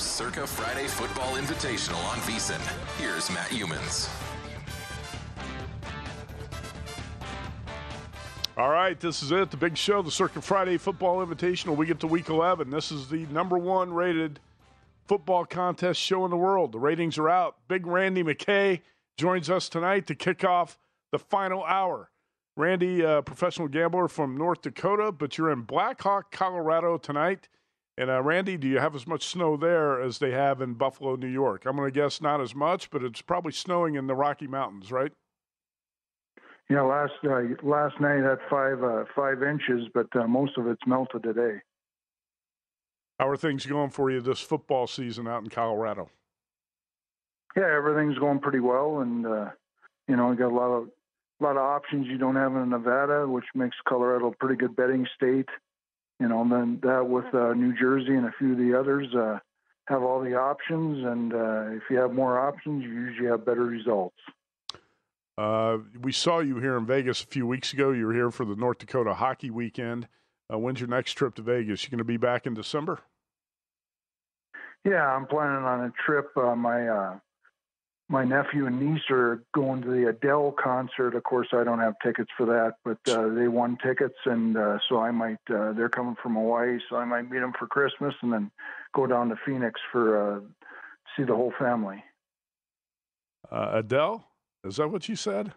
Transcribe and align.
Circa 0.00 0.46
Friday 0.46 0.86
Football 0.86 1.36
Invitational 1.36 2.02
on 2.10 2.18
VSiN. 2.18 2.60
Here's 2.98 3.30
Matt 3.30 3.50
Youmans. 3.50 4.08
All 8.56 8.70
right, 8.70 8.98
this 8.98 9.22
is 9.22 9.30
it. 9.30 9.50
The 9.50 9.56
big 9.56 9.76
show, 9.76 10.02
the 10.02 10.10
Circa 10.10 10.40
Friday 10.40 10.76
Football 10.76 11.24
Invitational. 11.24 11.76
We 11.76 11.86
get 11.86 12.00
to 12.00 12.06
week 12.06 12.28
11. 12.28 12.70
This 12.70 12.90
is 12.92 13.08
the 13.08 13.26
number 13.26 13.56
one 13.58 13.92
rated 13.92 14.40
football 15.06 15.44
contest 15.44 16.00
show 16.00 16.24
in 16.24 16.30
the 16.30 16.36
world. 16.36 16.72
The 16.72 16.78
ratings 16.78 17.16
are 17.18 17.28
out. 17.28 17.56
Big 17.68 17.86
Randy 17.86 18.22
McKay 18.22 18.80
joins 19.16 19.48
us 19.48 19.68
tonight 19.68 20.06
to 20.08 20.14
kick 20.14 20.44
off 20.44 20.78
the 21.12 21.18
final 21.18 21.64
hour. 21.64 22.10
Randy, 22.56 23.00
professional 23.22 23.68
gambler 23.68 24.08
from 24.08 24.36
North 24.36 24.62
Dakota, 24.62 25.12
but 25.12 25.38
you're 25.38 25.50
in 25.50 25.62
Black 25.62 26.02
Hawk, 26.02 26.30
Colorado 26.30 26.98
tonight. 26.98 27.48
And 28.00 28.08
uh, 28.08 28.22
Randy, 28.22 28.56
do 28.56 28.66
you 28.66 28.78
have 28.78 28.94
as 28.94 29.06
much 29.06 29.26
snow 29.26 29.58
there 29.58 30.00
as 30.00 30.20
they 30.20 30.30
have 30.30 30.62
in 30.62 30.72
Buffalo, 30.72 31.16
New 31.16 31.28
York? 31.28 31.66
I'm 31.66 31.76
going 31.76 31.86
to 31.86 31.94
guess 31.94 32.22
not 32.22 32.40
as 32.40 32.54
much, 32.54 32.88
but 32.88 33.04
it's 33.04 33.20
probably 33.20 33.52
snowing 33.52 33.94
in 33.94 34.06
the 34.06 34.14
Rocky 34.14 34.46
Mountains, 34.46 34.90
right? 34.90 35.12
Yeah, 36.70 36.80
last 36.80 37.12
uh, 37.24 37.42
last 37.62 38.00
night 38.00 38.22
had 38.22 38.38
five 38.48 38.82
uh, 38.82 39.04
five 39.14 39.42
inches, 39.42 39.86
but 39.92 40.06
uh, 40.16 40.26
most 40.26 40.56
of 40.56 40.66
it's 40.66 40.80
melted 40.86 41.24
today. 41.24 41.60
How 43.18 43.28
are 43.28 43.36
things 43.36 43.66
going 43.66 43.90
for 43.90 44.10
you 44.10 44.22
this 44.22 44.40
football 44.40 44.86
season 44.86 45.28
out 45.28 45.42
in 45.42 45.50
Colorado? 45.50 46.08
Yeah, 47.54 47.70
everything's 47.70 48.16
going 48.16 48.38
pretty 48.38 48.60
well, 48.60 49.00
and 49.00 49.26
uh, 49.26 49.50
you 50.08 50.16
know, 50.16 50.28
we 50.28 50.36
got 50.36 50.52
a 50.52 50.56
lot 50.56 50.72
of 50.72 50.88
a 51.38 51.44
lot 51.44 51.58
of 51.58 51.62
options 51.62 52.06
you 52.06 52.16
don't 52.16 52.36
have 52.36 52.56
in 52.56 52.70
Nevada, 52.70 53.28
which 53.28 53.44
makes 53.54 53.76
Colorado 53.86 54.28
a 54.28 54.36
pretty 54.36 54.56
good 54.56 54.74
betting 54.74 55.06
state. 55.14 55.50
You 56.20 56.28
know, 56.28 56.42
and 56.42 56.52
then 56.52 56.78
that 56.82 57.08
with 57.08 57.34
uh, 57.34 57.54
New 57.54 57.74
Jersey 57.76 58.14
and 58.14 58.26
a 58.26 58.32
few 58.38 58.52
of 58.52 58.58
the 58.58 58.78
others 58.78 59.12
uh, 59.14 59.38
have 59.86 60.02
all 60.02 60.20
the 60.20 60.34
options, 60.34 61.04
and 61.04 61.32
uh, 61.32 61.76
if 61.76 61.82
you 61.90 61.96
have 61.96 62.12
more 62.12 62.38
options, 62.38 62.84
you 62.84 62.90
usually 62.90 63.28
have 63.28 63.44
better 63.44 63.64
results. 63.64 64.16
Uh, 65.38 65.78
we 66.02 66.12
saw 66.12 66.40
you 66.40 66.58
here 66.58 66.76
in 66.76 66.84
Vegas 66.84 67.22
a 67.22 67.26
few 67.26 67.46
weeks 67.46 67.72
ago. 67.72 67.90
You 67.90 68.06
were 68.06 68.12
here 68.12 68.30
for 68.30 68.44
the 68.44 68.54
North 68.54 68.78
Dakota 68.78 69.14
Hockey 69.14 69.50
Weekend. 69.50 70.06
Uh, 70.52 70.58
when's 70.58 70.80
your 70.80 70.88
next 70.88 71.14
trip 71.14 71.34
to 71.36 71.42
Vegas? 71.42 71.82
You 71.82 71.90
going 71.90 71.98
to 71.98 72.04
be 72.04 72.18
back 72.18 72.46
in 72.46 72.52
December? 72.52 73.00
Yeah, 74.84 75.06
I'm 75.06 75.26
planning 75.26 75.64
on 75.64 75.84
a 75.84 75.92
trip. 76.04 76.30
Uh, 76.36 76.54
my 76.54 76.86
uh, 76.86 77.18
my 78.10 78.24
nephew 78.24 78.66
and 78.66 78.80
niece 78.80 79.08
are 79.08 79.40
going 79.54 79.80
to 79.82 79.88
the 79.88 80.08
Adele 80.08 80.52
concert. 80.62 81.14
Of 81.14 81.22
course, 81.22 81.46
I 81.52 81.62
don't 81.62 81.78
have 81.78 81.94
tickets 82.04 82.28
for 82.36 82.44
that, 82.46 82.74
but 82.84 82.98
uh, 83.10 83.32
they 83.34 83.46
won 83.46 83.78
tickets, 83.82 84.16
and 84.26 84.56
uh, 84.56 84.78
so 84.88 84.98
I 84.98 85.12
might. 85.12 85.38
Uh, 85.48 85.72
they're 85.72 85.88
coming 85.88 86.16
from 86.20 86.34
Hawaii, 86.34 86.78
so 86.88 86.96
I 86.96 87.04
might 87.04 87.30
meet 87.30 87.38
them 87.38 87.52
for 87.56 87.68
Christmas, 87.68 88.12
and 88.22 88.32
then 88.32 88.50
go 88.96 89.06
down 89.06 89.28
to 89.28 89.36
Phoenix 89.46 89.80
for 89.92 90.36
uh, 90.36 90.40
see 91.16 91.22
the 91.22 91.36
whole 91.36 91.52
family. 91.56 92.02
Uh, 93.50 93.70
Adele, 93.74 94.26
is 94.64 94.76
that 94.76 94.88
what 94.88 95.08
you 95.08 95.14
said? 95.14 95.54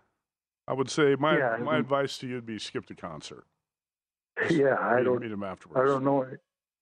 I 0.67 0.73
would 0.73 0.91
say 0.91 1.15
my 1.19 1.37
Yeah, 1.37 1.57
my 1.57 1.77
advice 1.77 2.19
to 2.19 2.27
you 2.27 2.35
would 2.35 2.45
be 2.45 2.59
skip 2.59 2.85
the 2.85 2.95
concert. 2.95 3.45
Yeah, 4.51 4.75
I 4.79 5.01
don't. 5.03 5.21
meet 5.21 5.29
them 5.29 5.43
afterwards. 5.43 5.81
I 5.81 5.91
don't 5.91 6.03
know. 6.03 6.27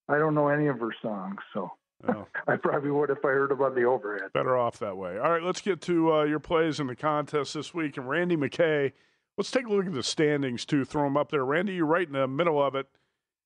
I 0.10 0.18
don't 0.18 0.36
know 0.36 0.50
any 0.50 0.68
of 0.68 0.80
her 0.80 0.94
songs, 1.02 1.38
so 1.54 1.72
Oh, 2.08 2.28
I 2.48 2.56
probably 2.56 2.92
would 2.92 3.10
if 3.10 3.24
I 3.24 3.30
heard 3.30 3.52
about 3.52 3.76
the 3.76 3.84
overhead. 3.84 4.34
better 4.34 4.58
off 4.58 4.80
that 4.80 4.98
way. 4.98 5.18
All 5.18 5.32
right, 5.32 5.44
let's 5.44 5.62
get 5.62 5.82
to 5.82 6.14
uh, 6.14 6.24
your 6.24 6.40
plays 6.40 6.80
in 6.80 6.88
the 6.88 6.96
contest 6.96 7.54
this 7.54 7.74
week. 7.74 7.98
And 7.98 8.08
Randy 8.08 8.36
McKay, 8.36 8.92
let's 9.38 9.52
take 9.52 9.66
a 9.68 9.70
look 9.70 9.86
at 9.86 9.94
the 9.94 10.04
standings 10.04 10.66
too. 10.66 10.86
Throw 10.86 11.04
them 11.04 11.18
up 11.18 11.32
there. 11.32 11.46
Randy, 11.46 11.74
you're 11.74 11.86
right 11.86 12.08
in 12.08 12.14
the 12.14 12.28
middle 12.28 12.62
of 12.62 12.76
it 12.76 12.88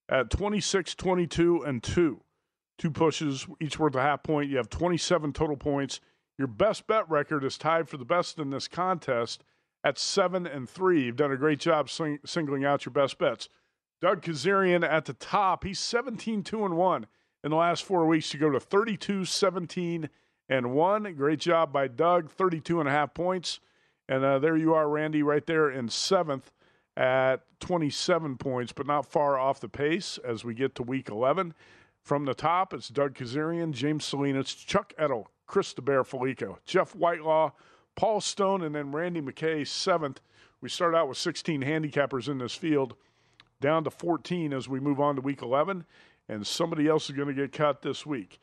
at 0.09 0.29
26, 0.29 0.95
22, 0.95 1.63
and 1.63 1.81
2. 1.83 2.21
Two 2.77 2.91
pushes, 2.91 3.47
each 3.61 3.79
worth 3.79 3.95
a 3.95 4.01
half 4.01 4.23
point. 4.23 4.49
You 4.49 4.57
have 4.57 4.69
27 4.69 5.33
total 5.33 5.55
points. 5.57 6.01
Your 6.37 6.47
best 6.47 6.87
bet 6.87 7.09
record 7.09 7.43
is 7.45 7.57
tied 7.57 7.87
for 7.87 7.97
the 7.97 8.03
best 8.05 8.37
in 8.37 8.49
this 8.49 8.67
contest 8.67 9.43
at 9.83 9.97
7 9.97 10.45
and 10.45 10.69
3. 10.69 11.03
You've 11.05 11.15
done 11.15 11.31
a 11.31 11.37
great 11.37 11.59
job 11.59 11.89
sing- 11.89 12.19
singling 12.25 12.65
out 12.65 12.85
your 12.85 12.91
best 12.91 13.17
bets. 13.17 13.47
Doug 14.01 14.21
Kezirian 14.21 14.83
at 14.83 15.05
the 15.05 15.13
top. 15.13 15.63
He's 15.63 15.79
17 15.79 16.43
2 16.43 16.65
and 16.65 16.75
1 16.75 17.07
in 17.45 17.51
the 17.51 17.57
last 17.57 17.83
four 17.83 18.07
weeks 18.07 18.31
to 18.31 18.37
go 18.37 18.49
to 18.49 18.59
32 18.59 19.23
17 19.23 20.09
and 20.49 20.73
1. 20.73 21.13
Great 21.13 21.39
job 21.39 21.71
by 21.71 21.87
Doug, 21.87 22.31
32 22.31 22.79
and 22.79 22.89
a 22.89 22.91
half 22.91 23.13
points. 23.13 23.59
And 24.09 24.25
uh, 24.25 24.39
there 24.39 24.57
you 24.57 24.73
are, 24.73 24.89
Randy, 24.89 25.21
right 25.21 25.45
there 25.45 25.69
in 25.69 25.87
seventh 25.87 26.51
at 26.97 27.37
27 27.59 28.37
points, 28.37 28.73
but 28.73 28.87
not 28.87 29.05
far 29.05 29.37
off 29.37 29.59
the 29.59 29.69
pace 29.69 30.17
as 30.25 30.43
we 30.43 30.55
get 30.55 30.73
to 30.75 30.83
week 30.83 31.09
11. 31.09 31.53
From 32.01 32.25
the 32.25 32.33
top, 32.33 32.73
it's 32.73 32.89
Doug 32.89 33.15
Kezirian, 33.15 33.71
James 33.71 34.05
Salinas, 34.05 34.53
Chuck 34.53 34.93
Edel, 34.97 35.29
Chris 35.45 35.73
DeBear 35.73 36.03
Fallica, 36.03 36.57
Jeff 36.65 36.95
Whitelaw, 36.95 37.51
Paul 37.95 38.21
Stone, 38.21 38.63
and 38.63 38.73
then 38.73 38.91
Randy 38.91 39.21
McKay, 39.21 39.67
seventh. 39.67 40.19
We 40.61 40.69
start 40.69 40.95
out 40.95 41.07
with 41.07 41.17
16 41.17 41.61
handicappers 41.61 42.27
in 42.27 42.39
this 42.39 42.55
field, 42.55 42.95
down 43.61 43.83
to 43.83 43.91
14 43.91 44.51
as 44.51 44.67
we 44.67 44.79
move 44.79 44.99
on 44.99 45.15
to 45.15 45.21
week 45.21 45.41
11, 45.41 45.85
and 46.29 46.45
somebody 46.45 46.87
else 46.87 47.09
is 47.09 47.15
going 47.15 47.27
to 47.27 47.33
get 47.33 47.51
cut 47.51 47.81
this 47.81 48.05
week. 48.05 48.39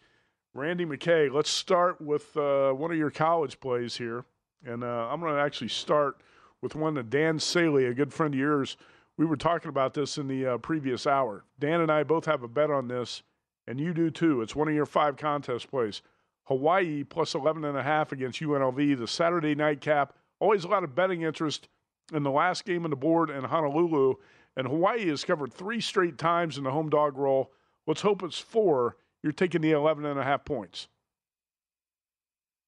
Randy 0.55 0.85
McKay, 0.85 1.33
let's 1.33 1.51
start 1.51 2.01
with 2.01 2.37
uh, 2.37 2.73
one 2.73 2.91
of 2.91 2.99
your 2.99 3.11
college 3.11 3.59
plays 3.61 3.97
here. 3.97 4.25
And 4.65 4.85
uh, 4.85 5.09
I'm 5.11 5.21
going 5.21 5.35
to 5.35 5.41
actually 5.41 5.69
start 5.69 6.21
with 6.61 6.75
one 6.75 6.95
that 6.95 7.11
Dan 7.11 7.39
Saley, 7.39 7.87
a 7.87 7.95
good 7.95 8.13
friend 8.13 8.35
of 8.35 8.39
yours, 8.39 8.77
we 9.17 9.27
were 9.27 9.37
talking 9.37 9.69
about 9.69 9.95
this 9.95 10.19
in 10.19 10.29
the 10.29 10.47
uh, 10.47 10.59
previous 10.59 11.07
hour. 11.07 11.45
Dan 11.59 11.81
and 11.81 11.91
I 11.91 12.03
both 12.03 12.25
have 12.27 12.43
a 12.43 12.49
bet 12.49 12.71
on 12.71 12.89
this, 12.89 13.23
and 13.67 13.81
you 13.81 13.93
do 13.93 14.11
too. 14.11 14.43
It's 14.43 14.57
one 14.57 14.69
of 14.69 14.75
your 14.75 14.87
five 14.87 15.17
contest 15.17 15.71
plays. 15.71 16.03
Hawaii 16.45 17.05
plus 17.05 17.35
11 17.35 17.65
and 17.65 17.77
a 17.77 17.83
half 17.83 18.13
against 18.13 18.41
UNLV, 18.41 18.99
the 18.99 19.07
Saturday 19.07 19.55
night 19.55 19.81
cap. 19.81 20.15
Always 20.39 20.65
a 20.65 20.69
lot 20.69 20.85
of 20.85 20.95
betting 20.95 21.23
interest 21.23 21.69
in 22.13 22.23
the 22.23 22.31
last 22.31 22.65
game 22.65 22.85
on 22.85 22.91
the 22.91 22.97
board 22.97 23.31
in 23.31 23.45
Honolulu. 23.45 24.15
And 24.57 24.67
Hawaii 24.67 25.09
has 25.09 25.25
covered 25.25 25.53
three 25.53 25.81
straight 25.81 26.19
times 26.19 26.59
in 26.59 26.65
the 26.65 26.71
home 26.71 26.91
dog 26.91 27.17
roll. 27.17 27.53
Let's 27.87 28.03
hope 28.03 28.23
it's 28.23 28.39
four. 28.39 28.97
You're 29.23 29.33
taking 29.33 29.61
the 29.61 29.73
11 29.73 30.05
and 30.05 30.19
a 30.19 30.25
half 30.25 30.45
points. 30.45 30.89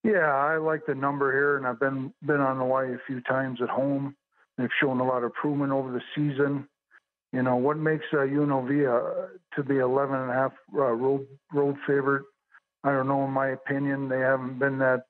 Yeah, 0.03 0.35
I 0.35 0.59
like 0.59 0.85
the 0.87 0.95
number 0.95 1.33
here, 1.33 1.57
and 1.57 1.67
I've 1.67 1.81
been 1.81 2.13
been 2.27 2.41
on 2.41 2.59
Hawaii 2.59 2.93
a 2.95 3.01
few 3.07 3.23
times 3.23 3.61
at 3.63 3.71
home. 3.71 4.15
They've 4.59 4.69
shown 4.81 5.01
a 5.01 5.05
lot 5.05 5.19
of 5.19 5.25
improvement 5.25 5.73
over 5.73 5.91
the 5.91 6.03
season. 6.15 6.69
You 7.33 7.43
know 7.43 7.57
what 7.57 7.79
makes 7.79 8.05
uh, 8.13 8.19
UNLV 8.19 8.87
uh, 8.87 9.29
to 9.57 9.63
be 9.63 9.79
11 9.79 10.15
and 10.15 10.31
a 10.31 10.35
half 10.35 10.53
uh, 10.75 10.93
road 10.93 11.27
road 11.53 11.77
favorite. 11.87 12.25
I 12.85 12.93
don't 12.93 13.09
know. 13.09 13.25
In 13.25 13.31
my 13.31 13.49
opinion, 13.49 14.09
they 14.09 14.21
haven't 14.21 14.59
been 14.59 14.79
that 14.79 15.05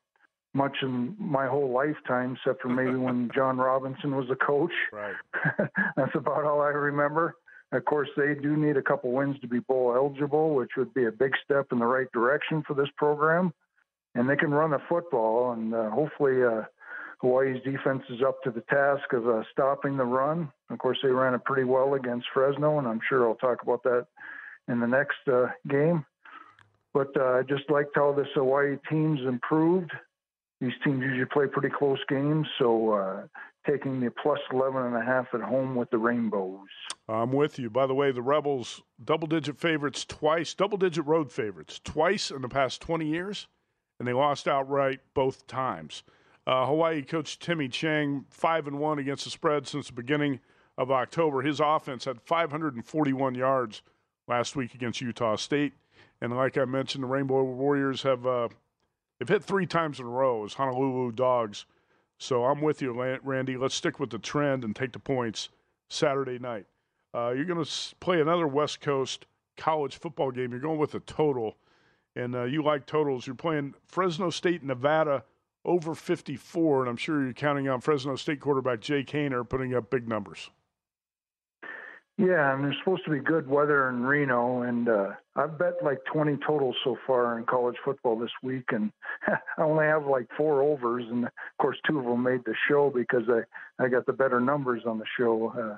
much 0.53 0.77
in 0.81 1.15
my 1.19 1.45
whole 1.45 1.71
lifetime, 1.71 2.37
except 2.37 2.61
for 2.61 2.69
maybe 2.69 2.95
when 2.95 3.29
John 3.35 3.57
Robinson 3.57 4.15
was 4.15 4.27
the 4.29 4.37
coach. 4.37 4.71
Right. 4.93 5.15
That's 5.97 6.15
about 6.15 6.45
all 6.45 6.61
I 6.61 6.69
remember. 6.69 7.35
Of 7.71 7.83
course, 7.85 8.09
they 8.15 8.35
do 8.35 8.55
need 8.55 8.77
a 8.77 8.81
couple 8.81 9.11
wins 9.11 9.39
to 9.41 9.47
be 9.47 9.59
bowl 9.59 9.93
eligible, 9.95 10.55
which 10.55 10.71
would 10.77 10.93
be 10.93 11.05
a 11.05 11.11
big 11.11 11.33
step 11.43 11.67
in 11.71 11.79
the 11.79 11.85
right 11.85 12.11
direction 12.11 12.63
for 12.65 12.73
this 12.73 12.89
program 12.95 13.53
and 14.15 14.29
they 14.29 14.35
can 14.35 14.51
run 14.51 14.71
the 14.71 14.81
football. 14.89 15.51
And 15.51 15.73
uh, 15.73 15.89
hopefully, 15.91 16.43
uh, 16.43 16.63
Hawaii's 17.19 17.61
defense 17.63 18.03
is 18.09 18.21
up 18.25 18.41
to 18.43 18.51
the 18.51 18.61
task 18.61 19.13
of 19.13 19.27
uh, 19.27 19.43
stopping 19.51 19.97
the 19.97 20.05
run. 20.05 20.51
Of 20.69 20.79
course, 20.79 20.97
they 21.03 21.09
ran 21.09 21.33
it 21.33 21.43
pretty 21.43 21.65
well 21.65 21.93
against 21.93 22.27
Fresno, 22.33 22.79
and 22.79 22.87
I'm 22.87 23.01
sure 23.07 23.27
I'll 23.27 23.35
talk 23.35 23.61
about 23.61 23.83
that 23.83 24.07
in 24.67 24.79
the 24.79 24.87
next 24.87 25.27
uh, 25.31 25.47
game. 25.67 26.05
But 26.93 27.15
uh, 27.17 27.39
I 27.39 27.41
just 27.43 27.69
liked 27.69 27.91
how 27.95 28.13
this 28.13 28.27
Hawaii 28.33 28.77
team's 28.89 29.19
improved. 29.21 29.91
These 30.61 30.73
teams 30.83 31.01
usually 31.01 31.25
play 31.25 31.47
pretty 31.47 31.75
close 31.77 31.99
games, 32.07 32.47
so 32.57 32.93
uh, 32.93 33.23
taking 33.67 33.99
the 33.99 34.11
plus 34.11 34.39
11 34.51 34.81
and 34.81 34.95
a 34.95 35.01
half 35.03 35.27
at 35.33 35.41
home 35.41 35.75
with 35.75 35.89
the 35.89 35.97
Rainbows. 35.97 36.67
I'm 37.07 37.31
with 37.31 37.59
you. 37.59 37.69
By 37.69 37.87
the 37.87 37.95
way, 37.95 38.11
the 38.11 38.21
Rebels 38.21 38.81
double 39.03 39.27
digit 39.27 39.59
favorites 39.59 40.05
twice, 40.05 40.53
double 40.53 40.77
digit 40.77 41.05
road 41.05 41.31
favorites 41.31 41.79
twice 41.83 42.31
in 42.31 42.41
the 42.41 42.49
past 42.49 42.81
20 42.81 43.05
years 43.05 43.47
and 43.99 44.07
they 44.07 44.13
lost 44.13 44.47
outright 44.47 44.99
both 45.13 45.47
times. 45.47 46.03
Uh, 46.47 46.65
Hawaii 46.67 47.01
coach 47.01 47.39
Timmy 47.39 47.67
Chang, 47.67 48.25
five 48.29 48.67
and 48.67 48.79
one 48.79 48.99
against 48.99 49.23
the 49.23 49.29
spread 49.29 49.67
since 49.67 49.87
the 49.87 49.93
beginning 49.93 50.39
of 50.77 50.91
October. 50.91 51.41
His 51.41 51.59
offense 51.59 52.05
had 52.05 52.21
541 52.21 53.35
yards 53.35 53.81
last 54.27 54.55
week 54.55 54.75
against 54.75 55.01
Utah 55.01 55.37
State, 55.37 55.73
and 56.21 56.35
like 56.35 56.57
I 56.57 56.65
mentioned, 56.65 57.03
the 57.03 57.07
Rainbow 57.07 57.43
Warriors 57.43 58.03
have 58.03 58.27
uh, 58.27 58.49
they've 59.19 59.29
hit 59.29 59.43
three 59.43 59.65
times 59.65 59.99
in 59.99 60.05
a 60.05 60.09
row 60.09 60.45
as 60.45 60.53
Honolulu 60.53 61.13
Dogs. 61.13 61.65
So 62.17 62.45
I'm 62.45 62.61
with 62.61 62.81
you, 62.81 62.93
Randy. 63.23 63.57
Let's 63.57 63.75
stick 63.75 63.99
with 63.99 64.09
the 64.09 64.19
trend 64.19 64.63
and 64.63 64.75
take 64.75 64.93
the 64.93 64.99
points 64.99 65.49
Saturday 65.89 66.39
night. 66.39 66.65
Uh, 67.13 67.31
you're 67.35 67.45
going 67.45 67.63
to 67.63 67.95
play 67.99 68.21
another 68.21 68.47
West 68.47 68.81
Coast 68.81 69.25
college 69.57 69.97
football 69.97 70.31
game. 70.31 70.51
You're 70.51 70.59
going 70.59 70.79
with 70.79 70.95
a 70.95 70.99
total 70.99 71.57
and 72.15 72.35
uh, 72.35 72.43
you 72.43 72.63
like 72.63 72.85
totals. 72.85 73.27
You're 73.27 73.35
playing 73.35 73.75
Fresno 73.87 74.29
State, 74.29 74.63
Nevada 74.63 75.23
over 75.63 75.95
54, 75.95 76.81
and 76.81 76.89
I'm 76.89 76.97
sure 76.97 77.23
you're 77.23 77.33
counting 77.33 77.67
on 77.67 77.81
Fresno 77.81 78.15
State 78.15 78.39
quarterback 78.39 78.79
Jake 78.79 79.07
Haener 79.07 79.47
putting 79.47 79.73
up 79.73 79.89
big 79.89 80.07
numbers. 80.07 80.49
Yeah, 82.17 82.53
and 82.53 82.63
there's 82.63 82.77
supposed 82.79 83.03
to 83.05 83.11
be 83.11 83.19
good 83.19 83.45
weather 83.45 83.89
in 83.89 84.03
Reno, 84.03 84.61
and 84.61 84.87
uh, 84.87 85.09
I've 85.35 85.59
bet 85.59 85.83
like 85.83 85.99
20 86.13 86.37
totals 86.47 86.77
so 86.81 86.95
far 87.05 87.37
in 87.37 87.43
college 87.43 87.75
football 87.83 88.17
this 88.17 88.31
week, 88.41 88.63
and 88.69 88.89
I 89.27 89.61
only 89.61 89.83
have 89.83 90.05
like 90.05 90.27
four 90.37 90.61
overs, 90.61 91.03
and 91.09 91.25
of 91.25 91.31
course 91.59 91.77
two 91.85 91.99
of 91.99 92.05
them 92.05 92.23
made 92.23 92.45
the 92.45 92.55
show 92.69 92.89
because 92.89 93.23
I 93.27 93.83
I 93.83 93.89
got 93.89 94.05
the 94.05 94.13
better 94.13 94.39
numbers 94.39 94.83
on 94.85 94.97
the 94.97 95.05
show. 95.17 95.53
Uh, 95.59 95.75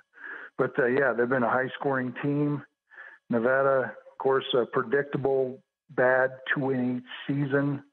but 0.59 0.77
uh, 0.77 0.85
yeah, 0.85 1.11
they've 1.13 1.27
been 1.27 1.41
a 1.41 1.49
high-scoring 1.49 2.13
team. 2.21 2.61
Nevada, 3.31 3.93
of 4.11 4.17
course, 4.19 4.45
a 4.53 4.65
predictable 4.67 5.59
bad 5.89 6.29
two 6.53 6.69
and 6.69 6.97
eight 6.97 7.03
season. 7.25 7.83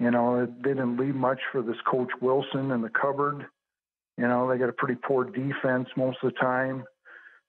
You 0.00 0.10
know, 0.10 0.40
it 0.40 0.62
didn't 0.62 0.96
leave 0.96 1.14
much 1.14 1.38
for 1.52 1.62
this 1.62 1.76
coach 1.88 2.10
Wilson 2.20 2.72
in 2.72 2.82
the 2.82 2.90
cupboard. 2.90 3.46
You 4.18 4.26
know, 4.26 4.48
they 4.48 4.58
got 4.58 4.70
a 4.70 4.72
pretty 4.72 5.00
poor 5.06 5.24
defense 5.24 5.88
most 5.96 6.18
of 6.22 6.32
the 6.32 6.38
time. 6.40 6.84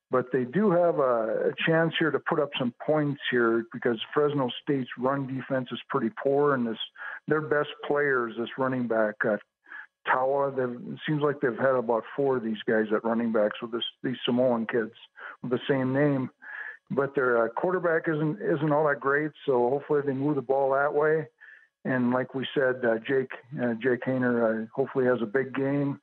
But 0.10 0.32
they 0.32 0.46
do 0.46 0.72
have 0.72 1.00
a, 1.00 1.50
a 1.50 1.54
chance 1.66 1.94
here 2.00 2.12
to 2.12 2.20
put 2.20 2.40
up 2.40 2.50
some 2.58 2.74
points 2.86 3.20
here 3.30 3.66
because 3.74 3.98
Fresno 4.14 4.50
State's 4.64 4.90
run 4.98 5.28
defense 5.28 5.68
is 5.72 5.80
pretty 5.90 6.10
poor, 6.24 6.54
and 6.54 6.66
this 6.66 6.78
their 7.28 7.42
best 7.42 7.70
players, 7.86 8.34
this 8.38 8.50
running 8.58 8.88
back 8.88 9.16
uh, 9.26 9.38
Taua. 10.08 10.58
It 10.58 11.00
seems 11.06 11.22
like 11.22 11.42
they've 11.42 11.58
had 11.58 11.76
about 11.76 12.04
four 12.16 12.38
of 12.38 12.44
these 12.44 12.62
guys 12.68 12.86
at 12.96 13.04
running 13.04 13.34
backs 13.34 13.62
with 13.62 13.74
this, 13.74 13.84
these 14.02 14.16
Samoan 14.26 14.66
kids 14.66 14.94
with 15.42 15.52
the 15.52 15.60
same 15.68 15.94
name 15.94 16.30
but 16.90 17.16
their 17.16 17.46
uh, 17.46 17.50
quarterback 17.50 18.08
isn't 18.08 18.42
isn't 18.42 18.72
all 18.72 18.88
that 18.88 19.00
great. 19.00 19.32
So 19.46 19.70
hopefully 19.70 20.02
they 20.06 20.14
move 20.14 20.36
the 20.36 20.42
ball 20.42 20.72
that 20.72 20.94
way. 20.94 21.28
And 21.86 22.12
like 22.12 22.34
we 22.34 22.46
said, 22.54 22.84
uh, 22.84 22.98
Jake 23.08 23.32
uh, 23.62 23.74
Jake 23.82 24.02
Haener 24.06 24.64
uh, 24.64 24.68
hopefully 24.74 25.06
has 25.06 25.22
a 25.22 25.26
big 25.26 25.54
game. 25.54 26.00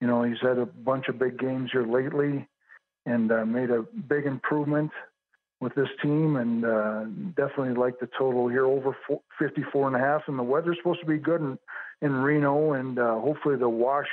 You 0.00 0.06
know, 0.06 0.22
he's 0.22 0.40
had 0.40 0.58
a 0.58 0.66
bunch 0.66 1.08
of 1.08 1.18
big 1.18 1.38
games 1.38 1.70
here 1.72 1.86
lately, 1.86 2.46
and 3.08 3.32
uh, 3.32 3.44
made 3.44 3.70
a 3.70 3.84
big 4.08 4.26
improvement 4.26 4.90
with 5.60 5.74
this 5.74 5.88
team. 6.02 6.36
And 6.36 6.64
uh, 6.64 7.04
definitely 7.36 7.74
like 7.74 7.98
the 8.00 8.08
total 8.18 8.48
here 8.48 8.66
over 8.66 8.96
54 9.38 9.88
and 9.88 9.96
a 9.96 9.98
half. 9.98 10.22
And 10.26 10.38
the 10.38 10.42
weather's 10.42 10.76
supposed 10.78 11.00
to 11.00 11.06
be 11.06 11.18
good 11.18 11.40
in, 11.40 11.58
in 12.02 12.12
Reno, 12.12 12.72
and 12.72 12.98
uh, 12.98 13.18
hopefully 13.20 13.56
the 13.56 13.68
Wash 13.68 14.08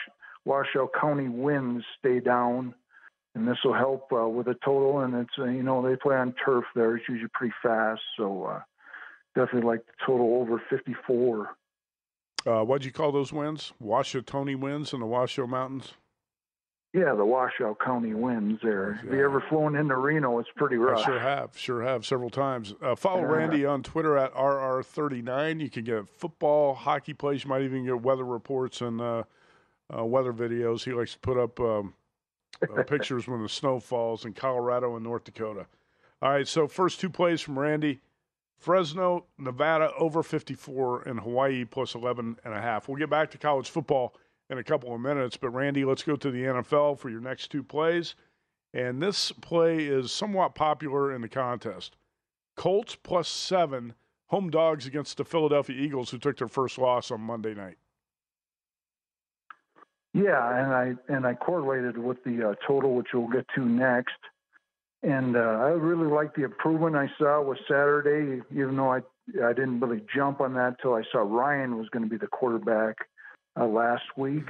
Washoe 0.46 0.90
County 1.00 1.28
winds 1.28 1.84
stay 2.00 2.20
down 2.20 2.76
and 3.36 3.48
this 3.48 3.58
will 3.64 3.74
help 3.74 4.12
uh, 4.12 4.28
with 4.28 4.48
the 4.48 4.56
total. 4.66 5.02
And 5.02 5.14
it's 5.14 5.38
uh, 5.38 5.46
you 5.46 5.62
know 5.62 5.88
they 5.88 5.96
play 5.96 6.16
on 6.16 6.34
turf 6.44 6.64
there; 6.74 6.96
it's 6.96 7.08
usually 7.08 7.30
pretty 7.34 7.54
fast, 7.62 8.02
so 8.18 8.46
uh, 8.46 8.62
definitely 9.36 9.70
like 9.70 9.86
the 9.86 9.94
total 10.06 10.36
over 10.36 10.62
54. 10.70 11.50
Uh, 12.48 12.64
what'd 12.64 12.86
you 12.86 12.92
call 12.92 13.12
those 13.12 13.34
winds? 13.34 13.74
Washoe 13.80 14.22
Tony 14.22 14.56
winds 14.56 14.94
in 14.94 15.00
the 15.00 15.06
Washoe 15.06 15.48
Mountains. 15.48 15.94
Yeah, 16.96 17.14
the 17.14 17.26
Washoe 17.26 17.76
County 17.84 18.14
winds 18.14 18.62
there. 18.64 18.94
Yeah. 19.04 19.10
Have 19.10 19.20
you 19.20 19.26
ever 19.26 19.44
flown 19.50 19.76
into 19.76 19.98
Reno? 19.98 20.40
It's 20.40 20.48
pretty 20.56 20.78
rough. 20.78 21.00
I 21.00 21.04
sure 21.04 21.20
have, 21.20 21.58
sure 21.58 21.84
have 21.84 22.06
several 22.06 22.30
times. 22.30 22.74
Uh, 22.82 22.96
follow 22.96 23.20
yeah. 23.20 23.28
Randy 23.28 23.66
on 23.66 23.84
Twitter 23.84 24.18
at 24.18 24.34
RR39. 24.34 25.60
You 25.60 25.70
can 25.70 25.84
get 25.84 26.08
football, 26.08 26.74
hockey 26.74 27.14
plays. 27.14 27.44
You 27.44 27.50
might 27.50 27.64
even 27.64 27.84
get 27.84 28.02
weather 28.02 28.24
reports 28.24 28.80
and 28.80 29.02
uh, 29.02 29.24
uh, 29.94 30.06
weather 30.06 30.32
videos. 30.32 30.86
He 30.86 30.94
likes 30.94 31.12
to 31.14 31.20
put 31.20 31.38
up 31.38 31.60
um, 31.60 31.96
uh, 32.62 32.84
pictures 32.88 33.28
when 33.28 33.44
the 33.44 33.50
snow 33.50 33.82
falls 33.82 34.24
in 34.24 34.32
Colorado 34.32 34.96
and 34.96 35.04
North 35.04 35.26
Dakota. 35.26 35.66
All 36.22 36.32
right, 36.32 36.48
so 36.48 36.66
first 36.66 37.02
two 37.02 37.10
plays 37.10 37.42
from 37.42 37.60
Randy. 37.60 38.00
Fresno, 38.58 39.26
Nevada 39.38 39.92
over 40.00 40.24
54 40.24 41.02
and 41.02 41.20
Hawaii 41.20 41.66
plus 41.66 41.94
11 41.94 42.38
and 42.46 42.54
a 42.54 42.62
half. 42.62 42.88
We'll 42.88 42.98
get 42.98 43.10
back 43.10 43.32
to 43.32 43.38
college 43.38 43.70
football 43.70 44.16
in 44.50 44.58
a 44.58 44.64
couple 44.64 44.94
of 44.94 45.02
minutes, 45.02 45.38
but 45.38 45.50
Randy, 45.50 45.86
let's 45.86 46.04
go 46.04 46.16
to 46.16 46.32
the 46.32 46.44
NFL 46.44 47.00
for 47.00 47.10
your 47.10 47.22
next 47.22 47.50
two 47.50 47.64
plays. 47.64 48.16
And 48.74 49.02
this 49.02 49.32
play 49.32 49.86
is 49.86 50.12
somewhat 50.12 50.54
popular 50.54 51.14
in 51.14 51.22
the 51.22 51.30
contest. 51.30 51.96
Colts 52.56 52.96
plus 52.96 53.28
7 53.28 53.94
home 54.28 54.50
dogs 54.50 54.86
against 54.86 55.18
the 55.18 55.26
Philadelphia 55.26 55.76
Eagles 55.76 56.10
who 56.10 56.18
took 56.18 56.38
their 56.38 56.48
first 56.48 56.78
loss 56.78 57.12
on 57.12 57.22
Monday 57.22 57.54
night. 57.54 57.78
Yeah, 60.14 60.64
and 60.64 60.74
I 60.74 61.14
and 61.14 61.28
I 61.28 61.34
correlated 61.34 61.98
with 61.98 62.24
the 62.24 62.52
uh, 62.52 62.56
total, 62.66 62.96
which 62.96 63.08
we'll 63.14 63.28
get 63.28 63.46
to 63.56 63.66
next. 63.66 64.16
And 65.04 65.36
uh, 65.36 65.40
I 65.40 65.70
really 65.72 66.10
like 66.10 66.34
the 66.36 66.44
improvement 66.44 66.96
I 66.96 67.12
saw 67.18 67.42
with 67.42 67.58
Saturday, 67.68 68.42
even 68.52 68.78
though 68.78 68.94
I 68.94 69.02
I 69.44 69.52
didn't 69.52 69.82
really 69.82 70.02
jump 70.16 70.40
on 70.40 70.54
that 70.54 70.78
till 70.82 70.94
I 70.94 71.04
saw 71.12 71.20
Ryan 71.20 71.78
was 71.78 71.90
going 71.90 72.04
to 72.04 72.10
be 72.10 72.18
the 72.18 72.28
quarterback 72.28 72.96
uh, 73.60 73.66
last 73.66 74.04
week, 74.18 74.48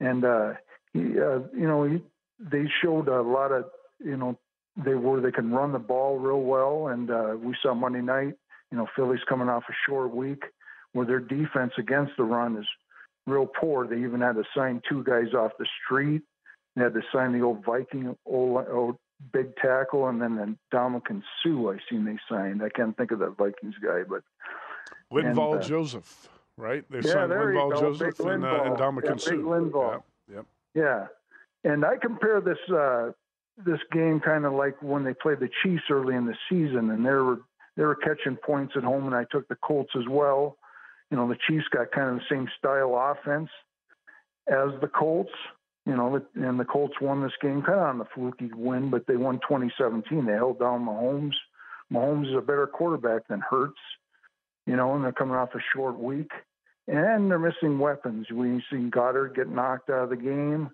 and 0.00 0.24
uh, 0.24 0.52
he, 0.92 1.00
uh, 1.00 1.40
you 1.54 1.66
know, 1.66 1.84
he, 1.84 2.02
they 2.38 2.64
showed 2.82 3.08
a 3.08 3.22
lot 3.22 3.52
of 3.52 3.66
you 4.04 4.16
know 4.16 4.38
they 4.76 4.94
were 4.94 5.20
they 5.20 5.32
can 5.32 5.50
run 5.50 5.72
the 5.72 5.78
ball 5.78 6.18
real 6.18 6.40
well, 6.40 6.88
and 6.88 7.10
uh, 7.10 7.34
we 7.38 7.54
saw 7.62 7.74
Monday 7.74 8.00
night, 8.00 8.34
you 8.70 8.78
know, 8.78 8.86
Philly's 8.96 9.20
coming 9.28 9.48
off 9.48 9.64
a 9.68 9.74
short 9.88 10.14
week 10.14 10.44
where 10.92 11.06
their 11.06 11.20
defense 11.20 11.72
against 11.78 12.12
the 12.16 12.24
run 12.24 12.56
is 12.56 12.66
real 13.26 13.46
poor. 13.46 13.86
They 13.86 14.02
even 14.02 14.20
had 14.20 14.34
to 14.34 14.44
sign 14.56 14.80
two 14.88 15.04
guys 15.04 15.34
off 15.34 15.52
the 15.58 15.66
street. 15.84 16.22
They 16.74 16.82
had 16.82 16.94
to 16.94 17.02
sign 17.12 17.32
the 17.32 17.44
old 17.44 17.64
Viking, 17.64 18.16
old, 18.24 18.66
old 18.70 18.96
big 19.32 19.54
tackle, 19.56 20.08
and 20.08 20.20
then 20.20 20.36
the 20.36 20.56
Dominican 20.70 21.22
Suh. 21.42 21.70
I 21.70 21.76
seen 21.88 22.04
they 22.04 22.18
signed. 22.28 22.62
I 22.62 22.70
can't 22.70 22.96
think 22.96 23.10
of 23.10 23.18
that 23.20 23.36
Vikings 23.36 23.74
guy, 23.82 24.02
but 24.08 24.22
Linval 25.12 25.58
uh, 25.58 25.62
Joseph, 25.62 26.28
right? 26.56 26.84
They 26.90 26.98
yeah, 26.98 27.12
signed 27.12 27.32
Linval 27.32 27.80
Joseph 27.80 28.20
and, 28.20 28.44
uh, 28.44 28.62
and 28.64 28.76
Ndamukong 28.76 29.26
yeah. 29.26 29.32
Linval. 29.34 30.02
Yeah, 30.28 30.34
yep. 30.36 30.46
yeah, 30.74 31.70
and 31.70 31.84
I 31.84 31.96
compare 31.96 32.40
this 32.40 32.58
uh, 32.74 33.12
this 33.64 33.80
game 33.92 34.20
kind 34.20 34.44
of 34.44 34.52
like 34.52 34.80
when 34.82 35.04
they 35.04 35.14
played 35.14 35.40
the 35.40 35.50
Chiefs 35.62 35.84
early 35.90 36.14
in 36.14 36.26
the 36.26 36.36
season, 36.48 36.90
and 36.90 37.04
they 37.04 37.10
were 37.10 37.40
they 37.76 37.84
were 37.84 37.96
catching 37.96 38.36
points 38.36 38.74
at 38.76 38.84
home, 38.84 39.06
and 39.06 39.14
I 39.14 39.24
took 39.30 39.48
the 39.48 39.56
Colts 39.56 39.92
as 39.96 40.06
well. 40.08 40.56
You 41.10 41.16
know, 41.16 41.28
the 41.28 41.38
Chiefs 41.46 41.66
got 41.70 41.90
kind 41.92 42.10
of 42.10 42.16
the 42.16 42.24
same 42.30 42.48
style 42.58 42.96
offense 42.96 43.50
as 44.48 44.70
the 44.80 44.88
Colts. 44.88 45.32
You 45.84 45.96
know, 45.96 46.24
and 46.36 46.60
the 46.60 46.64
Colts 46.64 46.94
won 47.00 47.22
this 47.22 47.32
game 47.40 47.60
kind 47.62 47.80
of 47.80 47.86
on 47.86 47.98
the 47.98 48.04
fluky 48.14 48.50
win, 48.54 48.88
but 48.88 49.06
they 49.08 49.16
won 49.16 49.40
2017. 49.40 50.24
They 50.24 50.32
held 50.32 50.60
down 50.60 50.86
Mahomes. 50.86 51.34
Mahomes 51.92 52.30
is 52.30 52.36
a 52.36 52.40
better 52.40 52.68
quarterback 52.68 53.26
than 53.26 53.40
Hurts. 53.40 53.80
You 54.66 54.76
know, 54.76 54.94
and 54.94 55.04
they're 55.04 55.12
coming 55.12 55.34
off 55.34 55.54
a 55.54 55.58
short 55.74 55.98
week, 55.98 56.30
and 56.86 57.30
they're 57.30 57.38
missing 57.38 57.78
weapons. 57.78 58.26
We've 58.32 58.62
seen 58.70 58.90
Goedert 58.90 59.34
get 59.34 59.48
knocked 59.48 59.90
out 59.90 60.04
of 60.04 60.10
the 60.10 60.16
game, 60.16 60.70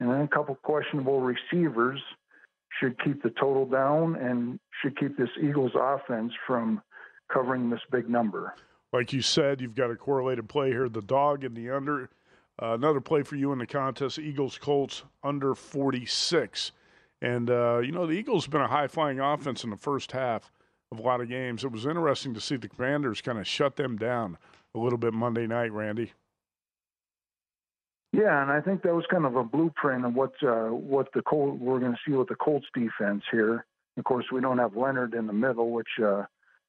and 0.00 0.10
then 0.10 0.20
a 0.20 0.28
couple 0.28 0.54
questionable 0.56 1.20
receivers 1.20 2.00
should 2.80 3.02
keep 3.02 3.22
the 3.22 3.30
total 3.30 3.66
down 3.66 4.16
and 4.16 4.58
should 4.82 4.98
keep 4.98 5.16
this 5.16 5.28
Eagles 5.42 5.72
offense 5.74 6.32
from 6.46 6.82
covering 7.32 7.70
this 7.70 7.80
big 7.90 8.08
number. 8.08 8.54
Like 8.92 9.12
you 9.12 9.22
said, 9.22 9.60
you've 9.60 9.74
got 9.74 9.90
a 9.90 9.96
correlated 9.96 10.48
play 10.48 10.70
here 10.70 10.88
the 10.88 11.02
dog 11.02 11.44
and 11.44 11.56
the 11.56 11.70
under. 11.70 12.10
Uh, 12.62 12.74
another 12.74 13.00
play 13.00 13.22
for 13.22 13.34
you 13.34 13.52
in 13.52 13.58
the 13.58 13.66
contest 13.66 14.18
Eagles 14.18 14.58
Colts 14.58 15.02
under 15.24 15.54
46. 15.54 16.70
And, 17.20 17.50
uh, 17.50 17.78
you 17.78 17.90
know, 17.90 18.06
the 18.06 18.12
Eagles 18.12 18.44
have 18.44 18.52
been 18.52 18.60
a 18.60 18.68
high 18.68 18.86
flying 18.86 19.18
offense 19.18 19.64
in 19.64 19.70
the 19.70 19.76
first 19.76 20.12
half 20.12 20.52
of 20.94 21.04
a 21.04 21.06
lot 21.06 21.20
of 21.20 21.28
games. 21.28 21.64
It 21.64 21.72
was 21.72 21.86
interesting 21.86 22.34
to 22.34 22.40
see 22.40 22.56
the 22.56 22.68
Commanders 22.68 23.20
kind 23.20 23.38
of 23.38 23.46
shut 23.46 23.76
them 23.76 23.96
down 23.96 24.38
a 24.74 24.78
little 24.78 24.98
bit 24.98 25.12
Monday 25.12 25.46
night, 25.46 25.72
Randy. 25.72 26.12
Yeah, 28.12 28.40
and 28.40 28.50
I 28.50 28.60
think 28.60 28.82
that 28.82 28.94
was 28.94 29.04
kind 29.10 29.26
of 29.26 29.34
a 29.34 29.42
blueprint 29.42 30.04
of 30.04 30.14
what 30.14 30.32
uh, 30.42 30.68
what 30.68 31.08
the 31.14 31.22
Colt 31.22 31.58
we're 31.58 31.80
going 31.80 31.92
to 31.92 31.98
see 32.06 32.14
with 32.16 32.28
the 32.28 32.36
Colts 32.36 32.66
defense 32.72 33.22
here. 33.32 33.66
Of 33.96 34.04
course, 34.04 34.26
we 34.32 34.40
don't 34.40 34.58
have 34.58 34.76
Leonard 34.76 35.14
in 35.14 35.26
the 35.26 35.32
middle, 35.32 35.70
which 35.70 35.88
uh, 36.02 36.22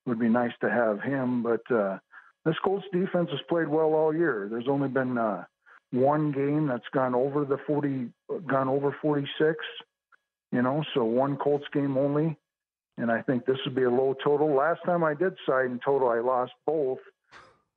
would 0.07 0.19
be 0.19 0.27
nice 0.27 0.53
to 0.61 0.69
have 0.69 1.01
him. 1.01 1.43
But 1.43 1.61
uh, 1.71 1.99
this 2.45 2.55
Colts 2.63 2.85
defense 2.91 3.29
has 3.31 3.41
played 3.47 3.67
well 3.67 3.93
all 3.93 4.15
year. 4.15 4.47
There's 4.49 4.67
only 4.67 4.87
been 4.87 5.19
uh, 5.19 5.45
one 5.91 6.31
game 6.31 6.67
that's 6.67 6.87
gone 6.93 7.13
over 7.13 7.45
the 7.45 7.57
40, 7.67 8.09
gone 8.47 8.67
over 8.67 8.95
46. 9.01 9.57
You 10.51 10.61
know, 10.61 10.83
so 10.93 11.03
one 11.03 11.37
Colts 11.37 11.65
game 11.73 11.97
only, 11.97 12.37
and 12.97 13.11
I 13.11 13.21
think 13.21 13.45
this 13.45 13.57
would 13.65 13.75
be 13.75 13.83
a 13.83 13.89
low 13.89 14.15
total. 14.23 14.53
Last 14.55 14.79
time 14.85 15.03
I 15.03 15.13
did 15.13 15.33
side 15.45 15.65
in 15.65 15.79
total, 15.83 16.09
I 16.09 16.19
lost 16.19 16.53
both 16.65 16.99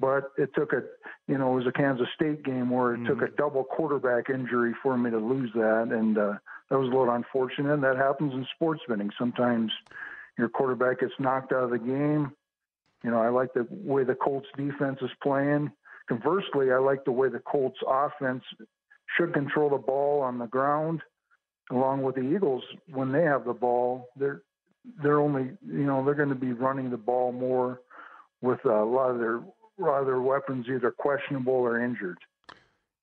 but 0.01 0.33
it 0.37 0.55
took 0.55 0.73
a 0.73 0.83
you 1.27 1.39
know 1.39 1.53
it 1.53 1.57
was 1.57 1.67
a 1.67 1.73
Kansas 1.73 2.09
State 2.15 2.45
game 2.45 2.71
where 2.71 2.95
it 2.95 2.99
mm-hmm. 2.99 3.07
took 3.07 3.23
a 3.23 3.27
mm-hmm. 3.27 3.37
double 3.37 3.65
quarterback 3.65 4.31
injury 4.31 4.75
for 4.83 4.97
me 4.97 5.11
to 5.11 5.19
lose 5.19 5.51
that, 5.55 5.89
and 5.91 6.17
uh, 6.17 6.35
that 6.71 6.79
was 6.79 6.89
a 6.89 6.97
little 6.97 7.11
unfortunate. 7.11 7.73
And 7.73 7.83
that 7.83 7.97
happens 7.97 8.33
in 8.33 8.47
sports 8.55 8.83
betting. 8.89 9.11
Sometimes 9.19 9.73
your 10.37 10.49
quarterback 10.49 11.01
gets 11.01 11.15
knocked 11.19 11.53
out 11.53 11.65
of 11.65 11.71
the 11.71 11.79
game. 11.79 12.33
You 13.03 13.11
know, 13.11 13.21
I 13.21 13.29
like 13.29 13.55
the 13.55 13.67
way 13.71 14.05
the 14.05 14.15
Colts 14.15 14.49
defense 14.57 14.99
is 15.03 15.11
playing. 15.23 15.71
Conversely, 16.09 16.73
I 16.73 16.79
like 16.79 17.05
the 17.05 17.13
way 17.13 17.29
the 17.29 17.41
Colts 17.41 17.79
offense 17.87 18.43
should 19.17 19.33
control 19.35 19.71
the 19.71 19.79
ball 19.79 20.21
on 20.21 20.39
the 20.39 20.47
ground, 20.47 21.03
along 21.71 22.03
with 22.03 22.17
the 22.17 22.23
Eagles 22.23 22.63
when 22.93 23.13
they 23.13 23.23
have 23.23 23.45
the 23.45 23.53
ball. 23.53 24.09
They're 24.17 24.43
they're 25.03 25.21
only 25.21 25.51
you 25.67 25.85
know 25.85 26.05
they're 26.05 26.15
going 26.15 26.29
to 26.29 26.35
be 26.35 26.53
running 26.53 26.91
the 26.91 26.97
ball 26.97 27.33
more 27.33 27.81
with 28.41 28.65
a 28.65 28.85
lot 28.85 29.11
of 29.11 29.19
their 29.19 29.41
other 29.91 30.21
weapons 30.21 30.67
either 30.69 30.91
questionable 30.91 31.55
or 31.55 31.83
injured. 31.83 32.19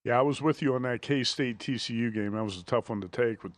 Yeah, 0.04 0.20
I 0.20 0.22
was 0.22 0.42
with 0.42 0.62
you 0.62 0.76
on 0.76 0.84
that 0.84 1.02
K 1.02 1.24
State 1.24 1.58
TCU 1.58 2.14
game. 2.14 2.34
That 2.34 2.44
was 2.44 2.60
a 2.60 2.64
tough 2.64 2.90
one 2.90 3.02
to 3.02 3.08
take 3.08 3.44
with 3.44 3.54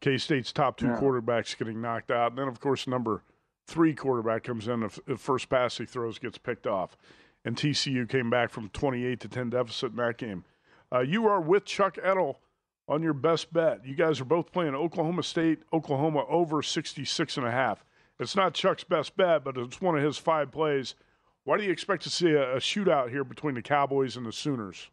K 0.00 0.18
State's 0.18 0.52
top 0.52 0.76
two 0.76 0.86
yeah. 0.86 0.98
quarterbacks 0.98 1.56
getting 1.56 1.80
knocked 1.80 2.10
out. 2.10 2.32
And 2.32 2.38
then, 2.38 2.48
of 2.48 2.60
course, 2.60 2.86
number 2.86 3.22
three 3.66 3.94
quarterback 3.94 4.42
comes 4.42 4.68
in. 4.68 4.80
The 5.06 5.16
first 5.16 5.48
pass 5.48 5.78
he 5.78 5.86
throws 5.86 6.18
gets 6.18 6.36
picked 6.36 6.66
off. 6.66 6.96
And 7.44 7.56
TCU 7.56 8.08
came 8.08 8.30
back 8.30 8.50
from 8.50 8.70
28 8.70 9.20
to 9.20 9.28
10 9.28 9.50
deficit 9.50 9.90
in 9.90 9.96
that 9.96 10.18
game. 10.18 10.44
Uh, 10.92 11.00
you 11.00 11.26
are 11.26 11.40
with 11.40 11.64
Chuck 11.64 11.98
Edel 12.02 12.40
on 12.88 13.02
your 13.02 13.14
best 13.14 13.52
bet. 13.52 13.84
You 13.84 13.94
guys 13.94 14.20
are 14.20 14.26
both 14.26 14.52
playing 14.52 14.74
Oklahoma 14.74 15.22
State, 15.22 15.60
Oklahoma 15.72 16.24
over 16.28 16.62
66 16.62 17.36
and 17.36 17.46
a 17.46 17.50
half. 17.50 17.84
It's 18.20 18.36
not 18.36 18.54
Chuck's 18.54 18.84
best 18.84 19.16
bet, 19.16 19.44
but 19.44 19.56
it's 19.56 19.80
one 19.80 19.96
of 19.96 20.04
his 20.04 20.18
five 20.18 20.52
plays 20.52 20.94
why 21.44 21.58
do 21.58 21.64
you 21.64 21.70
expect 21.70 22.02
to 22.04 22.10
see 22.10 22.30
a, 22.30 22.56
a 22.56 22.58
shootout 22.58 23.10
here 23.10 23.24
between 23.24 23.54
the 23.54 23.62
Cowboys 23.62 24.16
and 24.16 24.26
the 24.26 24.32
Sooners? 24.32 24.88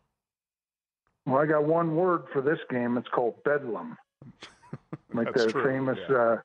Well, 1.25 1.41
I 1.41 1.45
got 1.45 1.63
one 1.63 1.95
word 1.95 2.23
for 2.33 2.41
this 2.41 2.59
game. 2.69 2.97
It's 2.97 3.07
called 3.07 3.43
bedlam. 3.43 3.97
Like 5.13 5.33
the 5.33 5.47
true. 5.47 5.65
famous, 5.65 5.97
yeah. 6.09 6.15
uh, 6.15 6.37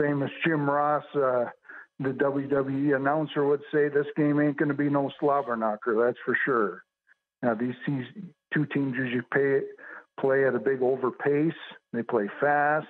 famous 0.00 0.30
Jim 0.42 0.70
Ross, 0.70 1.04
uh, 1.14 1.44
the 2.00 2.12
WWE 2.12 2.96
announcer 2.96 3.44
would 3.44 3.60
say, 3.70 3.88
"This 3.88 4.06
game 4.16 4.40
ain't 4.40 4.56
going 4.56 4.70
to 4.70 4.74
be 4.74 4.88
no 4.88 5.10
slobber 5.20 5.54
knocker. 5.54 6.02
That's 6.02 6.16
for 6.24 6.34
sure." 6.46 6.82
Now 7.42 7.52
these 7.52 7.74
two 8.54 8.64
teams 8.72 8.94
usually 8.96 9.20
pay, 9.30 9.60
play 10.18 10.46
at 10.46 10.54
a 10.54 10.58
big 10.58 10.82
over 10.82 11.10
pace. 11.10 11.52
They 11.92 12.02
play 12.02 12.28
fast. 12.40 12.86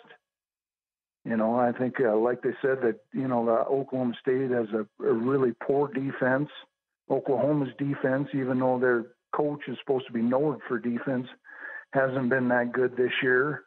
You 1.24 1.36
know, 1.36 1.58
I 1.58 1.72
think, 1.72 1.96
uh, 2.00 2.16
like 2.16 2.42
they 2.42 2.54
said, 2.62 2.78
that 2.82 3.00
you 3.12 3.26
know, 3.26 3.44
the 3.44 3.52
Oklahoma 3.52 4.14
State 4.20 4.50
has 4.50 4.68
a, 4.72 5.04
a 5.04 5.12
really 5.12 5.52
poor 5.60 5.88
defense. 5.88 6.48
Oklahoma's 7.10 7.72
defense, 7.78 8.28
even 8.32 8.60
though 8.60 8.78
their 8.78 9.06
coach 9.34 9.60
is 9.66 9.76
supposed 9.80 10.06
to 10.06 10.12
be 10.12 10.22
known 10.22 10.60
for 10.68 10.78
defense, 10.78 11.26
hasn't 11.92 12.30
been 12.30 12.48
that 12.48 12.72
good 12.72 12.96
this 12.96 13.12
year. 13.22 13.64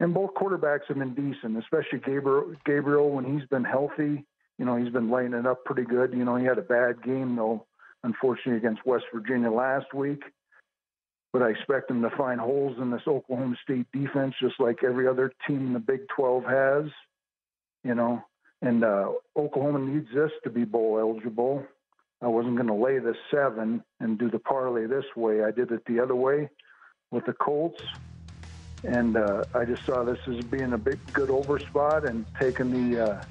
And 0.00 0.14
both 0.14 0.34
quarterbacks 0.34 0.86
have 0.88 0.98
been 0.98 1.14
decent, 1.14 1.58
especially 1.58 2.00
Gabriel. 2.04 2.54
Gabriel, 2.64 3.10
when 3.10 3.24
he's 3.24 3.48
been 3.48 3.64
healthy, 3.64 4.24
you 4.58 4.64
know, 4.64 4.76
he's 4.76 4.92
been 4.92 5.10
lighting 5.10 5.34
it 5.34 5.46
up 5.46 5.64
pretty 5.64 5.84
good. 5.84 6.12
You 6.12 6.24
know, 6.24 6.36
he 6.36 6.44
had 6.44 6.58
a 6.58 6.62
bad 6.62 7.02
game 7.02 7.36
though, 7.36 7.64
unfortunately, 8.02 8.56
against 8.56 8.86
West 8.86 9.04
Virginia 9.12 9.50
last 9.50 9.94
week 9.94 10.22
but 11.32 11.42
I 11.42 11.50
expect 11.50 11.88
them 11.88 12.02
to 12.02 12.10
find 12.10 12.40
holes 12.40 12.76
in 12.80 12.90
this 12.90 13.02
Oklahoma 13.06 13.56
State 13.62 13.86
defense, 13.92 14.34
just 14.40 14.58
like 14.58 14.82
every 14.82 15.06
other 15.06 15.32
team 15.46 15.68
in 15.68 15.72
the 15.72 15.78
Big 15.78 16.08
12 16.16 16.44
has. 16.44 16.84
You 17.84 17.94
know, 17.94 18.24
and 18.60 18.82
uh, 18.82 19.12
Oklahoma 19.36 19.78
needs 19.78 20.08
this 20.12 20.32
to 20.44 20.50
be 20.50 20.64
bowl 20.64 20.98
eligible. 20.98 21.64
I 22.20 22.26
wasn't 22.26 22.56
going 22.56 22.66
to 22.66 22.74
lay 22.74 22.98
the 22.98 23.14
seven 23.30 23.84
and 24.00 24.18
do 24.18 24.28
the 24.28 24.40
parlay 24.40 24.86
this 24.86 25.04
way. 25.14 25.44
I 25.44 25.52
did 25.52 25.70
it 25.70 25.84
the 25.86 26.00
other 26.00 26.16
way 26.16 26.48
with 27.12 27.24
the 27.26 27.32
Colts, 27.32 27.80
and 28.82 29.16
uh, 29.16 29.44
I 29.54 29.64
just 29.64 29.86
saw 29.86 30.02
this 30.02 30.18
as 30.26 30.44
being 30.46 30.72
a 30.72 30.78
big 30.78 30.98
good 31.12 31.30
over 31.30 31.60
spot 31.60 32.04
and 32.04 32.26
taking 32.38 32.92
the 32.92 33.04
uh, 33.04 33.24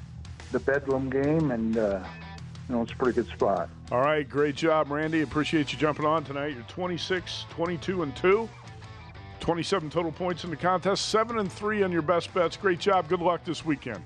the 0.54 0.60
Bedlam 0.60 1.10
game 1.10 1.52
and 1.52 1.78
uh, 1.78 2.02
you 2.68 2.76
know, 2.76 2.82
it's 2.82 2.92
a 2.92 2.96
pretty 2.96 3.22
good 3.22 3.32
spot. 3.34 3.70
All 3.92 4.02
right, 4.02 4.28
great 4.28 4.56
job, 4.56 4.92
Randy. 4.92 5.22
Appreciate 5.22 5.72
you 5.72 5.80
jumping 5.80 6.06
on 6.06 6.24
tonight. 6.24 6.54
You're 6.54 6.64
26, 6.64 7.46
22, 7.50 8.04
and 8.04 8.16
2. 8.16 8.50
27 9.40 9.90
total 9.90 10.12
points 10.12 10.44
in 10.44 10.50
the 10.50 10.56
contest, 10.56 11.10
7 11.10 11.40
and 11.40 11.52
3 11.52 11.84
on 11.84 11.92
your 11.92 12.02
best 12.02 12.34
bets. 12.34 12.58
Great 12.58 12.80
job. 12.80 13.08
Good 13.08 13.22
luck 13.22 13.44
this 13.46 13.64
weekend. 13.64 14.04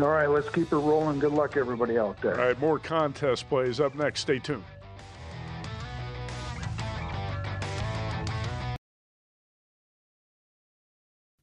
All 0.00 0.08
right, 0.08 0.26
let's 0.26 0.48
keep 0.48 0.72
it 0.72 0.76
rolling. 0.76 1.18
Good 1.18 1.32
luck, 1.32 1.56
everybody 1.56 1.98
out 1.98 2.20
there. 2.20 2.38
All 2.38 2.46
right, 2.46 2.60
more 2.60 2.78
contest 2.78 3.48
plays 3.48 3.80
up 3.80 3.94
next. 3.94 4.20
Stay 4.20 4.38
tuned. 4.38 4.64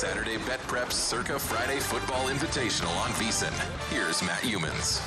Saturday 0.00 0.38
Bet 0.46 0.60
Prep 0.60 0.90
Circa 0.90 1.38
Friday 1.38 1.78
Football 1.78 2.30
Invitational 2.30 2.96
on 3.02 3.10
VSiN. 3.10 3.52
Here's 3.92 4.22
Matt 4.22 4.40
Youmans. 4.40 5.02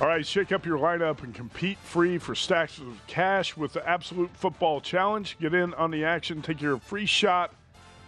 All 0.00 0.06
right, 0.06 0.24
shake 0.24 0.52
up 0.52 0.64
your 0.64 0.78
lineup 0.78 1.24
and 1.24 1.34
compete 1.34 1.76
free 1.78 2.18
for 2.18 2.36
stacks 2.36 2.78
of 2.78 3.04
cash 3.08 3.56
with 3.56 3.72
the 3.72 3.84
Absolut 3.84 4.30
Football 4.36 4.80
Challenge. 4.80 5.36
Get 5.40 5.54
in 5.54 5.74
on 5.74 5.90
the 5.90 6.04
action, 6.04 6.40
take 6.40 6.62
your 6.62 6.78
free 6.78 7.06
shot 7.06 7.52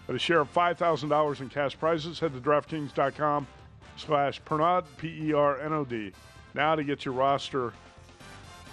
at 0.08 0.14
a 0.14 0.18
share 0.20 0.38
of 0.38 0.54
$5,000 0.54 1.40
in 1.40 1.48
cash 1.48 1.76
prizes. 1.76 2.20
Head 2.20 2.32
to 2.34 2.40
DraftKings.com 2.40 3.48
slash 3.96 4.40
Pernod, 4.42 4.84
P-E-R-N-O-D. 4.98 6.12
Now 6.54 6.76
to 6.76 6.84
get 6.84 7.04
your 7.04 7.14
roster, 7.14 7.72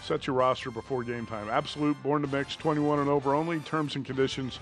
set 0.08 0.26
your 0.26 0.38
roster 0.38 0.72
before 0.72 1.04
game 1.04 1.26
time. 1.26 1.50
Absolut, 1.50 2.02
born 2.02 2.22
to 2.22 2.28
mix, 2.30 2.56
21 2.56 3.00
and 3.00 3.10
over 3.10 3.36
only. 3.36 3.60
Terms 3.60 3.96
and 3.96 4.06
conditions 4.06 4.60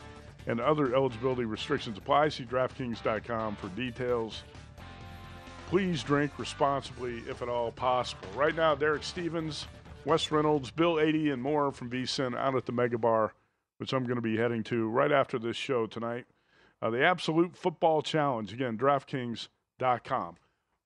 and 0.48 0.60
other 0.60 0.96
eligibility 0.96 1.46
restrictions 1.46 1.98
apply. 1.98 2.30
See 2.30 2.46
DraftKings.com 2.46 3.56
for 3.58 3.70
details. 3.70 4.44
Please 5.68 6.04
drink 6.04 6.32
responsibly 6.38 7.18
if 7.30 7.42
at 7.42 7.50
all 7.50 7.72
possible. 7.72 8.28
Right 8.36 8.56
now, 8.56 8.74
Derek 8.76 9.04
Stevens, 9.04 9.68
Wes 10.04 10.32
Reynolds, 10.32 10.72
Bill 10.72 11.00
Adee, 11.00 11.30
and 11.30 11.42
more 11.42 11.72
from 11.72 11.90
VSiN 11.90 12.36
out 12.36 12.56
at 12.56 12.66
the 12.66 12.72
Mega 12.72 12.98
Bar, 12.98 13.34
which 13.78 13.94
I'm 13.94 14.04
going 14.04 14.16
to 14.16 14.22
be 14.22 14.38
heading 14.38 14.64
to 14.66 14.90
right 14.90 15.12
after 15.12 15.38
this 15.38 15.56
show 15.56 15.86
tonight. 15.86 16.26
Uh, 16.82 16.90
the 16.90 17.04
Absolut 17.04 17.56
Football 17.56 18.02
Challenge, 18.02 18.52
again, 18.52 18.78
DraftKings.com. 18.78 20.38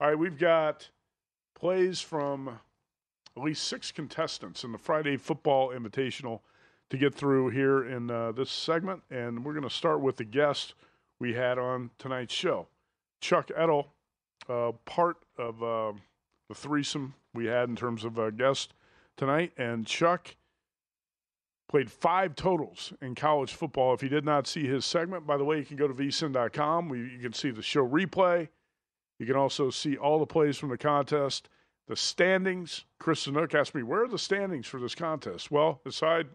All 0.02 0.08
right, 0.08 0.18
we've 0.18 0.38
got 0.38 0.90
plays 1.56 2.00
from 2.00 2.60
at 3.40 3.46
least 3.46 3.68
six 3.68 3.92
contestants 3.92 4.64
in 4.64 4.72
the 4.72 4.78
Friday 4.78 5.18
Football 5.18 5.70
Invitational 5.70 6.42
to 6.90 6.98
get 6.98 7.14
through 7.14 7.50
here 7.50 7.88
in 7.88 8.12
uh, 8.12 8.32
this 8.32 8.52
segment. 8.52 9.02
And 9.10 9.46
we're 9.46 9.54
going 9.54 9.64
to 9.64 9.70
start 9.70 10.02
with 10.02 10.18
the 10.18 10.26
guest 10.26 10.74
we 11.20 11.34
had 11.34 11.58
on 11.58 11.92
tonight's 11.98 12.34
show, 12.34 12.68
Chuck 13.22 13.50
Edel 13.56 13.94
uh, 14.50 14.72
part 14.86 15.18
of 15.38 15.62
uh, 15.64 15.94
the 16.48 16.56
threesome 16.56 17.14
we 17.34 17.46
had 17.46 17.70
in 17.70 17.76
terms 17.76 18.04
of 18.04 18.18
uh, 18.18 18.32
guest 18.32 18.74
tonight. 19.16 19.52
And 19.58 19.86
Chuck 19.86 20.36
played 21.70 21.92
five 21.92 22.36
totals 22.36 22.94
in 23.02 23.16
college 23.16 23.54
football. 23.54 23.94
If 23.94 24.02
you 24.02 24.10
did 24.10 24.26
not 24.26 24.48
see 24.48 24.66
his 24.66 24.86
segment, 24.86 25.28
by 25.28 25.38
the 25.38 25.44
way, 25.44 25.60
you 25.60 25.66
can 25.66 25.78
go 25.78 25.88
to 25.88 25.94
vsin.com. 25.94 26.94
You 26.96 27.20
can 27.22 27.34
see 27.34 27.52
the 27.52 27.62
show 27.62 27.88
replay. 27.88 28.50
You 29.20 29.26
can 29.26 29.36
also 29.36 29.70
see 29.70 29.98
all 29.98 30.20
the 30.20 30.26
plays 30.26 30.58
from 30.58 30.70
the 30.70 30.78
contest, 30.78 31.50
the 31.90 31.98
standings. 31.98 32.86
Chris 33.00 33.22
Snook 33.22 33.54
asked 33.54 33.76
me, 33.76 33.84
where 33.84 34.04
are 34.04 34.08
the 34.08 34.18
standings 34.18 34.68
for 34.68 34.80
this 34.80 34.96
contest? 34.96 35.52
Well, 35.52 35.82
aside 35.86 36.28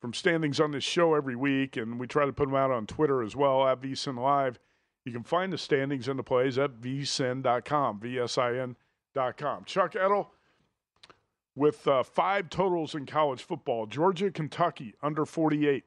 from 0.00 0.14
standings 0.14 0.60
on 0.60 0.70
this 0.70 0.84
show 0.84 1.14
every 1.14 1.34
week, 1.34 1.76
and 1.76 1.98
we 1.98 2.06
try 2.06 2.24
to 2.24 2.32
put 2.32 2.46
them 2.46 2.54
out 2.54 2.70
on 2.70 2.86
Twitter 2.86 3.20
as 3.20 3.34
well, 3.34 3.66
at 3.66 3.80
vsin 3.80 4.16
live– 4.16 4.60
you 5.04 5.12
can 5.12 5.22
find 5.22 5.52
the 5.52 5.58
standings 5.58 6.08
and 6.08 6.18
the 6.18 6.22
plays 6.22 6.58
at 6.58 6.80
vsin.com, 6.80 8.00
V-S-I-N.com. 8.00 9.64
Chuck 9.64 9.96
Edel 9.96 10.30
with 11.56 11.88
uh, 11.88 12.02
five 12.02 12.50
totals 12.50 12.94
in 12.94 13.06
college 13.06 13.42
football. 13.42 13.86
Georgia, 13.86 14.30
Kentucky, 14.30 14.94
under 15.02 15.24
48. 15.24 15.84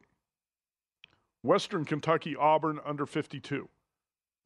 Western 1.44 1.86
Kentucky, 1.86 2.36
Auburn, 2.36 2.80
under 2.86 3.06
52. 3.06 3.70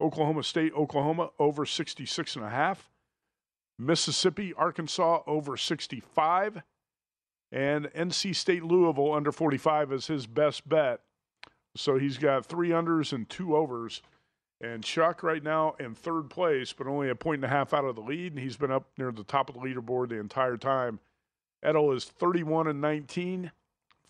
Oklahoma 0.00 0.42
State, 0.42 0.72
Oklahoma, 0.74 1.30
over 1.38 1.64
66 1.64 2.36
and 2.36 2.44
a 2.44 2.50
half. 2.50 2.90
Mississippi, 3.78 4.52
Arkansas, 4.54 5.22
over 5.26 5.56
65. 5.56 6.62
And 7.50 7.86
NC 7.86 8.36
State, 8.36 8.64
Louisville, 8.64 9.12
under 9.12 9.32
45 9.32 9.92
is 9.92 10.06
his 10.06 10.26
best 10.26 10.68
bet. 10.68 11.00
So 11.76 11.98
he's 11.98 12.18
got 12.18 12.44
three 12.44 12.70
unders 12.70 13.12
and 13.12 13.28
two 13.28 13.56
overs– 13.56 14.02
and 14.60 14.82
Chuck 14.82 15.22
right 15.22 15.42
now 15.42 15.74
in 15.78 15.94
third 15.94 16.30
place, 16.30 16.72
but 16.72 16.86
only 16.86 17.10
a 17.10 17.14
point 17.14 17.38
and 17.38 17.44
a 17.44 17.48
half 17.48 17.72
out 17.72 17.84
of 17.84 17.94
the 17.94 18.02
lead, 18.02 18.32
and 18.32 18.40
he's 18.40 18.56
been 18.56 18.72
up 18.72 18.88
near 18.98 19.12
the 19.12 19.24
top 19.24 19.48
of 19.48 19.54
the 19.54 19.60
leaderboard 19.60 20.08
the 20.08 20.18
entire 20.18 20.56
time. 20.56 20.98
Edel 21.62 21.92
is 21.92 22.04
31 22.04 22.66
and 22.66 22.80
19, 22.80 23.52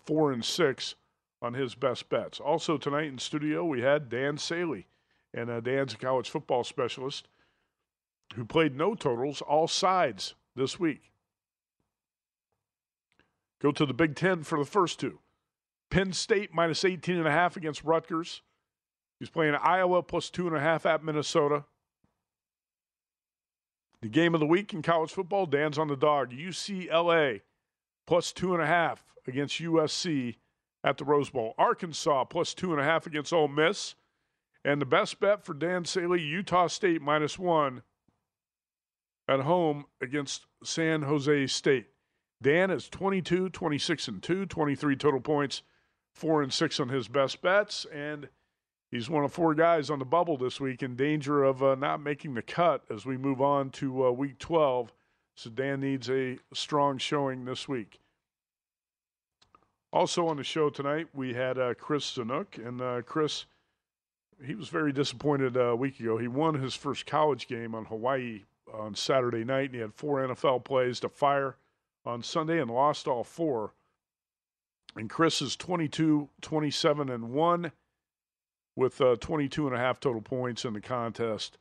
4 0.05 0.31
and 0.31 0.45
6 0.45 0.95
on 1.41 1.53
his 1.53 1.75
best 1.75 2.09
bets. 2.09 2.39
Also 2.39 2.77
tonight 2.77 3.07
in 3.07 3.17
studio 3.17 3.63
we 3.63 3.81
had 3.81 4.09
Dan 4.09 4.37
Saley, 4.37 4.87
and 5.33 5.49
uh, 5.49 5.59
Dan's 5.59 5.93
a 5.93 5.97
college 5.97 6.29
football 6.29 6.63
specialist 6.63 7.27
who 8.35 8.45
played 8.45 8.75
no 8.75 8.95
totals, 8.95 9.41
all 9.41 9.67
sides 9.67 10.35
this 10.55 10.79
week. 10.79 11.11
Go 13.61 13.71
to 13.71 13.85
the 13.85 13.93
Big 13.93 14.15
Ten 14.15 14.43
for 14.43 14.57
the 14.57 14.65
first 14.65 14.99
two. 14.99 15.19
Penn 15.89 16.13
State 16.13 16.53
minus 16.53 16.85
18 16.85 17.17
and 17.17 17.27
a 17.27 17.31
half 17.31 17.57
against 17.57 17.83
Rutgers. 17.83 18.41
He's 19.19 19.29
playing 19.29 19.55
Iowa 19.55 20.01
plus 20.03 20.29
two 20.29 20.47
and 20.47 20.55
a 20.55 20.59
half 20.59 20.85
at 20.85 21.03
Minnesota. 21.03 21.65
The 24.01 24.07
game 24.07 24.33
of 24.33 24.39
the 24.39 24.45
week 24.45 24.73
in 24.73 24.81
college 24.81 25.11
football, 25.11 25.45
Dan's 25.45 25.77
on 25.77 25.89
the 25.89 25.97
dog. 25.97 26.31
UCLA 26.31 27.41
plus 28.07 28.31
two 28.31 28.53
and 28.53 28.63
a 28.63 28.67
half 28.67 29.03
against 29.27 29.59
USC 29.59 30.37
at 30.83 30.97
the 30.97 31.03
Rose 31.03 31.29
Bowl. 31.29 31.53
Arkansas 31.57 32.23
plus 32.25 32.53
two 32.53 32.71
and 32.71 32.79
a 32.79 32.85
half 32.85 33.05
against 33.05 33.33
Ole 33.33 33.49
Miss. 33.49 33.95
And 34.63 34.81
the 34.81 34.85
best 34.85 35.19
bet 35.19 35.43
for 35.43 35.53
Dan 35.53 35.83
Saley, 35.83 36.21
Utah 36.21 36.67
State 36.67 37.01
minus 37.01 37.37
one 37.37 37.81
at 39.29 39.41
home 39.41 39.85
against 40.01 40.45
San 40.63 41.03
Jose 41.03 41.47
State. 41.47 41.87
Dan 42.41 42.71
is 42.71 42.89
22, 42.89 43.49
26 43.49 44.07
and 44.07 44.23
2, 44.23 44.45
23 44.45 44.95
total 44.95 45.19
points, 45.19 45.61
4 46.13 46.41
and 46.41 46.53
6 46.53 46.79
on 46.79 46.89
his 46.89 47.07
best 47.07 47.41
bets. 47.41 47.85
And 47.93 48.29
He's 48.91 49.09
one 49.09 49.23
of 49.23 49.31
four 49.31 49.53
guys 49.53 49.91
on 49.91 49.99
the 49.99 50.05
bubble 50.05 50.37
this 50.37 50.59
week 50.59 50.81
in 50.81 50.95
danger 50.95 51.43
of 51.43 51.61
uh, 51.61 51.75
not 51.75 52.01
making 52.01 52.33
the 52.33 52.41
cut 52.41 52.83
as 52.89 53.05
we 53.05 53.17
move 53.17 53.39
on 53.39 53.69
to 53.71 54.07
uh, 54.07 54.11
week 54.11 54.39
12. 54.39 54.91
So 55.35 55.49
Dan 55.51 55.81
needs 55.81 56.09
a 56.09 56.39
strong 56.53 56.97
showing 56.97 57.45
this 57.45 57.67
week. 57.67 57.99
Also 59.93 60.27
on 60.27 60.37
the 60.37 60.43
show 60.43 60.69
tonight, 60.69 61.07
we 61.13 61.35
had 61.35 61.59
uh, 61.59 61.75
Chris 61.75 62.11
Sanook. 62.11 62.57
And 62.57 62.81
uh, 62.81 63.03
Chris, 63.03 63.45
he 64.43 64.55
was 64.55 64.69
very 64.69 64.91
disappointed 64.91 65.55
uh, 65.55 65.61
a 65.61 65.75
week 65.75 65.99
ago. 65.99 66.17
He 66.17 66.27
won 66.27 66.55
his 66.55 66.73
first 66.73 67.05
college 67.05 67.47
game 67.47 67.75
on 67.75 67.85
Hawaii 67.85 68.45
on 68.73 68.95
Saturday 68.95 69.43
night, 69.43 69.65
and 69.65 69.75
he 69.75 69.81
had 69.81 69.93
four 69.93 70.19
NFL 70.19 70.63
plays 70.63 70.99
to 71.01 71.09
fire 71.09 71.55
on 72.05 72.23
Sunday 72.23 72.59
and 72.59 72.71
lost 72.71 73.07
all 73.07 73.23
four. 73.23 73.73
And 74.95 75.09
Chris 75.09 75.41
is 75.41 75.55
22, 75.55 76.29
27, 76.41 77.09
and 77.09 77.31
1 77.31 77.71
with 78.75 79.01
uh, 79.01 79.15
22 79.17 79.67
and 79.67 79.75
a 79.75 79.79
half 79.79 79.99
total 79.99 80.21
points 80.21 80.65
in 80.65 80.73
the 80.73 80.81
contest. 80.81 81.57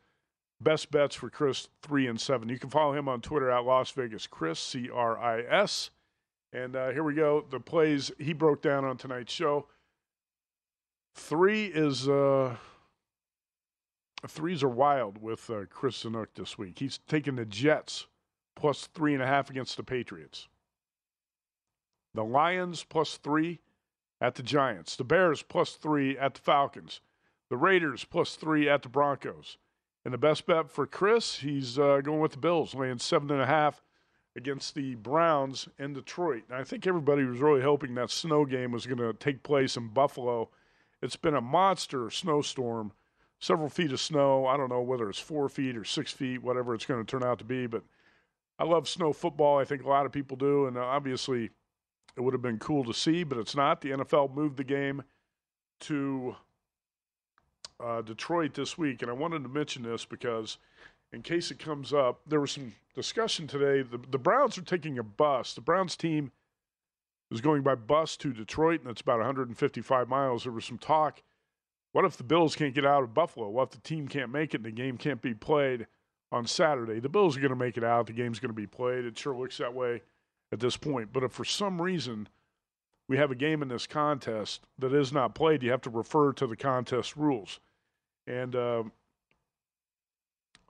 Best 0.60 0.90
bets 0.90 1.14
for 1.14 1.30
Chris, 1.30 1.68
3 1.82 2.06
and 2.06 2.20
7. 2.20 2.48
You 2.48 2.58
can 2.58 2.70
follow 2.70 2.92
him 2.92 3.08
on 3.08 3.20
Twitter 3.20 3.50
at 3.50 3.64
Las 3.64 3.90
Vegas 3.92 4.26
Chris, 4.26 4.58
C 4.58 4.88
R 4.90 5.18
I 5.18 5.42
S. 5.42 5.90
And 6.52 6.74
uh, 6.74 6.90
here 6.90 7.04
we 7.04 7.14
go. 7.14 7.44
The 7.48 7.60
plays 7.60 8.10
he 8.18 8.32
broke 8.32 8.62
down 8.62 8.84
on 8.84 8.96
tonight's 8.96 9.32
show. 9.32 9.66
Three 11.14 11.66
is 11.66 12.08
uh, 12.08 12.56
threes 14.26 14.62
are 14.62 14.68
wild 14.68 15.22
with 15.22 15.48
uh, 15.50 15.64
Chris 15.70 16.02
Zanuk 16.02 16.28
this 16.34 16.58
week. 16.58 16.78
He's 16.78 16.98
taking 17.06 17.36
the 17.36 17.44
Jets 17.44 18.06
plus 18.56 18.88
three 18.92 19.14
and 19.14 19.22
a 19.22 19.26
half 19.26 19.50
against 19.50 19.76
the 19.76 19.82
Patriots. 19.82 20.48
The 22.14 22.24
Lions 22.24 22.84
plus 22.84 23.16
three 23.16 23.60
at 24.20 24.34
the 24.34 24.42
Giants. 24.42 24.96
The 24.96 25.04
Bears 25.04 25.42
plus 25.42 25.74
three 25.74 26.18
at 26.18 26.34
the 26.34 26.40
Falcons. 26.40 27.00
The 27.50 27.56
Raiders 27.56 28.04
plus 28.04 28.34
three 28.34 28.68
at 28.68 28.82
the 28.82 28.88
Broncos. 28.88 29.58
And 30.04 30.12
the 30.12 30.18
best 30.18 30.46
bet 30.46 30.70
for 30.70 30.86
Chris, 30.86 31.36
he's 31.40 31.78
uh, 31.78 32.00
going 32.02 32.20
with 32.20 32.32
the 32.32 32.38
Bills, 32.38 32.74
laying 32.74 32.98
seven 32.98 33.30
and 33.30 33.42
a 33.42 33.46
half 33.46 33.82
against 34.36 34.74
the 34.74 34.94
Browns 34.94 35.68
in 35.78 35.92
Detroit. 35.92 36.44
And 36.48 36.58
I 36.58 36.64
think 36.64 36.86
everybody 36.86 37.24
was 37.24 37.40
really 37.40 37.62
hoping 37.62 37.94
that 37.94 38.10
snow 38.10 38.44
game 38.44 38.72
was 38.72 38.86
going 38.86 38.98
to 38.98 39.12
take 39.12 39.42
place 39.42 39.76
in 39.76 39.88
Buffalo. 39.88 40.48
It's 41.02 41.16
been 41.16 41.34
a 41.34 41.40
monster 41.40 42.10
snowstorm, 42.10 42.92
several 43.40 43.68
feet 43.68 43.92
of 43.92 44.00
snow. 44.00 44.46
I 44.46 44.56
don't 44.56 44.68
know 44.68 44.80
whether 44.80 45.08
it's 45.08 45.18
four 45.18 45.48
feet 45.48 45.76
or 45.76 45.84
six 45.84 46.12
feet, 46.12 46.42
whatever 46.42 46.74
it's 46.74 46.86
going 46.86 47.04
to 47.04 47.10
turn 47.10 47.24
out 47.24 47.38
to 47.38 47.44
be. 47.44 47.66
But 47.66 47.82
I 48.58 48.64
love 48.64 48.88
snow 48.88 49.12
football. 49.12 49.58
I 49.58 49.64
think 49.64 49.84
a 49.84 49.88
lot 49.88 50.06
of 50.06 50.12
people 50.12 50.36
do. 50.36 50.66
And 50.66 50.76
obviously, 50.76 51.50
it 52.16 52.20
would 52.20 52.34
have 52.34 52.42
been 52.42 52.58
cool 52.58 52.84
to 52.84 52.94
see, 52.94 53.22
but 53.22 53.38
it's 53.38 53.54
not. 53.54 53.80
The 53.80 53.90
NFL 53.90 54.34
moved 54.34 54.56
the 54.56 54.64
game 54.64 55.02
to 55.80 56.36
uh, 57.82 58.02
Detroit 58.02 58.54
this 58.54 58.76
week. 58.76 59.02
And 59.02 59.10
I 59.10 59.14
wanted 59.14 59.42
to 59.44 59.48
mention 59.48 59.82
this 59.82 60.04
because 60.04 60.58
in 61.12 61.22
case 61.22 61.50
it 61.50 61.58
comes 61.58 61.92
up. 61.92 62.20
There 62.26 62.40
was 62.40 62.52
some 62.52 62.74
discussion 62.94 63.46
today. 63.46 63.82
The, 63.82 64.00
the 64.10 64.18
Browns 64.18 64.58
are 64.58 64.62
taking 64.62 64.98
a 64.98 65.02
bus. 65.02 65.54
The 65.54 65.60
Browns 65.60 65.96
team 65.96 66.32
is 67.30 67.40
going 67.40 67.62
by 67.62 67.74
bus 67.74 68.16
to 68.18 68.32
Detroit, 68.32 68.80
and 68.80 68.90
it's 68.90 69.00
about 69.00 69.18
155 69.18 70.08
miles. 70.08 70.44
There 70.44 70.52
was 70.52 70.64
some 70.64 70.78
talk. 70.78 71.22
What 71.92 72.04
if 72.04 72.16
the 72.16 72.24
Bills 72.24 72.54
can't 72.54 72.74
get 72.74 72.84
out 72.84 73.02
of 73.02 73.14
Buffalo? 73.14 73.48
What 73.48 73.64
if 73.64 73.70
the 73.70 73.88
team 73.88 74.08
can't 74.08 74.30
make 74.30 74.54
it 74.54 74.58
and 74.58 74.66
the 74.66 74.70
game 74.70 74.98
can't 74.98 75.22
be 75.22 75.34
played 75.34 75.86
on 76.30 76.46
Saturday? 76.46 77.00
The 77.00 77.08
Bills 77.08 77.36
are 77.36 77.40
going 77.40 77.50
to 77.50 77.56
make 77.56 77.76
it 77.76 77.84
out. 77.84 78.06
The 78.06 78.12
game's 78.12 78.38
going 78.38 78.50
to 78.50 78.54
be 78.54 78.66
played. 78.66 79.04
It 79.04 79.18
sure 79.18 79.36
looks 79.36 79.58
that 79.58 79.74
way 79.74 80.02
at 80.52 80.60
this 80.60 80.76
point. 80.76 81.12
But 81.12 81.24
if 81.24 81.32
for 81.32 81.44
some 81.44 81.80
reason 81.80 82.28
we 83.08 83.16
have 83.16 83.30
a 83.30 83.34
game 83.34 83.62
in 83.62 83.68
this 83.68 83.86
contest 83.86 84.60
that 84.78 84.92
is 84.92 85.12
not 85.12 85.34
played, 85.34 85.62
you 85.62 85.70
have 85.70 85.80
to 85.82 85.90
refer 85.90 86.32
to 86.34 86.46
the 86.46 86.56
contest 86.56 87.16
rules. 87.16 87.58
And 88.26 88.54
uh, 88.54 88.84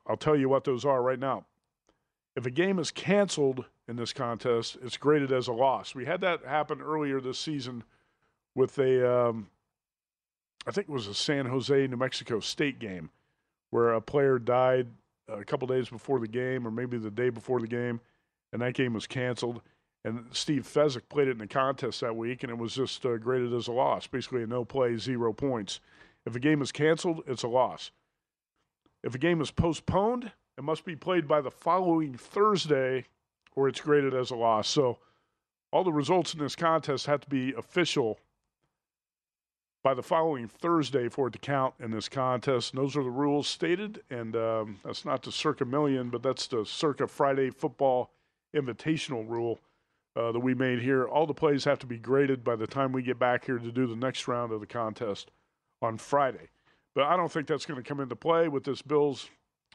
I'll 0.07 0.17
tell 0.17 0.37
you 0.37 0.49
what 0.49 0.65
those 0.65 0.85
are 0.85 1.03
right 1.03 1.19
now. 1.19 1.45
If 2.37 2.47
a 2.47 2.51
game 2.51 2.79
is 2.79 2.93
canceled 2.93 3.65
in 3.89 3.97
this 3.97 4.13
contest, 4.13 4.79
it's 4.83 4.97
graded 4.97 5.33
as 5.33 5.49
a 5.49 5.53
loss. 5.53 5.97
We 5.97 6.05
had 6.05 6.21
that 6.21 6.45
happen 6.45 6.81
earlier 6.81 7.21
this 7.21 7.39
season 7.39 7.83
with 8.55 8.79
a, 8.79 9.29
um, 9.29 9.49
I 10.69 10.71
think 10.71 10.87
it 10.87 10.93
was 10.93 11.07
a 11.07 11.15
San 11.15 11.47
Jose, 11.47 11.87
New 11.87 11.97
Mexico 11.97 12.41
State 12.41 12.79
game 12.79 13.09
where 13.71 13.95
a 13.95 14.03
player 14.03 14.39
died 14.39 14.89
a 15.27 15.43
couple 15.43 15.67
days 15.67 15.89
before 15.89 16.21
the 16.21 16.29
game 16.29 16.67
or 16.67 16.71
maybe 16.71 16.99
the 16.99 17.11
day 17.11 17.31
before 17.31 17.59
the 17.59 17.67
game, 17.67 18.01
and 18.53 18.61
that 18.61 18.75
game 18.75 18.93
was 18.93 19.07
canceled. 19.07 19.63
And 20.05 20.27
Steve 20.31 20.65
Fezzik 20.71 21.09
played 21.09 21.29
it 21.29 21.33
in 21.33 21.39
the 21.39 21.47
contest 21.47 22.03
that 22.03 22.15
week, 22.15 22.43
and 22.43 22.53
it 22.53 22.59
was 22.59 22.75
just 22.75 23.05
uh, 23.07 23.17
graded 23.17 23.55
as 23.55 23.67
a 23.67 23.73
loss, 23.73 24.07
basically 24.07 24.43
a 24.43 24.47
no 24.47 24.63
play, 24.67 24.99
zero 24.99 25.33
points. 25.33 25.81
If 26.27 26.37
a 26.37 26.41
game 26.41 26.61
is 26.61 26.71
canceled, 26.71 27.23
it's 27.27 27.45
a 27.45 27.49
loss. 27.49 27.91
If 29.03 29.15
a 29.15 29.19
game 29.19 29.41
is 29.41 29.51
postponed, 29.51 30.33
it 30.59 30.65
must 30.65 30.85
be 30.85 30.97
played 30.97 31.27
by 31.27 31.41
the 31.41 31.51
following 31.51 32.13
Thursday 32.13 33.07
or 33.57 33.69
it's 33.69 33.81
graded 33.81 34.13
as 34.13 34.31
a 34.31 34.37
loss. 34.37 34.69
So 34.69 34.99
all 35.73 35.83
the 35.83 35.93
results 35.93 36.35
in 36.35 36.41
this 36.41 36.57
contest 36.57 37.07
have 37.07 37.23
to 37.23 37.29
be 37.31 37.55
official 37.55 38.19
by 39.89 39.95
the 39.95 40.03
following 40.03 40.47
Thursday 40.47 41.09
for 41.09 41.29
it 41.29 41.31
to 41.31 41.39
count 41.39 41.73
in 41.81 41.91
this 41.91 42.11
contest. 42.11 42.75
And 42.75 42.83
those 42.83 42.95
are 42.95 43.03
the 43.03 43.09
rules 43.09 43.49
stated. 43.49 44.03
And 44.11 44.37
um, 44.37 44.79
that's 44.85 45.07
not 45.07 45.23
the 45.23 45.33
Circa 45.33 45.65
Million, 45.65 46.11
but 46.11 46.23
that's 46.23 46.47
the 46.47 46.67
Circa 46.67 47.07
Friday 47.07 47.49
Football 47.49 48.11
Invitational 48.55 49.27
rule 49.27 49.61
uh, 50.15 50.31
that 50.31 50.41
we 50.41 50.53
made 50.53 50.83
here. 50.83 51.07
All 51.07 51.27
the 51.27 51.33
plays 51.33 51.65
have 51.65 51.79
to 51.79 51.87
be 51.87 51.97
graded 51.97 52.45
by 52.45 52.55
the 52.55 52.67
time 52.67 52.93
we 52.93 53.03
get 53.03 53.19
back 53.19 53.47
here 53.47 53.57
to 53.57 53.73
do 53.73 53.87
the 53.87 53.97
next 53.97 54.29
round 54.29 54.53
of 54.53 54.61
the 54.61 54.67
contest 54.67 55.31
on 55.81 55.97
Friday. 55.97 56.51
But 56.95 57.05
I 57.05 57.17
don't 57.17 57.33
think 57.33 57.47
that's 57.47 57.65
going 57.65 57.83
to 57.83 57.89
come 57.89 58.01
into 58.01 58.15
play 58.15 58.49
with 58.49 58.65
this 58.65 58.83
Bills 58.83 59.31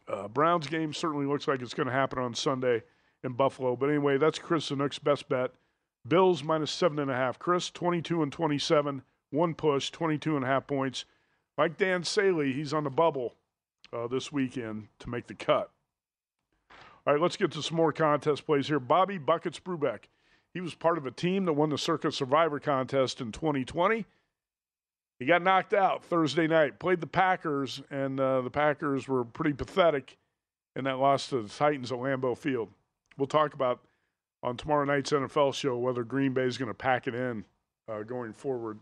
uh, 0.07 0.27
Browns 0.27 0.67
game. 0.67 0.93
Certainly 0.93 1.25
looks 1.25 1.47
like 1.47 1.63
it's 1.63 1.73
going 1.73 1.87
to 1.87 1.91
happen 1.91 2.19
on 2.19 2.35
Sunday 2.35 2.83
in 3.23 3.33
Buffalo. 3.33 3.75
But 3.75 3.89
anyway, 3.89 4.19
that's 4.19 4.37
Chris 4.37 4.69
Zanuk's 4.69 4.99
best 4.99 5.27
bet. 5.27 5.49
Bills 6.07 6.43
minus 6.43 6.69
seven 6.69 6.99
and 6.99 7.09
a 7.09 7.15
half. 7.15 7.39
Chris, 7.39 7.71
22 7.71 8.21
and 8.21 8.31
27, 8.31 9.01
one 9.33 9.53
push, 9.55 9.89
22 9.89 10.35
and 10.35 10.45
a 10.45 10.47
half 10.47 10.67
points. 10.67 11.05
Like 11.57 11.77
Dan 11.77 12.03
Saley, 12.03 12.53
he's 12.53 12.73
on 12.73 12.83
the 12.83 12.89
bubble 12.89 13.35
uh, 13.91 14.07
this 14.07 14.31
weekend 14.31 14.87
to 14.99 15.09
make 15.09 15.27
the 15.27 15.35
cut. 15.35 15.71
All 17.05 17.13
right, 17.13 17.21
let's 17.21 17.35
get 17.35 17.51
to 17.51 17.61
some 17.61 17.77
more 17.77 17.91
contest 17.91 18.45
plays 18.45 18.67
here. 18.67 18.79
Bobby 18.79 19.17
Buckets 19.17 19.59
Brubeck. 19.59 20.05
He 20.53 20.61
was 20.61 20.75
part 20.75 20.97
of 20.97 21.05
a 21.05 21.11
team 21.11 21.45
that 21.45 21.53
won 21.53 21.69
the 21.69 21.77
Circa 21.77 22.11
Survivor 22.11 22.59
contest 22.59 23.19
in 23.19 23.31
2020. 23.31 24.05
He 25.19 25.25
got 25.25 25.41
knocked 25.41 25.73
out 25.73 26.03
Thursday 26.03 26.47
night. 26.47 26.79
Played 26.79 27.01
the 27.01 27.07
Packers, 27.07 27.81
and 27.89 28.19
uh, 28.19 28.41
the 28.41 28.49
Packers 28.49 29.07
were 29.07 29.25
pretty 29.25 29.53
pathetic 29.53 30.17
in 30.75 30.85
that 30.85 30.99
loss 30.99 31.27
to 31.29 31.41
the 31.41 31.49
Titans 31.49 31.91
at 31.91 31.97
Lambeau 31.97 32.37
Field. 32.37 32.69
We'll 33.17 33.27
talk 33.27 33.53
about 33.53 33.79
on 34.41 34.57
tomorrow 34.57 34.85
night's 34.85 35.11
NFL 35.11 35.53
show 35.53 35.77
whether 35.77 36.03
Green 36.03 36.33
Bay 36.33 36.43
is 36.43 36.57
going 36.57 36.69
to 36.69 36.73
pack 36.73 37.07
it 37.07 37.15
in 37.15 37.45
uh, 37.87 38.03
going 38.03 38.33
forward. 38.33 38.79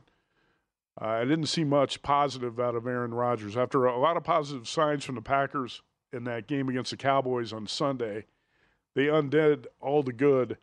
Uh, 1.00 1.06
I 1.06 1.26
didn't 1.26 1.46
see 1.46 1.64
much 1.64 2.02
positive 2.02 2.60
out 2.60 2.76
of 2.76 2.86
Aaron 2.86 3.14
Rodgers 3.14 3.56
after 3.56 3.86
a 3.86 3.98
lot 3.98 4.18
of 4.18 4.24
positive 4.24 4.68
signs 4.68 5.06
from 5.06 5.16
the 5.16 5.22
Packers 5.22 5.82
in 6.12 6.26
that 6.26 6.48
game 6.48 6.68
against 6.70 6.92
the 6.92 6.98
Cowboys 6.98 7.54
on 7.54 7.68
Sunday. 7.68 8.26
They 8.96 9.08
undid 9.08 9.68
all 9.80 10.04
the 10.04 10.12
good 10.12 10.58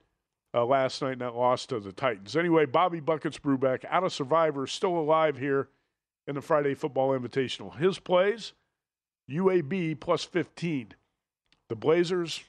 uh, 0.54 0.64
last 0.64 1.00
night 1.00 1.14
in 1.14 1.18
that 1.20 1.34
loss 1.34 1.66
to 1.66 1.80
the 1.80 1.92
Titans. 1.92 2.36
Anyway, 2.36 2.66
Bobby 2.66 3.00
Buckets 3.00 3.38
Brubeck 3.38 3.84
out 3.88 4.04
of 4.04 4.12
Survivor, 4.12 4.66
still 4.66 4.98
alive 4.98 5.38
here 5.38 5.68
in 6.26 6.34
the 6.34 6.42
Friday 6.42 6.74
Football 6.74 7.18
Invitational. 7.18 7.78
His 7.78 7.98
plays, 7.98 8.52
UAB 9.30 9.98
plus 9.98 10.24
15. 10.24 10.94
The 11.68 11.76
Blazers 11.76 12.44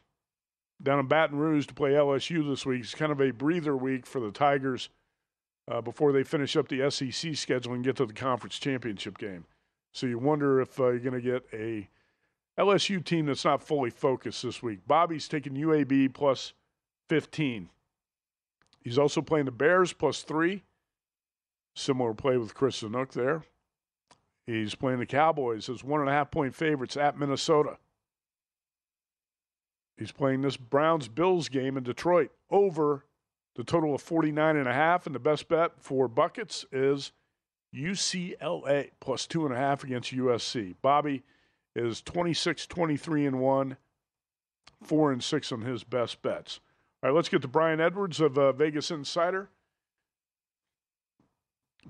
down 0.81 0.99
in 0.99 1.07
Baton 1.07 1.37
Rouge 1.37 1.67
to 1.67 1.73
play 1.73 1.91
LSU 1.91 2.47
this 2.47 2.65
week. 2.65 2.81
It's 2.81 2.95
kind 2.95 3.11
of 3.11 3.21
a 3.21 3.31
breather 3.31 3.75
week 3.75 4.05
for 4.05 4.19
the 4.21 4.31
Tigers 4.31 4.89
uh, 5.69 5.81
before 5.81 6.11
they 6.11 6.23
finish 6.23 6.55
up 6.55 6.67
the 6.67 6.89
SEC 6.89 7.35
schedule 7.35 7.73
and 7.73 7.83
get 7.83 7.95
to 7.97 8.05
the 8.05 8.13
conference 8.13 8.57
championship 8.57 9.17
game. 9.17 9.45
So 9.91 10.07
you 10.07 10.17
wonder 10.17 10.59
if 10.59 10.79
uh, 10.79 10.87
you're 10.89 10.99
going 10.99 11.21
to 11.21 11.21
get 11.21 11.45
a 11.53 11.87
LSU 12.59 13.03
team 13.03 13.27
that's 13.27 13.45
not 13.45 13.63
fully 13.63 13.89
focused 13.89 14.43
this 14.43 14.63
week. 14.63 14.79
Bobby's 14.87 15.27
taking 15.27 15.53
UAB 15.53 16.13
plus 16.13 16.53
15. 17.07 17.69
He's 18.81 18.97
also 18.97 19.21
playing 19.21 19.45
the 19.45 19.51
Bears 19.51 19.93
plus 19.93 20.23
three. 20.23 20.63
Similar 21.75 22.13
play 22.13 22.37
with 22.37 22.53
Chris 22.53 22.81
Zanuk 22.81 23.11
there. 23.11 23.43
He's 24.45 24.75
playing 24.75 24.99
the 24.99 25.05
Cowboys 25.05 25.69
as 25.69 25.83
one 25.83 26.01
and 26.01 26.09
a 26.09 26.13
half 26.13 26.31
point 26.31 26.55
favorites 26.55 26.97
at 26.97 27.17
Minnesota. 27.17 27.77
He's 29.97 30.11
playing 30.11 30.41
this 30.41 30.57
Browns 30.57 31.07
Bills 31.07 31.49
game 31.49 31.77
in 31.77 31.83
Detroit 31.83 32.31
over 32.49 33.05
the 33.55 33.63
total 33.63 33.95
of 33.95 34.01
49 34.01 34.55
and 34.55 34.67
a 34.67 34.73
half. 34.73 35.05
And 35.05 35.13
the 35.13 35.19
best 35.19 35.47
bet 35.47 35.71
for 35.79 36.07
buckets 36.07 36.65
is 36.71 37.11
UCLA 37.75 38.91
plus 38.99 39.27
two 39.27 39.45
and 39.45 39.53
a 39.53 39.57
half 39.57 39.83
against 39.83 40.13
USC. 40.13 40.75
Bobby 40.81 41.23
is 41.75 42.01
26, 42.01 42.67
23 42.67 43.25
and 43.25 43.39
one, 43.39 43.77
four 44.83 45.11
and 45.11 45.23
six 45.23 45.51
on 45.51 45.61
his 45.61 45.83
best 45.83 46.21
bets. 46.21 46.59
All 47.01 47.09
right, 47.09 47.15
let's 47.15 47.29
get 47.29 47.41
to 47.43 47.47
Brian 47.47 47.79
Edwards 47.79 48.19
of 48.19 48.37
uh, 48.37 48.51
Vegas 48.51 48.91
Insider, 48.91 49.49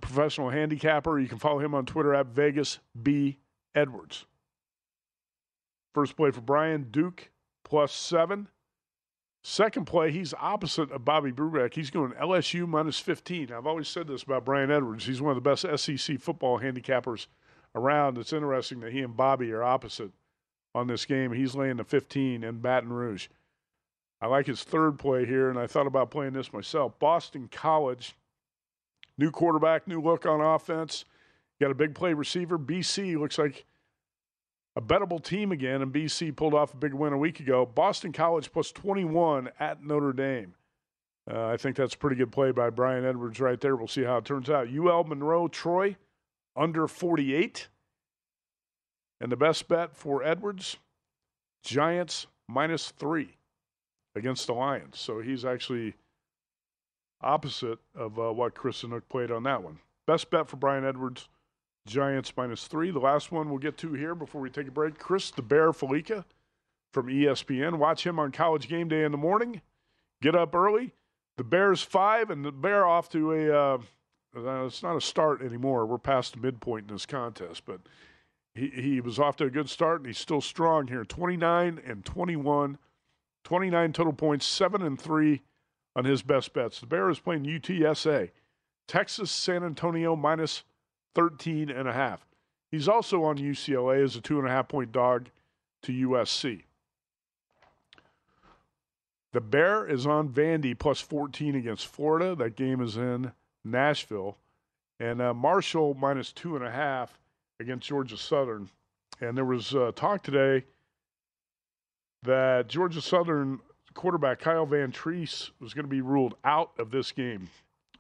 professional 0.02 0.50
handicapper. 0.50 1.20
You 1.20 1.28
can 1.28 1.40
follow 1.40 1.60
him 1.60 1.74
on 1.74 1.86
Twitter 1.86 2.14
at 2.14 2.28
Vegas 2.28 2.80
B 3.02 3.40
Edwards. 3.74 4.26
First 5.94 6.16
play 6.16 6.32
for 6.32 6.42
Brian 6.42 6.88
Duke 6.92 7.32
plus 7.64 7.92
seven. 7.92 8.50
Second 9.50 9.86
play, 9.86 10.12
he's 10.12 10.36
opposite 10.40 10.92
of 10.92 11.04
Bobby 11.04 11.32
Brubeck. 11.32 11.74
He's 11.74 11.90
going 11.90 12.12
LSU 12.12 12.68
minus 12.68 13.00
15. 13.00 13.52
I've 13.52 13.66
always 13.66 13.88
said 13.88 14.06
this 14.06 14.22
about 14.22 14.46
Brian 14.46 14.70
Edwards. 14.70 15.08
He's 15.08 15.24
one 15.24 15.36
of 15.36 15.44
the 15.44 15.50
best 15.50 15.66
SEC 15.80 16.20
football 16.20 16.60
handicappers 16.60 17.26
around. 17.74 18.20
It's 18.20 18.32
interesting 18.32 18.80
that 18.82 18.92
he 18.92 19.00
and 19.00 19.18
Bobby 19.18 19.52
are 19.52 19.64
opposite 19.64 20.12
on 20.76 20.86
this 20.86 21.04
game. 21.04 21.34
He's 21.34 21.56
laying 21.56 21.78
the 21.78 21.84
15 21.84 22.44
in 22.44 22.60
Baton 22.60 22.94
Rouge. 22.94 23.30
I 24.22 24.28
like 24.28 24.46
his 24.46 24.64
third 24.64 25.00
play 25.00 25.26
here, 25.26 25.50
and 25.50 25.58
I 25.58 25.66
thought 25.66 25.88
about 25.88 26.12
playing 26.12 26.34
this 26.34 26.54
myself. 26.54 27.00
Boston 27.00 27.50
College, 27.52 28.16
new 29.18 29.32
quarterback, 29.32 29.88
new 29.88 30.00
look 30.00 30.28
on 30.28 30.42
offense. 30.42 31.06
Got 31.60 31.72
a 31.72 31.76
big 31.76 31.96
play 31.96 32.14
receiver. 32.14 32.60
BC 32.60 33.18
looks 33.18 33.40
like 33.40 33.66
a 34.80 34.82
bettable 34.82 35.22
team 35.22 35.52
again, 35.52 35.82
and 35.82 35.92
BC 35.92 36.34
pulled 36.34 36.54
off 36.54 36.74
a 36.74 36.78
big 36.78 36.94
win 36.94 37.12
a 37.12 37.18
week 37.18 37.42
ago. 37.42 37.66
Boston 37.66 38.14
College 38.14 38.50
plus 38.50 38.72
21 38.72 39.50
at 39.60 39.84
Notre 39.84 40.14
Dame. 40.14 40.56
Uh, 41.30 41.48
I 41.48 41.58
think 41.58 41.76
that's 41.76 41.96
a 41.96 41.98
pretty 41.98 42.16
good 42.16 42.32
play 42.32 42.52
by 42.52 42.70
Brian 42.70 43.06
Edwards 43.06 43.42
right 43.42 43.60
there. 43.60 43.76
We'll 43.76 43.90
see 43.90 44.04
how 44.04 44.18
it 44.18 44.26
turns 44.26 44.50
out. 44.50 44.70
UL 44.74 45.04
Monroe 45.04 45.50
Troy 45.50 45.98
under 46.56 46.88
48. 46.88 47.68
And 49.20 49.30
the 49.30 49.36
best 49.36 49.68
bet 49.68 49.98
for 49.98 50.24
Edwards 50.24 50.78
Giants 51.62 52.28
minus 52.48 52.92
three 52.92 53.36
against 54.16 54.48
the 54.48 54.54
Lions. 54.54 54.98
So 54.98 55.20
he's 55.20 55.44
actually 55.44 55.96
opposite 57.22 57.80
of 57.94 58.18
uh, 58.18 58.32
what 58.32 58.56
Chris 58.56 58.82
Nook 58.86 59.10
played 59.10 59.30
on 59.30 59.44
that 59.44 59.62
one. 59.62 59.80
Best 60.08 60.32
bet 60.32 60.48
for 60.48 60.56
Brian 60.56 60.86
Edwards 60.86 61.28
Giants 61.86 62.34
minus 62.36 62.68
three. 62.68 62.92
The 62.92 63.00
last 63.00 63.32
one 63.32 63.50
we'll 63.50 63.60
get 63.60 63.78
to 63.80 63.94
here 63.94 64.16
before 64.16 64.42
we 64.42 64.50
take 64.50 64.68
a 64.68 64.72
break. 64.72 64.98
Chris 65.00 65.32
the 65.32 65.42
Bear 65.42 65.72
Fallica 65.72 66.26
from 66.94 67.08
ESPN. 67.08 67.78
Watch 67.78 68.06
him 68.06 68.20
on 68.20 68.32
college 68.32 68.68
game 68.68 68.88
day 68.88 69.04
in 69.04 69.12
the 69.12 69.18
morning. 69.18 69.62
Get 70.22 70.36
up 70.36 70.54
early. 70.54 70.94
The 71.38 71.44
Bears 71.44 71.82
five, 71.82 72.30
and 72.30 72.44
the 72.44 72.52
Bear 72.52 72.86
off 72.86 73.10
to 73.10 73.32
a. 73.32 73.52
Uh, 73.52 73.78
uh, 74.38 74.66
it's 74.66 74.84
not 74.84 74.96
a 74.96 75.02
start 75.02 75.42
anymore. 75.42 75.86
We're 75.86 75.98
past 75.98 76.34
the 76.34 76.40
midpoint 76.40 76.88
in 76.90 76.96
this 76.96 77.08
contest, 77.08 77.64
but 77.66 77.80
he, 78.54 78.70
he 78.70 79.02
was 79.02 79.18
off 79.18 79.38
to 79.38 79.46
a 79.46 79.50
good 79.50 79.70
start, 79.70 80.02
and 80.02 80.08
he's 80.08 80.20
still 80.20 80.42
strong 80.42 80.88
here. 80.88 81.04
29 81.04 81.82
and 81.86 82.06
21, 82.06 82.78
29 83.44 83.94
total 83.94 84.14
points, 84.14 84.46
7 84.46 84.82
and 84.84 85.00
3 85.00 85.42
on 85.96 86.06
his 86.06 86.22
best 86.22 86.54
bets. 86.54 86.80
The 86.80 86.86
Bear 86.86 87.10
is 87.10 87.20
playing 87.20 87.46
UTSA, 87.46 88.30
Texas 88.88 89.32
San 89.32 89.64
Antonio 89.64 90.16
minus 90.16 90.64
13 91.20 91.70
and 91.70 91.86
a 91.86 91.92
half. 91.92 92.26
He's 92.72 92.88
also 92.88 93.26
on 93.26 93.38
UCLA 93.38 94.02
as 94.02 94.16
a 94.16 94.22
two 94.22 94.40
and 94.40 94.48
a 94.48 94.52
half 94.52 94.70
point 94.70 94.94
dog 94.94 95.28
to 95.84 95.92
USC. 95.92 96.64
The 99.34 99.42
Bear 99.42 99.86
is 99.86 100.08
on 100.08 100.30
Vandy 100.30 100.78
plus 100.78 101.02
14 101.02 101.56
against 101.56 101.88
Florida. 101.88 102.36
That 102.36 102.56
game 102.56 102.82
is 102.82 102.96
in 102.96 103.34
Nashville. 103.66 104.38
And 104.98 105.22
uh, 105.22 105.34
Marshall 105.34 105.94
minus 105.94 106.32
two 106.32 106.56
and 106.56 106.66
a 106.66 106.72
half 106.72 107.20
against 107.60 107.88
Georgia 107.88 108.18
Southern. 108.18 108.70
And 109.20 109.36
there 109.36 109.46
was 109.46 109.76
uh, 109.76 109.92
talk 109.96 110.24
today 110.24 110.64
that 112.24 112.70
Georgia 112.70 113.02
Southern 113.02 113.60
quarterback 113.94 114.40
Kyle 114.40 114.66
Vantrease 114.66 115.52
was 115.60 115.74
going 115.74 115.86
to 115.86 115.90
be 115.90 116.02
ruled 116.02 116.36
out 116.46 116.72
of 116.80 116.92
this 116.92 117.12
game. 117.12 117.50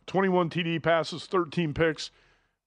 21 0.08 0.49
TD 0.49 0.82
passes, 0.82 1.25
13 1.25 1.73
picks. 1.73 2.12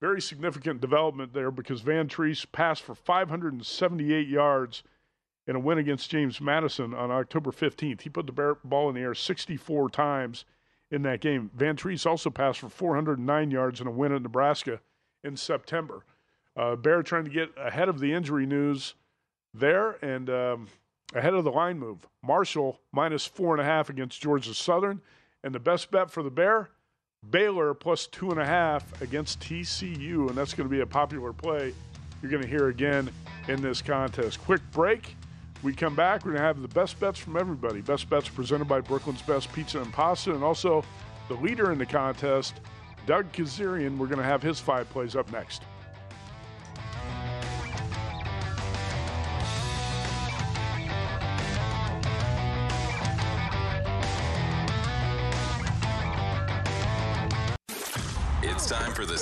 Very 0.03 0.21
significant 0.21 0.81
development 0.81 1.33
there 1.33 1.53
because 1.53 1.81
Vantrease 1.81 2.45
passed 2.51 2.83
for 2.83 2.93
578 2.93 4.27
yards 4.27 4.83
in 5.47 5.55
a 5.55 5.61
win 5.61 5.79
against 5.79 6.11
James 6.11 6.41
Madison 6.41 6.93
on 6.93 7.13
October 7.13 7.53
15th. 7.53 8.01
He 8.01 8.11
put 8.11 8.27
the 8.27 8.57
ball 8.65 8.89
in 8.89 8.97
the 8.97 9.01
air 9.01 9.15
64 9.15 9.91
times 9.91 10.45
in 10.91 11.03
that 11.03 11.21
game. 11.21 11.53
Vantrease 11.57 12.05
also 12.05 12.31
passed 12.31 12.59
for 12.59 12.69
409 12.69 13.53
yards 13.53 13.81
in 13.81 13.87
a 13.87 13.93
win 13.93 14.11
at 14.11 14.23
Nebraska 14.23 14.81
in 15.23 15.37
September. 15.37 16.05
Uh, 16.57 16.75
Bear 16.75 17.05
trying 17.05 17.25
to 17.25 17.31
get 17.31 17.53
ahead 17.57 17.89
of 17.89 18.01
the 18.01 18.13
injury 18.13 18.45
news 18.45 18.95
there 19.55 20.05
and 20.05 20.29
um, 20.29 20.67
ahead 21.15 21.35
of 21.35 21.45
the 21.45 21.53
line 21.53 21.79
move. 21.79 22.09
Marshall 22.25 22.81
minus 22.91 23.25
four 23.25 23.55
and 23.55 23.61
a 23.61 23.65
half 23.65 23.89
against 23.89 24.21
Georgia 24.21 24.53
Southern. 24.53 25.01
And 25.45 25.55
the 25.55 25.61
best 25.61 25.93
bet 25.93 26.11
for 26.11 26.25
the 26.25 26.31
Bear, 26.31 26.71
Baylor 27.31 27.75
plus 27.75 28.07
two 28.07 28.31
and 28.31 28.41
a 28.41 28.45
half 28.45 29.01
against 29.01 29.41
TCU, 29.41 30.29
and 30.29 30.37
that's 30.37 30.55
going 30.55 30.69
to 30.69 30.73
be 30.73 30.81
a 30.81 30.87
popular 30.87 31.33
play 31.33 31.73
you're 32.23 32.31
going 32.31 32.43
to 32.43 32.49
hear 32.49 32.69
again 32.69 33.11
in 33.49 33.61
this 33.61 33.83
contest. 33.83 34.41
Quick 34.43 34.63
break. 34.71 35.17
We 35.63 35.75
come 35.75 35.95
back. 35.95 36.25
We're 36.25 36.33
going 36.33 36.41
to 36.41 36.47
have 36.47 36.63
the 36.63 36.69
best 36.69 36.99
bets 37.01 37.19
from 37.19 37.37
everybody. 37.37 37.81
Best 37.81 38.09
bets 38.09 38.29
presented 38.29 38.67
by 38.67 38.81
Brooklyn's 38.81 39.23
Best 39.23 39.53
Pizza 39.53 39.81
and 39.81 39.93
Pasta, 39.93 40.33
and 40.33 40.43
also 40.43 40.85
the 41.29 41.35
leader 41.35 41.73
in 41.73 41.79
the 41.79 41.87
contest, 41.87 42.61
Doug 43.07 43.31
Kezirian. 43.33 43.99
We're 43.99 44.07
going 44.07 44.19
to 44.19 44.25
have 44.25 44.43
his 44.43 44.61
five 44.61 44.89
plays 44.91 45.17
up 45.17 45.31
next. 45.33 45.63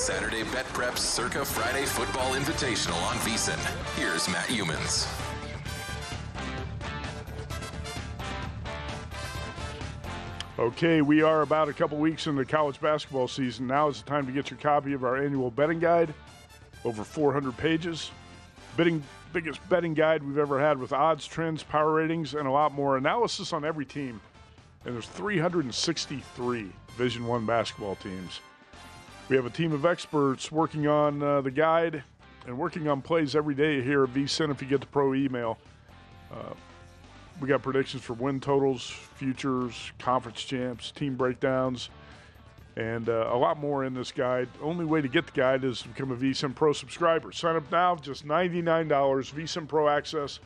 Saturday 0.01 0.45
Bet 0.45 0.65
Prep 0.69 0.97
Circa 0.97 1.45
Friday 1.45 1.85
Football 1.85 2.33
Invitational 2.35 3.01
on 3.03 3.17
VSiN. 3.17 3.59
Here's 3.97 4.27
Matt 4.31 4.47
Youmans. 4.47 5.07
Okay, 10.59 11.03
we 11.03 11.21
are 11.21 11.43
about 11.43 11.69
a 11.69 11.75
couple 11.75 11.99
weeks 11.99 12.27
in 12.27 12.35
the 12.35 12.47
college 12.47 12.81
basketball 12.81 13.29
season. 13.29 13.67
Now 13.67 13.89
is 13.89 14.01
the 14.01 14.09
time 14.09 14.25
to 14.25 14.33
get 14.33 14.51
your 14.51 14.59
copy 14.59 14.95
of 14.95 15.05
our 15.05 15.23
annual 15.23 15.51
betting 15.51 15.81
guide, 15.81 16.15
over 16.87 17.05
400 17.05 17.55
pages. 17.59 18.11
Betting, 18.79 19.03
biggest 19.35 19.61
betting 19.69 19.93
guide 19.93 20.23
we've 20.23 20.39
ever 20.39 20.59
had 20.59 20.79
with 20.79 20.95
odds, 20.95 21.27
trends, 21.27 21.63
power 21.63 21.93
ratings, 21.93 22.33
and 22.33 22.49
a 22.49 22.51
lot 22.51 22.73
more 22.73 22.97
analysis 22.97 23.53
on 23.53 23.67
every 23.67 23.85
team. 23.85 24.19
And 24.87 24.95
there's 24.95 25.09
363 25.09 26.73
Division 26.87 27.27
One 27.27 27.45
basketball 27.45 27.97
teams. 27.97 28.41
We 29.31 29.37
have 29.37 29.47
a 29.47 29.51
team 29.51 29.71
of 29.71 29.87
experts 29.87 30.51
working 30.51 30.89
on 30.89 31.23
uh, 31.23 31.41
the 31.41 31.53
guide 31.53 32.03
and 32.49 32.59
working 32.59 32.89
on 32.89 33.01
plays 33.01 33.37
every 33.37 33.55
day 33.55 33.81
here 33.81 34.03
at 34.03 34.13
VSIN 34.13 34.51
if 34.51 34.61
you 34.61 34.67
get 34.67 34.81
the 34.81 34.89
pro 34.89 35.15
email. 35.15 35.57
Uh, 36.33 36.53
we 37.41 37.47
got 37.47 37.63
predictions 37.63 38.03
for 38.03 38.15
win 38.15 38.41
totals, 38.41 38.91
futures, 38.91 39.93
conference 40.01 40.43
champs, 40.43 40.91
team 40.91 41.15
breakdowns, 41.15 41.91
and 42.75 43.09
uh, 43.09 43.31
a 43.31 43.37
lot 43.37 43.57
more 43.57 43.85
in 43.85 43.95
this 43.95 44.11
guide. 44.11 44.49
Only 44.61 44.85
way 44.85 45.01
to 45.01 45.07
get 45.07 45.27
the 45.27 45.33
guide 45.33 45.63
is 45.63 45.83
to 45.83 45.89
become 45.89 46.11
a 46.11 46.17
VSIN 46.17 46.53
Pro 46.53 46.73
subscriber. 46.73 47.31
Sign 47.31 47.55
up 47.55 47.71
now, 47.71 47.95
just 47.95 48.27
$99. 48.27 48.89
VSIN 48.89 49.69
Pro 49.69 49.89
access. 49.89 50.41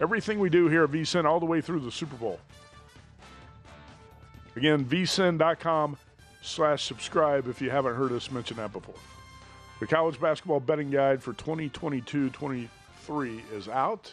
Everything 0.00 0.38
we 0.38 0.50
do 0.50 0.68
here 0.68 0.84
at 0.84 0.90
VSIN 0.92 1.24
all 1.24 1.40
the 1.40 1.46
way 1.46 1.60
through 1.60 1.80
the 1.80 1.90
Super 1.90 2.14
Bowl. 2.14 2.38
Again, 4.54 4.84
vsin.com 4.84 5.96
slash 6.44 6.84
subscribe 6.84 7.48
if 7.48 7.60
you 7.62 7.70
haven't 7.70 7.94
heard 7.94 8.12
us 8.12 8.30
mention 8.30 8.58
that 8.58 8.72
before. 8.72 8.94
The 9.80 9.86
college 9.86 10.20
basketball 10.20 10.60
betting 10.60 10.90
guide 10.90 11.22
for 11.22 11.32
2022-23 11.32 12.68
is 13.52 13.68
out, 13.68 14.12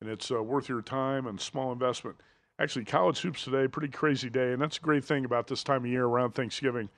and 0.00 0.08
it's 0.08 0.30
uh, 0.30 0.40
worth 0.42 0.68
your 0.68 0.82
time 0.82 1.26
and 1.26 1.40
small 1.40 1.72
investment. 1.72 2.16
Actually, 2.60 2.84
college 2.84 3.20
hoops 3.20 3.44
today, 3.44 3.68
pretty 3.68 3.88
crazy 3.88 4.30
day, 4.30 4.52
and 4.52 4.62
that's 4.62 4.78
a 4.78 4.80
great 4.80 5.04
thing 5.04 5.24
about 5.24 5.46
this 5.48 5.62
time 5.64 5.84
of 5.84 5.90
year 5.90 6.04
around 6.04 6.32
Thanksgiving. 6.32 6.88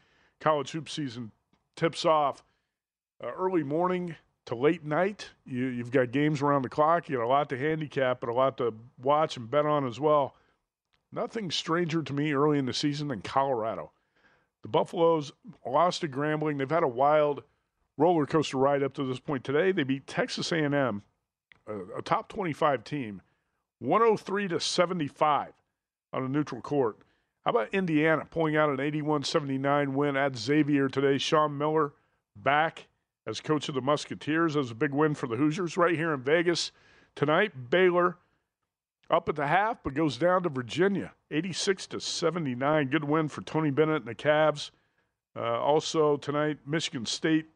College 0.40 0.70
hoop 0.72 0.88
season 0.88 1.32
tips 1.74 2.04
off 2.04 2.44
uh, 3.24 3.30
early 3.32 3.62
morning 3.62 4.14
to 4.46 4.54
late 4.54 4.84
night. 4.84 5.30
You, 5.46 5.66
you've 5.66 5.90
got 5.90 6.12
games 6.12 6.42
around 6.42 6.62
the 6.62 6.68
clock. 6.68 7.08
You 7.08 7.16
got 7.16 7.24
a 7.24 7.28
lot 7.28 7.48
to 7.48 7.58
handicap, 7.58 8.20
but 8.20 8.28
a 8.28 8.34
lot 8.34 8.58
to 8.58 8.74
watch 9.02 9.36
and 9.36 9.50
bet 9.50 9.66
on 9.66 9.86
as 9.86 9.98
well. 9.98 10.34
Nothing 11.12 11.50
stranger 11.50 12.02
to 12.02 12.12
me 12.12 12.32
early 12.32 12.58
in 12.58 12.66
the 12.66 12.74
season 12.74 13.08
than 13.08 13.20
Colorado. 13.20 13.90
The 14.62 14.68
Buffaloes 14.68 15.32
lost 15.66 16.02
to 16.02 16.08
Grambling. 16.08 16.58
They've 16.58 16.70
had 16.70 16.82
a 16.82 16.88
wild 16.88 17.42
roller 17.96 18.26
coaster 18.26 18.56
ride 18.56 18.82
up 18.82 18.94
to 18.94 19.04
this 19.04 19.20
point. 19.20 19.44
Today, 19.44 19.72
they 19.72 19.84
beat 19.84 20.06
Texas 20.06 20.52
A&M, 20.52 21.02
a, 21.66 21.98
a 21.98 22.02
top 22.02 22.28
25 22.28 22.84
team, 22.84 23.22
103 23.78 24.48
to 24.48 24.60
75 24.60 25.52
on 26.12 26.24
a 26.24 26.28
neutral 26.28 26.60
court. 26.60 26.98
How 27.44 27.50
about 27.50 27.72
Indiana 27.72 28.26
pulling 28.30 28.56
out 28.56 28.68
an 28.68 28.76
81-79 28.76 29.88
win 29.94 30.16
at 30.16 30.36
Xavier 30.36 30.88
today? 30.88 31.16
Sean 31.16 31.56
Miller 31.56 31.92
back 32.36 32.88
as 33.26 33.40
coach 33.40 33.68
of 33.68 33.74
the 33.74 33.80
Musketeers. 33.80 34.54
That 34.54 34.60
was 34.60 34.70
a 34.70 34.74
big 34.74 34.92
win 34.92 35.14
for 35.14 35.26
the 35.26 35.36
Hoosiers 35.36 35.76
right 35.76 35.96
here 35.96 36.12
in 36.12 36.20
Vegas 36.20 36.72
tonight. 37.14 37.70
Baylor 37.70 38.18
up 39.10 39.28
at 39.28 39.36
the 39.36 39.46
half, 39.46 39.82
but 39.82 39.94
goes 39.94 40.16
down 40.16 40.42
to 40.44 40.48
Virginia, 40.48 41.12
86 41.30 41.86
to 41.88 42.00
79. 42.00 42.88
Good 42.88 43.04
win 43.04 43.28
for 43.28 43.42
Tony 43.42 43.70
Bennett 43.70 44.02
and 44.02 44.06
the 44.06 44.14
Cavs. 44.14 44.70
Uh, 45.36 45.60
also 45.60 46.16
tonight, 46.16 46.58
Michigan 46.66 47.06
State. 47.06 47.46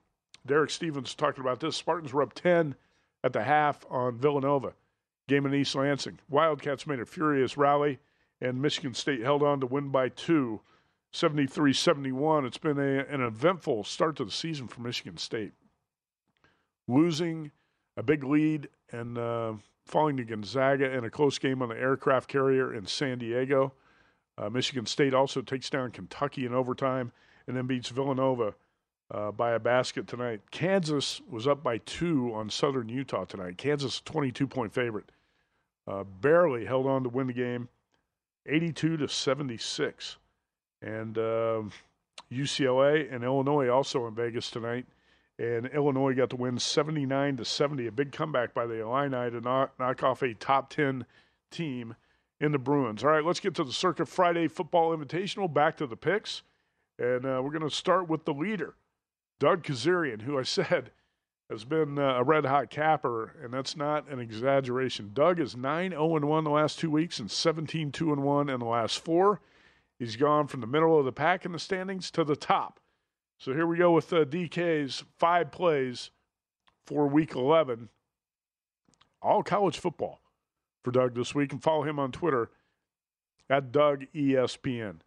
Derek 0.47 0.71
Stevens 0.71 1.15
talking 1.15 1.41
about 1.41 1.61
this. 1.61 1.77
Spartans 1.77 2.13
were 2.13 2.23
up 2.23 2.35
10 2.35 2.75
at 3.23 3.33
the 3.33 3.45
half 3.45 3.85
on 3.89 4.19
Villanova. 4.19 4.75
Game 5.27 5.47
in 5.47 5.55
East 5.55 5.75
Lansing. 5.75 6.19
Wildcats 6.29 6.87
made 6.87 7.01
a 7.01 7.07
furious 7.07 7.57
rally, 7.57 7.99
and 8.41 8.61
Michigan 8.61 8.93
State 8.93 9.23
held 9.23 9.43
on 9.43 9.61
to 9.61 9.67
win 9.67 9.89
by 9.89 10.11
two, 10.11 10.61
73 11.13 11.73
71. 11.73 12.45
It's 12.45 12.59
been 12.59 12.79
a, 12.79 13.05
an 13.07 13.23
eventful 13.23 13.85
start 13.85 14.17
to 14.17 14.25
the 14.25 14.31
season 14.31 14.69
for 14.69 14.83
Michigan 14.83 15.17
State. 15.17 15.53
Losing 16.87 17.51
a 17.97 18.03
big 18.03 18.23
lead 18.23 18.69
and 18.93 19.17
uh, 19.17 19.55
falling 19.85 20.17
to 20.17 20.25
Gonzaga 20.25 20.91
in 20.91 21.05
a 21.05 21.11
close 21.11 21.39
game 21.39 21.63
on 21.63 21.69
the 21.69 21.79
aircraft 21.79 22.29
carrier 22.29 22.73
in 22.73 22.87
San 22.87 23.19
Diego. 23.19 23.73
Uh, 24.37 24.51
Michigan 24.51 24.87
State 24.87 25.15
also 25.15 25.43
takes 25.43 25.71
down 25.71 25.91
Kentucky 25.91 26.45
in 26.45 26.55
overtime 26.55 27.13
and 27.47 27.57
then 27.57 27.67
beats 27.67 27.91
Villanova 27.91 28.55
uh, 29.11 29.31
by 29.31 29.53
a 29.53 29.59
basket 29.59 30.07
tonight. 30.07 30.41
Kansas 30.51 31.21
was 31.29 31.47
up 31.47 31.63
by 31.63 31.79
two 31.79 32.33
on 32.35 32.51
Southern 32.51 32.89
Utah 32.89 33.25
tonight. 33.25 33.59
Kansas, 33.59 34.01
22 34.05 34.47
point 34.47 34.73
favorite. 34.73 35.11
Uh, 35.87 36.03
barely 36.03 36.65
held 36.65 36.87
on 36.87 37.03
to 37.03 37.11
win 37.11 37.27
the 37.27 37.33
game, 37.33 37.69
82 38.47 38.97
to 38.97 39.09
76. 39.09 40.17
And 40.81 41.15
UCLA 42.33 43.09
um, 43.09 43.15
and 43.15 43.25
Illinois 43.25 43.69
also 43.69 44.07
in 44.07 44.15
Vegas 44.15 44.51
tonight. 44.51 44.87
And 45.39 45.67
Illinois 45.67 46.15
got 46.15 46.31
to 46.31 46.37
win 46.37 46.59
79 46.59 47.39
to 47.39 47.45
70, 47.45 47.87
a 47.89 47.93
big 47.93 48.13
comeback 48.13 48.55
by 48.55 48.67
the 48.67 48.81
Illini 48.81 49.31
to 49.31 49.41
knock, 49.41 49.73
knock 49.79 50.03
off 50.03 50.23
a 50.23 50.33
top 50.35 50.71
10 50.71 51.05
team 51.51 51.97
in 52.41 52.53
the 52.53 52.59
Bruins. 52.59 53.03
All 53.03 53.11
right, 53.11 53.25
let's 53.25 53.41
get 53.41 53.55
to 53.57 53.65
the 53.65 53.73
Circa 53.73 54.07
Friday 54.07 54.47
Football 54.47 54.97
Invitational. 54.97 55.53
Back 55.53 55.77
to 55.79 55.87
the 55.87 55.97
picks. 55.97 56.43
And 56.99 57.27
uh, 57.27 57.41
we're 57.43 57.51
going 57.51 57.69
to 57.69 57.71
start 57.71 58.09
with 58.09 58.25
the 58.25 58.35
leader, 58.35 58.75
Doug 59.41 59.65
Kezirian, 59.65 60.23
who 60.23 60.39
I 60.39 60.43
said 60.45 60.93
has 61.51 61.65
been 61.65 61.99
uh, 61.99 62.15
a 62.15 62.23
red 62.23 62.47
hot 62.47 62.71
capper, 62.71 63.35
and 63.43 63.53
that's 63.53 63.77
not 63.77 64.09
an 64.09 64.19
exaggeration. 64.19 65.11
Doug 65.13 65.41
is 65.41 65.57
9 65.57 65.91
0 65.91 66.07
1 66.07 66.45
the 66.45 66.51
last 66.51 66.79
two 66.79 66.91
weeks 66.91 67.19
and 67.19 67.31
17 67.31 67.93
2 67.93 68.15
1 68.15 68.49
in 68.49 68.61
the 68.61 68.67
last 68.67 68.99
four. 68.99 69.41
He's 69.99 70.17
gone 70.17 70.47
from 70.47 70.61
the 70.61 70.67
middle 70.67 70.99
of 70.99 71.05
the 71.05 71.13
pack 71.13 71.45
in 71.45 71.53
the 71.53 71.59
standings 71.59 72.11
to 72.13 72.25
the 72.25 72.37
top. 72.37 72.81
So 73.39 73.53
here 73.53 73.67
we 73.67 73.77
go 73.77 73.93
with 73.93 74.13
uh, 74.13 74.25
DK's 74.25 75.05
five 75.19 75.51
plays 75.51 76.11
for 76.87 77.07
week 77.07 77.35
11. 77.35 77.89
All 79.23 79.43
college 79.43 79.79
football 79.79 80.21
for 80.83 80.91
Doug 80.91 81.15
this 81.15 81.35
week. 81.35 81.53
And 81.53 81.63
follow 81.63 81.83
him 81.83 81.99
on 81.99 82.13
Twitter 82.13 82.51
at 83.49 83.73
Doug 83.73 84.05
ESPN. 84.15 85.01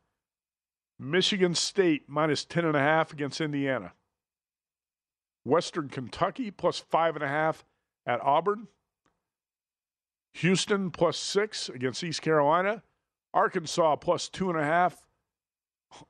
Michigan 0.99 1.53
State 1.53 2.03
minus 2.07 2.45
10.5 2.45 3.13
against 3.13 3.41
Indiana. 3.41 3.93
Western 5.43 5.87
Kentucky 5.87 6.51
plus 6.51 6.83
5.5 6.91 7.63
at 8.05 8.21
Auburn. 8.21 8.67
Houston 10.33 10.91
plus 10.91 11.17
6 11.17 11.69
against 11.69 12.03
East 12.03 12.21
Carolina. 12.21 12.83
Arkansas 13.33 13.95
plus 13.97 14.29
2.5. 14.29 14.93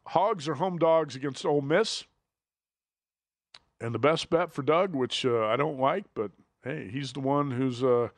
Hogs 0.07 0.47
are 0.47 0.55
home 0.55 0.77
dogs 0.77 1.15
against 1.15 1.45
Ole 1.45 1.61
Miss. 1.61 2.05
And 3.79 3.93
the 3.93 3.99
best 3.99 4.29
bet 4.29 4.53
for 4.53 4.63
Doug, 4.63 4.95
which 4.95 5.25
uh, 5.25 5.45
I 5.45 5.55
don't 5.55 5.79
like, 5.79 6.05
but 6.15 6.31
hey, 6.63 6.89
he's 6.91 7.13
the 7.13 7.19
one 7.19 7.51
who's 7.51 7.83
uh, 7.83 8.09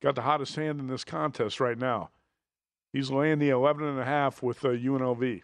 got 0.00 0.14
the 0.14 0.22
hottest 0.22 0.56
hand 0.56 0.80
in 0.80 0.86
this 0.86 1.04
contest 1.04 1.60
right 1.60 1.78
now. 1.78 2.10
He's 2.92 3.10
laying 3.10 3.38
the 3.38 3.50
11.5 3.50 4.42
with 4.42 4.64
uh, 4.64 4.68
UNLV 4.68 5.42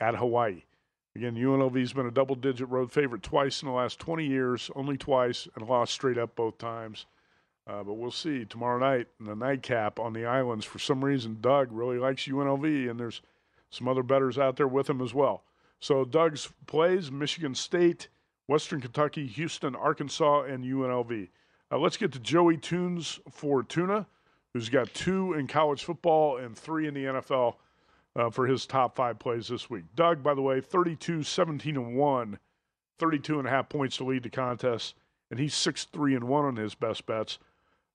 at 0.00 0.16
Hawaii. 0.16 0.62
Again, 1.16 1.36
UNLV's 1.36 1.92
been 1.92 2.06
a 2.06 2.10
double 2.10 2.34
digit 2.34 2.68
road 2.68 2.90
favorite 2.90 3.22
twice 3.22 3.62
in 3.62 3.68
the 3.68 3.74
last 3.74 4.00
20 4.00 4.26
years, 4.26 4.70
only 4.74 4.96
twice, 4.96 5.46
and 5.54 5.68
lost 5.68 5.92
straight 5.92 6.18
up 6.18 6.34
both 6.34 6.58
times. 6.58 7.06
Uh, 7.66 7.82
but 7.82 7.94
we'll 7.94 8.10
see 8.10 8.44
tomorrow 8.44 8.78
night 8.78 9.06
in 9.18 9.26
the 9.26 9.36
nightcap 9.36 9.98
on 9.98 10.12
the 10.12 10.26
islands. 10.26 10.64
For 10.64 10.78
some 10.78 11.04
reason, 11.04 11.38
Doug 11.40 11.68
really 11.70 11.98
likes 11.98 12.26
UNLV, 12.26 12.90
and 12.90 12.98
there's 12.98 13.22
some 13.74 13.88
other 13.88 14.02
betters 14.02 14.38
out 14.38 14.56
there 14.56 14.68
with 14.68 14.88
him 14.88 15.00
as 15.00 15.12
well. 15.14 15.44
So 15.80 16.04
Doug's 16.04 16.48
plays 16.66 17.10
Michigan 17.10 17.54
State, 17.54 18.08
Western 18.46 18.80
Kentucky, 18.80 19.26
Houston, 19.26 19.74
Arkansas, 19.74 20.42
and 20.42 20.64
UNLV. 20.64 21.28
Uh, 21.70 21.78
let's 21.78 21.96
get 21.96 22.12
to 22.12 22.18
Joey 22.18 22.56
Tunes 22.56 23.18
Fortuna, 23.30 24.06
who's 24.52 24.68
got 24.68 24.92
two 24.94 25.34
in 25.34 25.46
college 25.46 25.84
football 25.84 26.38
and 26.38 26.56
three 26.56 26.86
in 26.86 26.94
the 26.94 27.04
NFL 27.04 27.56
uh, 28.16 28.30
for 28.30 28.46
his 28.46 28.66
top 28.66 28.94
five 28.94 29.18
plays 29.18 29.48
this 29.48 29.68
week. 29.68 29.84
Doug, 29.96 30.22
by 30.22 30.34
the 30.34 30.42
way, 30.42 30.60
32, 30.60 31.22
17, 31.22 31.76
and 31.76 31.96
1, 31.96 32.38
32 32.98 33.38
and 33.38 33.48
a 33.48 33.50
half 33.50 33.68
points 33.68 33.96
to 33.96 34.04
lead 34.04 34.22
the 34.22 34.30
contest, 34.30 34.94
and 35.30 35.40
he's 35.40 35.54
6, 35.54 35.84
3, 35.84 36.14
and 36.14 36.24
1 36.24 36.44
on 36.44 36.56
his 36.56 36.74
best 36.74 37.06
bets. 37.06 37.38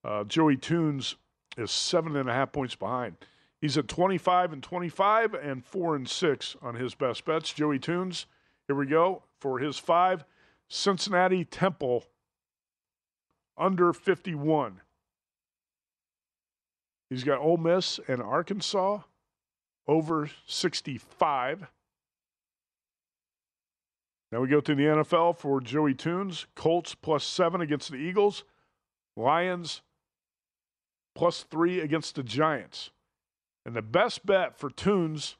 Uh, 0.03 0.23
Joey 0.23 0.57
Tunes 0.57 1.15
is 1.57 1.71
seven 1.71 2.15
and 2.15 2.29
a 2.29 2.33
half 2.33 2.51
points 2.51 2.75
behind. 2.75 3.15
He's 3.61 3.77
at 3.77 3.87
25 3.87 4.53
and 4.53 4.63
25 4.63 5.33
and 5.33 5.65
4 5.65 5.95
and 5.95 6.07
6 6.07 6.55
on 6.61 6.75
his 6.75 6.95
best 6.95 7.25
bets. 7.25 7.51
Joey 7.51 7.79
Tunes, 7.79 8.25
here 8.67 8.75
we 8.75 8.85
go 8.85 9.23
for 9.39 9.59
his 9.59 9.77
five. 9.77 10.23
Cincinnati 10.69 11.43
Temple 11.43 12.05
under 13.57 13.91
51. 13.91 14.81
He's 17.09 17.23
got 17.23 17.39
Ole 17.39 17.57
Miss 17.57 17.99
and 18.07 18.21
Arkansas 18.21 18.99
over 19.87 20.29
65. 20.45 21.67
Now 24.31 24.41
we 24.41 24.47
go 24.47 24.61
to 24.61 24.75
the 24.75 24.83
NFL 24.83 25.37
for 25.37 25.59
Joey 25.59 25.95
Tunes. 25.95 26.45
Colts 26.55 26.93
plus 26.93 27.23
seven 27.23 27.61
against 27.61 27.91
the 27.91 27.97
Eagles. 27.97 28.43
Lions 29.17 29.81
plus 31.15 31.43
three 31.43 31.79
against 31.79 32.15
the 32.15 32.23
Giants. 32.23 32.91
And 33.65 33.75
the 33.75 33.81
best 33.81 34.25
bet 34.25 34.57
for 34.57 34.69
Tunes, 34.69 35.35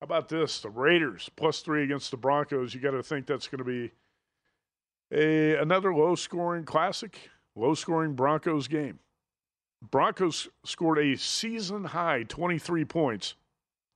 how 0.00 0.04
about 0.04 0.28
this? 0.28 0.60
The 0.60 0.70
Raiders 0.70 1.30
plus 1.36 1.60
three 1.60 1.82
against 1.82 2.10
the 2.10 2.16
Broncos. 2.16 2.74
You 2.74 2.80
got 2.80 2.92
to 2.92 3.02
think 3.02 3.26
that's 3.26 3.48
going 3.48 3.58
to 3.58 3.64
be 3.64 3.92
a 5.12 5.56
another 5.56 5.94
low 5.94 6.14
scoring 6.14 6.64
classic, 6.64 7.30
low 7.54 7.74
scoring 7.74 8.14
Broncos 8.14 8.68
game. 8.68 8.98
Broncos 9.90 10.48
scored 10.64 10.98
a 10.98 11.16
season 11.16 11.84
high 11.84 12.24
23 12.24 12.84
points 12.84 13.34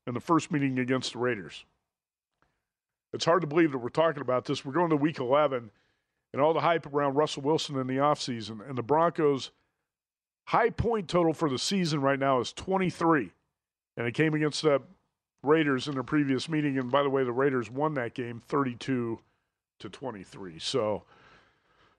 in 0.07 0.15
the 0.15 0.21
first 0.21 0.51
meeting 0.51 0.79
against 0.79 1.13
the 1.13 1.19
Raiders. 1.19 1.65
It's 3.13 3.25
hard 3.25 3.41
to 3.41 3.47
believe 3.47 3.73
that 3.73 3.79
we're 3.79 3.89
talking 3.89 4.23
about 4.23 4.45
this. 4.45 4.65
We're 4.65 4.73
going 4.73 4.91
to 4.91 4.97
week 4.97 5.19
11 5.19 5.71
and 6.33 6.43
all 6.43 6.55
the 6.55 6.61
hype 6.61 6.87
around 6.87 7.15
Russell 7.15 7.43
Wilson 7.43 7.77
in 7.77 7.87
the 7.87 7.97
offseason. 7.97 8.67
And 8.69 8.79
the 8.79 8.83
Broncos' 8.83 9.51
high 10.45 10.71
point 10.71 11.09
total 11.09 11.33
for 11.33 11.49
the 11.49 11.59
season 11.59 12.01
right 12.01 12.19
now 12.19 12.41
is 12.41 12.53
23. 12.53 13.33
And 13.97 14.07
it 14.07 14.15
came 14.15 14.35
against 14.35 14.63
the 14.63 14.83
Raiders 15.43 15.89
in 15.89 15.95
their 15.95 16.03
previous 16.03 16.49
meeting. 16.49 16.79
And 16.79 16.91
by 16.91 17.03
the 17.03 17.11
way, 17.11 17.25
the 17.25 17.33
Raiders 17.33 17.71
won 17.71 17.95
that 17.95 18.15
game 18.15 18.43
32 18.47 19.19
to 19.81 19.89
23. 19.89 20.59
So 20.59 21.05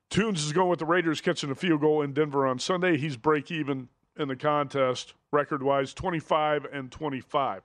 Tunes 0.09 0.43
is 0.43 0.53
going 0.53 0.69
with 0.69 0.79
the 0.79 0.85
Raiders 0.85 1.21
catching 1.21 1.51
a 1.51 1.55
field 1.55 1.81
goal 1.81 2.01
in 2.01 2.13
Denver 2.13 2.45
on 2.45 2.59
Sunday. 2.59 2.97
He's 2.97 3.17
break 3.17 3.51
even 3.51 3.89
in 4.17 4.27
the 4.27 4.35
contest 4.35 5.13
record 5.31 5.63
wise 5.63 5.93
25 5.93 6.65
and 6.71 6.91
25. 6.91 7.63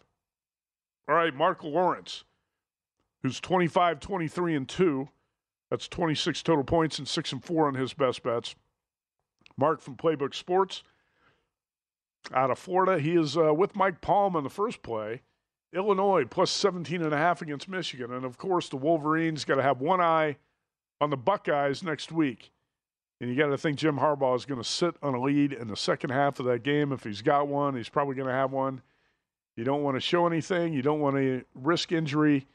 All 1.08 1.14
right, 1.14 1.34
Mark 1.34 1.62
Lawrence, 1.62 2.24
who's 3.22 3.40
25, 3.40 4.00
23, 4.00 4.54
and 4.54 4.68
2. 4.68 5.08
That's 5.70 5.88
26 5.88 6.42
total 6.42 6.64
points 6.64 6.98
and 6.98 7.08
6 7.08 7.32
and 7.32 7.44
4 7.44 7.66
on 7.66 7.74
his 7.74 7.92
best 7.92 8.22
bets. 8.22 8.54
Mark 9.56 9.80
from 9.80 9.96
Playbook 9.96 10.34
Sports 10.34 10.82
out 12.32 12.50
of 12.50 12.58
Florida. 12.58 12.98
He 13.00 13.16
is 13.16 13.36
uh, 13.36 13.54
with 13.54 13.76
Mike 13.76 14.00
Palm 14.00 14.36
in 14.36 14.44
the 14.44 14.50
first 14.50 14.82
play. 14.82 15.22
Illinois 15.72 16.24
plus 16.24 16.50
17 16.50 17.02
and 17.02 17.12
a 17.12 17.18
half 17.18 17.42
against 17.42 17.68
Michigan. 17.68 18.12
And 18.12 18.24
of 18.24 18.38
course, 18.38 18.68
the 18.68 18.76
Wolverines 18.76 19.44
got 19.44 19.56
to 19.56 19.62
have 19.62 19.80
one 19.80 20.00
eye 20.00 20.36
on 21.00 21.10
the 21.10 21.16
Buckeyes 21.16 21.82
next 21.82 22.10
week. 22.10 22.50
And 23.20 23.30
you 23.30 23.36
got 23.36 23.48
to 23.48 23.58
think 23.58 23.78
Jim 23.78 23.98
Harbaugh 23.98 24.36
is 24.36 24.44
going 24.44 24.60
to 24.60 24.68
sit 24.68 24.94
on 25.02 25.14
a 25.14 25.20
lead 25.20 25.52
in 25.52 25.68
the 25.68 25.76
second 25.76 26.10
half 26.10 26.38
of 26.38 26.46
that 26.46 26.62
game. 26.62 26.92
If 26.92 27.04
he's 27.04 27.22
got 27.22 27.48
one, 27.48 27.74
he's 27.74 27.88
probably 27.88 28.14
going 28.14 28.28
to 28.28 28.34
have 28.34 28.52
one. 28.52 28.82
You 29.56 29.64
don't 29.64 29.82
want 29.82 29.96
to 29.96 30.00
show 30.00 30.26
anything. 30.26 30.74
You 30.74 30.82
don't 30.82 31.00
want 31.00 31.16
to 31.16 31.44
risk 31.54 31.92
injury. 31.92 32.46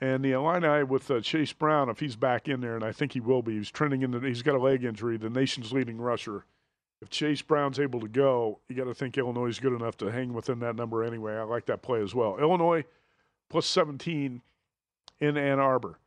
And 0.00 0.24
the 0.24 0.32
Illini 0.32 0.82
with 0.82 1.10
uh, 1.10 1.20
Chase 1.20 1.52
Brown, 1.52 1.90
if 1.90 2.00
he's 2.00 2.16
back 2.16 2.48
in 2.48 2.62
there, 2.62 2.74
and 2.74 2.82
I 2.82 2.90
think 2.90 3.12
he 3.12 3.20
will 3.20 3.42
be, 3.42 3.58
he's 3.58 3.70
trending 3.70 4.00
in 4.00 4.12
the, 4.12 4.20
he's 4.20 4.40
got 4.40 4.54
a 4.54 4.58
leg 4.58 4.82
injury, 4.82 5.18
the 5.18 5.28
nation's 5.28 5.72
leading 5.72 5.98
rusher. 5.98 6.46
If 7.02 7.08
Chase 7.08 7.40
Brown's 7.40 7.80
able 7.80 8.00
to 8.00 8.08
go, 8.08 8.60
you 8.68 8.76
got 8.76 8.84
to 8.84 8.94
think 8.94 9.16
Illinois 9.16 9.46
is 9.46 9.58
good 9.58 9.72
enough 9.72 9.96
to 9.98 10.06
hang 10.06 10.34
within 10.34 10.58
that 10.60 10.76
number 10.76 11.02
anyway. 11.02 11.34
I 11.34 11.42
like 11.42 11.66
that 11.66 11.82
play 11.82 12.02
as 12.02 12.14
well. 12.14 12.38
Illinois 12.38 12.84
plus 13.48 13.66
17 13.66 14.42
in 15.20 15.36
Ann 15.36 15.58
Arbor. 15.58 15.98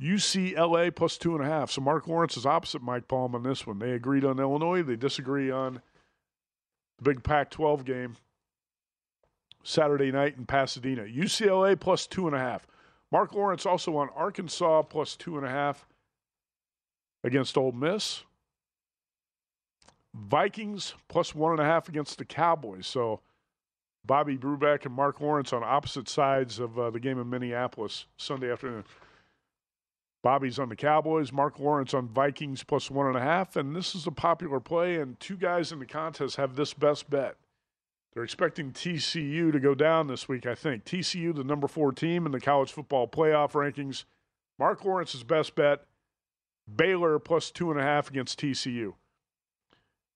UCLA 0.00 0.94
plus 0.94 1.16
two 1.16 1.34
and 1.34 1.44
a 1.44 1.48
half. 1.48 1.70
So 1.70 1.80
Mark 1.80 2.06
Lawrence 2.06 2.36
is 2.36 2.46
opposite 2.46 2.82
Mike 2.82 3.08
Palm 3.08 3.34
on 3.34 3.42
this 3.42 3.66
one. 3.66 3.78
They 3.78 3.92
agreed 3.92 4.24
on 4.24 4.38
Illinois. 4.38 4.82
They 4.82 4.96
disagree 4.96 5.50
on 5.50 5.80
the 6.98 7.02
big 7.02 7.22
Pac 7.22 7.50
12 7.50 7.84
game. 7.84 8.16
Saturday 9.64 10.12
night 10.12 10.36
in 10.36 10.46
Pasadena. 10.46 11.02
UCLA 11.02 11.78
plus 11.78 12.06
two 12.06 12.26
and 12.26 12.36
a 12.36 12.38
half. 12.38 12.68
Mark 13.10 13.34
Lawrence 13.34 13.66
also 13.66 13.96
on 13.96 14.10
Arkansas 14.14 14.82
plus 14.82 15.16
two 15.16 15.36
and 15.36 15.46
a 15.46 15.50
half 15.50 15.86
against 17.24 17.56
Ole 17.56 17.72
Miss. 17.72 18.22
Vikings 20.16 20.94
plus 21.08 21.34
one 21.34 21.52
and 21.52 21.60
a 21.60 21.64
half 21.64 21.88
against 21.88 22.18
the 22.18 22.24
Cowboys. 22.24 22.86
So 22.86 23.20
Bobby 24.04 24.38
Brubeck 24.38 24.86
and 24.86 24.94
Mark 24.94 25.20
Lawrence 25.20 25.52
on 25.52 25.62
opposite 25.62 26.08
sides 26.08 26.58
of 26.58 26.78
uh, 26.78 26.90
the 26.90 27.00
game 27.00 27.18
in 27.18 27.28
Minneapolis 27.28 28.06
Sunday 28.16 28.50
afternoon. 28.50 28.84
Bobby's 30.22 30.58
on 30.58 30.68
the 30.68 30.76
Cowboys, 30.76 31.32
Mark 31.32 31.58
Lawrence 31.60 31.94
on 31.94 32.08
Vikings 32.08 32.64
plus 32.64 32.90
one 32.90 33.06
and 33.06 33.16
a 33.16 33.20
half, 33.20 33.54
and 33.54 33.76
this 33.76 33.94
is 33.94 34.06
a 34.06 34.10
popular 34.10 34.58
play. 34.58 34.96
And 34.96 35.18
two 35.20 35.36
guys 35.36 35.70
in 35.70 35.78
the 35.78 35.86
contest 35.86 36.36
have 36.36 36.56
this 36.56 36.74
best 36.74 37.08
bet. 37.10 37.36
They're 38.12 38.24
expecting 38.24 38.72
TCU 38.72 39.52
to 39.52 39.60
go 39.60 39.74
down 39.74 40.06
this 40.06 40.28
week, 40.28 40.46
I 40.46 40.54
think. 40.54 40.84
TCU, 40.84 41.34
the 41.34 41.44
number 41.44 41.68
four 41.68 41.92
team 41.92 42.26
in 42.26 42.32
the 42.32 42.40
college 42.40 42.72
football 42.72 43.06
playoff 43.06 43.52
rankings. 43.52 44.04
Mark 44.58 44.84
Lawrence's 44.84 45.22
best 45.22 45.54
bet, 45.54 45.84
Baylor 46.74 47.18
plus 47.18 47.50
two 47.50 47.70
and 47.70 47.78
a 47.78 47.82
half 47.82 48.08
against 48.08 48.40
TCU. 48.40 48.94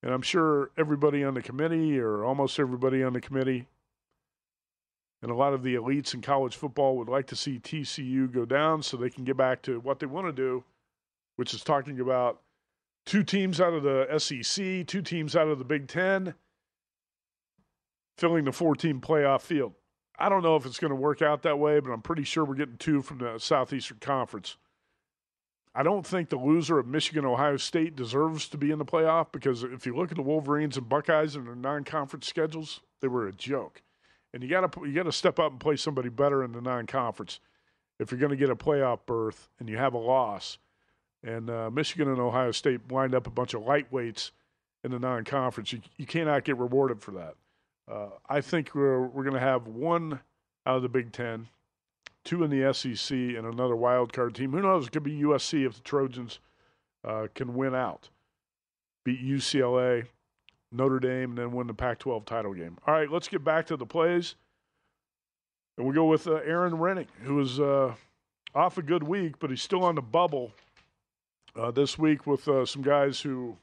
And 0.02 0.14
I'm 0.14 0.22
sure 0.22 0.70
everybody 0.78 1.22
on 1.22 1.34
the 1.34 1.42
committee, 1.42 1.98
or 1.98 2.24
almost 2.24 2.58
everybody 2.58 3.02
on 3.02 3.12
the 3.12 3.20
committee, 3.20 3.66
and 5.22 5.30
a 5.30 5.34
lot 5.34 5.52
of 5.52 5.62
the 5.62 5.74
elites 5.74 6.14
in 6.14 6.22
college 6.22 6.56
football 6.56 6.96
would 6.96 7.08
like 7.08 7.26
to 7.26 7.36
see 7.36 7.58
TCU 7.58 8.32
go 8.32 8.46
down 8.46 8.82
so 8.82 8.96
they 8.96 9.10
can 9.10 9.24
get 9.24 9.36
back 9.36 9.60
to 9.62 9.78
what 9.80 9.98
they 9.98 10.06
want 10.06 10.26
to 10.26 10.32
do, 10.32 10.64
which 11.36 11.52
is 11.52 11.62
talking 11.62 12.00
about 12.00 12.40
two 13.04 13.22
teams 13.22 13.60
out 13.60 13.74
of 13.74 13.82
the 13.82 14.06
SEC, 14.18 14.86
two 14.86 15.02
teams 15.02 15.36
out 15.36 15.48
of 15.48 15.58
the 15.58 15.64
Big 15.64 15.88
Ten, 15.88 16.34
filling 18.16 18.44
the 18.44 18.52
four 18.52 18.74
team 18.74 19.00
playoff 19.00 19.42
field. 19.42 19.74
I 20.18 20.28
don't 20.28 20.42
know 20.42 20.56
if 20.56 20.64
it's 20.64 20.78
going 20.78 20.90
to 20.90 20.96
work 20.96 21.20
out 21.22 21.42
that 21.42 21.58
way, 21.58 21.80
but 21.80 21.90
I'm 21.90 22.02
pretty 22.02 22.24
sure 22.24 22.44
we're 22.44 22.54
getting 22.54 22.76
two 22.76 23.02
from 23.02 23.18
the 23.18 23.38
Southeastern 23.38 23.98
Conference. 24.00 24.56
I 25.74 25.82
don't 25.82 26.06
think 26.06 26.28
the 26.28 26.36
loser 26.36 26.78
of 26.78 26.86
Michigan 26.86 27.24
Ohio 27.24 27.56
State 27.56 27.94
deserves 27.94 28.48
to 28.48 28.58
be 28.58 28.70
in 28.70 28.78
the 28.78 28.84
playoff 28.84 29.32
because 29.32 29.62
if 29.62 29.86
you 29.86 29.96
look 29.96 30.10
at 30.10 30.16
the 30.16 30.22
Wolverines 30.22 30.76
and 30.76 30.88
Buckeyes 30.88 31.36
and 31.36 31.46
their 31.46 31.54
non 31.54 31.84
conference 31.84 32.26
schedules, 32.26 32.80
they 33.00 33.08
were 33.08 33.28
a 33.28 33.32
joke 33.32 33.82
and 34.32 34.42
you 34.42 34.48
got 34.48 34.72
to 34.72 34.86
you 34.86 34.94
got 34.94 35.04
to 35.04 35.12
step 35.12 35.38
up 35.38 35.52
and 35.52 35.60
play 35.60 35.76
somebody 35.76 36.08
better 36.08 36.44
in 36.44 36.52
the 36.52 36.60
non-conference 36.60 37.40
if 37.98 38.10
you're 38.10 38.20
going 38.20 38.30
to 38.30 38.36
get 38.36 38.50
a 38.50 38.56
playoff 38.56 39.00
berth 39.06 39.48
and 39.58 39.68
you 39.68 39.76
have 39.76 39.94
a 39.94 39.98
loss. 39.98 40.58
And 41.22 41.50
uh, 41.50 41.70
Michigan 41.70 42.08
and 42.08 42.18
Ohio 42.18 42.50
State 42.50 42.90
lined 42.90 43.14
up 43.14 43.26
a 43.26 43.30
bunch 43.30 43.52
of 43.52 43.62
lightweights 43.62 44.30
in 44.82 44.90
the 44.90 44.98
non-conference. 44.98 45.72
You, 45.72 45.80
you 45.98 46.06
cannot 46.06 46.44
get 46.44 46.56
rewarded 46.56 47.02
for 47.02 47.10
that. 47.12 47.34
Uh, 47.90 48.08
I 48.28 48.40
think 48.40 48.74
we're 48.74 49.00
we're 49.00 49.24
going 49.24 49.34
to 49.34 49.40
have 49.40 49.66
one 49.66 50.20
out 50.66 50.76
of 50.76 50.82
the 50.82 50.88
Big 50.88 51.12
Ten, 51.12 51.48
two 52.24 52.44
in 52.44 52.50
the 52.50 52.72
SEC, 52.72 53.16
and 53.16 53.46
another 53.46 53.76
wild 53.76 54.12
card 54.12 54.34
team. 54.34 54.52
Who 54.52 54.60
knows? 54.60 54.86
It 54.86 54.92
could 54.92 55.02
be 55.02 55.22
USC 55.22 55.66
if 55.66 55.74
the 55.74 55.82
Trojans 55.82 56.38
uh, 57.04 57.28
can 57.34 57.54
win 57.54 57.74
out, 57.74 58.10
beat 59.04 59.22
UCLA 59.24 60.06
Notre 60.72 61.00
Dame, 61.00 61.30
and 61.30 61.38
then 61.38 61.52
win 61.52 61.66
the 61.66 61.74
Pac 61.74 61.98
12 61.98 62.24
title 62.24 62.54
game. 62.54 62.78
All 62.86 62.94
right, 62.94 63.10
let's 63.10 63.28
get 63.28 63.42
back 63.42 63.66
to 63.66 63.76
the 63.76 63.86
plays. 63.86 64.36
And 65.76 65.86
we 65.86 65.94
go 65.94 66.04
with 66.04 66.26
uh, 66.26 66.34
Aaron 66.44 66.74
Renning, 66.74 67.06
who 67.22 67.36
was 67.36 67.58
uh, 67.58 67.94
off 68.54 68.78
a 68.78 68.82
good 68.82 69.02
week, 69.02 69.38
but 69.38 69.50
he's 69.50 69.62
still 69.62 69.82
on 69.82 69.94
the 69.94 70.02
bubble 70.02 70.52
uh, 71.56 71.70
this 71.70 71.98
week 71.98 72.26
with 72.26 72.46
uh, 72.48 72.66
some 72.66 72.82
guys 72.82 73.20
who 73.20 73.56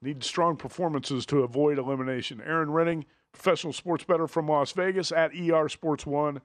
need 0.00 0.22
strong 0.22 0.56
performances 0.56 1.26
to 1.26 1.42
avoid 1.42 1.78
elimination. 1.78 2.40
Aaron 2.44 2.68
Renning, 2.68 3.04
professional 3.32 3.72
sports 3.72 4.04
bettor 4.04 4.28
from 4.28 4.48
Las 4.48 4.72
Vegas 4.72 5.12
at 5.12 5.32
ER 5.34 5.68
Sports 5.68 6.06
One 6.06 6.40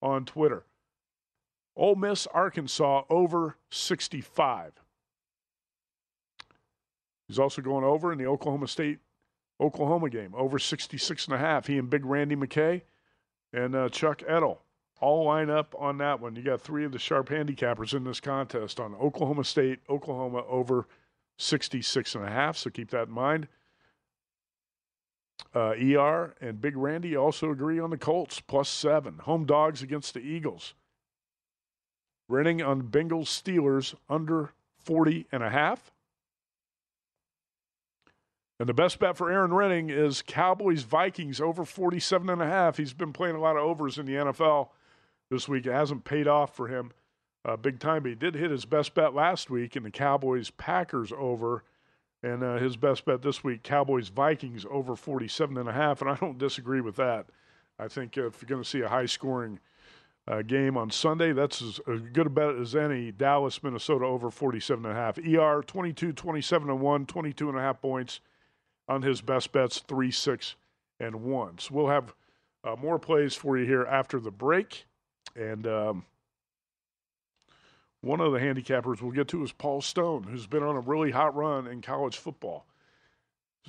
on 0.00 0.24
Twitter. 0.24 0.64
Ole 1.76 1.94
Miss, 1.94 2.26
Arkansas 2.28 3.02
over 3.10 3.56
65. 3.70 4.72
He's 7.28 7.38
also 7.38 7.60
going 7.60 7.84
over 7.84 8.12
in 8.12 8.18
the 8.18 8.26
Oklahoma 8.26 8.68
State 8.68 8.98
Oklahoma 9.60 10.10
game, 10.10 10.34
over 10.34 10.58
66 10.58 11.26
and 11.26 11.34
a 11.34 11.38
half. 11.38 11.66
He 11.66 11.78
and 11.78 11.88
Big 11.88 12.04
Randy 12.04 12.36
McKay 12.36 12.82
and 13.52 13.74
uh, 13.74 13.88
Chuck 13.88 14.22
Edel 14.28 14.60
all 15.00 15.24
line 15.24 15.50
up 15.50 15.74
on 15.78 15.98
that 15.98 16.20
one. 16.20 16.36
You 16.36 16.42
got 16.42 16.60
three 16.60 16.84
of 16.84 16.92
the 16.92 16.98
sharp 16.98 17.28
handicappers 17.28 17.94
in 17.94 18.04
this 18.04 18.20
contest 18.20 18.80
on 18.80 18.94
Oklahoma 18.94 19.44
State, 19.44 19.80
Oklahoma 19.88 20.42
over 20.48 20.86
66 21.38 22.14
and 22.14 22.24
a 22.24 22.30
half. 22.30 22.56
So 22.56 22.70
keep 22.70 22.90
that 22.90 23.08
in 23.08 23.14
mind. 23.14 23.48
Uh, 25.54 25.74
ER 25.80 26.34
and 26.40 26.60
Big 26.60 26.76
Randy 26.76 27.16
also 27.16 27.50
agree 27.50 27.78
on 27.78 27.90
the 27.90 27.98
Colts 27.98 28.40
plus 28.40 28.68
seven. 28.68 29.18
Home 29.18 29.44
dogs 29.44 29.82
against 29.82 30.14
the 30.14 30.20
Eagles. 30.20 30.74
Renning 32.30 32.66
on 32.66 32.84
Bengals 32.84 33.26
Steelers 33.26 33.94
under 34.08 34.52
40 34.78 35.26
and 35.32 35.42
a 35.42 35.50
half. 35.50 35.92
And 38.58 38.68
the 38.68 38.74
best 38.74 38.98
bet 38.98 39.16
for 39.16 39.30
Aaron 39.30 39.50
Renning 39.50 39.90
is 39.90 40.22
Cowboys 40.22 40.82
Vikings 40.82 41.40
over 41.40 41.64
47 41.64 42.30
and 42.30 42.40
a 42.40 42.46
half. 42.46 42.78
He's 42.78 42.94
been 42.94 43.12
playing 43.12 43.36
a 43.36 43.40
lot 43.40 43.56
of 43.56 43.62
overs 43.62 43.98
in 43.98 44.06
the 44.06 44.14
NFL 44.14 44.70
this 45.30 45.46
week. 45.46 45.66
It 45.66 45.72
hasn't 45.72 46.04
paid 46.04 46.26
off 46.26 46.56
for 46.56 46.68
him 46.68 46.92
uh, 47.46 47.56
big 47.56 47.78
time, 47.78 48.02
but 48.02 48.08
he 48.08 48.14
did 48.14 48.34
hit 48.34 48.50
his 48.50 48.64
best 48.64 48.94
bet 48.94 49.14
last 49.14 49.50
week 49.50 49.76
in 49.76 49.82
the 49.82 49.90
Cowboys 49.90 50.50
Packers 50.50 51.12
over. 51.16 51.64
And 52.22 52.42
uh, 52.42 52.56
his 52.56 52.76
best 52.76 53.04
bet 53.04 53.22
this 53.22 53.44
week, 53.44 53.62
Cowboys 53.62 54.08
Vikings 54.08 54.66
over 54.70 54.96
47 54.96 55.56
and 55.56 55.68
a 55.68 55.72
half. 55.72 56.00
And 56.00 56.10
I 56.10 56.16
don't 56.16 56.38
disagree 56.38 56.80
with 56.80 56.96
that. 56.96 57.26
I 57.78 57.88
think 57.88 58.16
if 58.16 58.40
you're 58.40 58.48
going 58.48 58.62
to 58.62 58.68
see 58.68 58.80
a 58.80 58.88
high 58.88 59.06
scoring 59.06 59.60
uh, 60.28 60.42
game 60.42 60.76
on 60.76 60.90
Sunday, 60.90 61.32
that's 61.32 61.62
as, 61.62 61.80
as 61.86 62.00
good 62.12 62.26
a 62.26 62.30
bet 62.30 62.56
as 62.56 62.74
any. 62.74 63.12
Dallas, 63.12 63.62
Minnesota 63.62 64.04
over 64.04 64.30
47 64.30 64.84
and 64.84 64.92
a 64.92 64.96
half. 64.96 65.18
ER 65.18 65.62
22, 65.64 66.12
27 66.12 66.70
and 66.70 66.80
1, 66.80 67.06
22 67.06 67.48
and 67.48 67.58
a 67.58 67.60
half 67.60 67.80
points 67.80 68.20
on 68.88 69.02
his 69.02 69.20
best 69.20 69.52
bets, 69.52 69.80
three, 69.86 70.10
six, 70.10 70.56
and 70.98 71.22
one. 71.22 71.58
So 71.58 71.74
we'll 71.74 71.88
have 71.88 72.14
uh, 72.64 72.76
more 72.76 72.98
plays 72.98 73.34
for 73.34 73.56
you 73.56 73.66
here 73.66 73.84
after 73.84 74.18
the 74.18 74.30
break. 74.30 74.86
And 75.36 75.66
um, 75.66 76.04
one 78.00 78.20
of 78.20 78.32
the 78.32 78.38
handicappers 78.38 79.00
we'll 79.00 79.12
get 79.12 79.28
to 79.28 79.44
is 79.44 79.52
Paul 79.52 79.80
Stone, 79.80 80.24
who's 80.24 80.46
been 80.46 80.62
on 80.62 80.76
a 80.76 80.80
really 80.80 81.10
hot 81.12 81.34
run 81.36 81.66
in 81.66 81.82
college 81.82 82.16
football. 82.16 82.66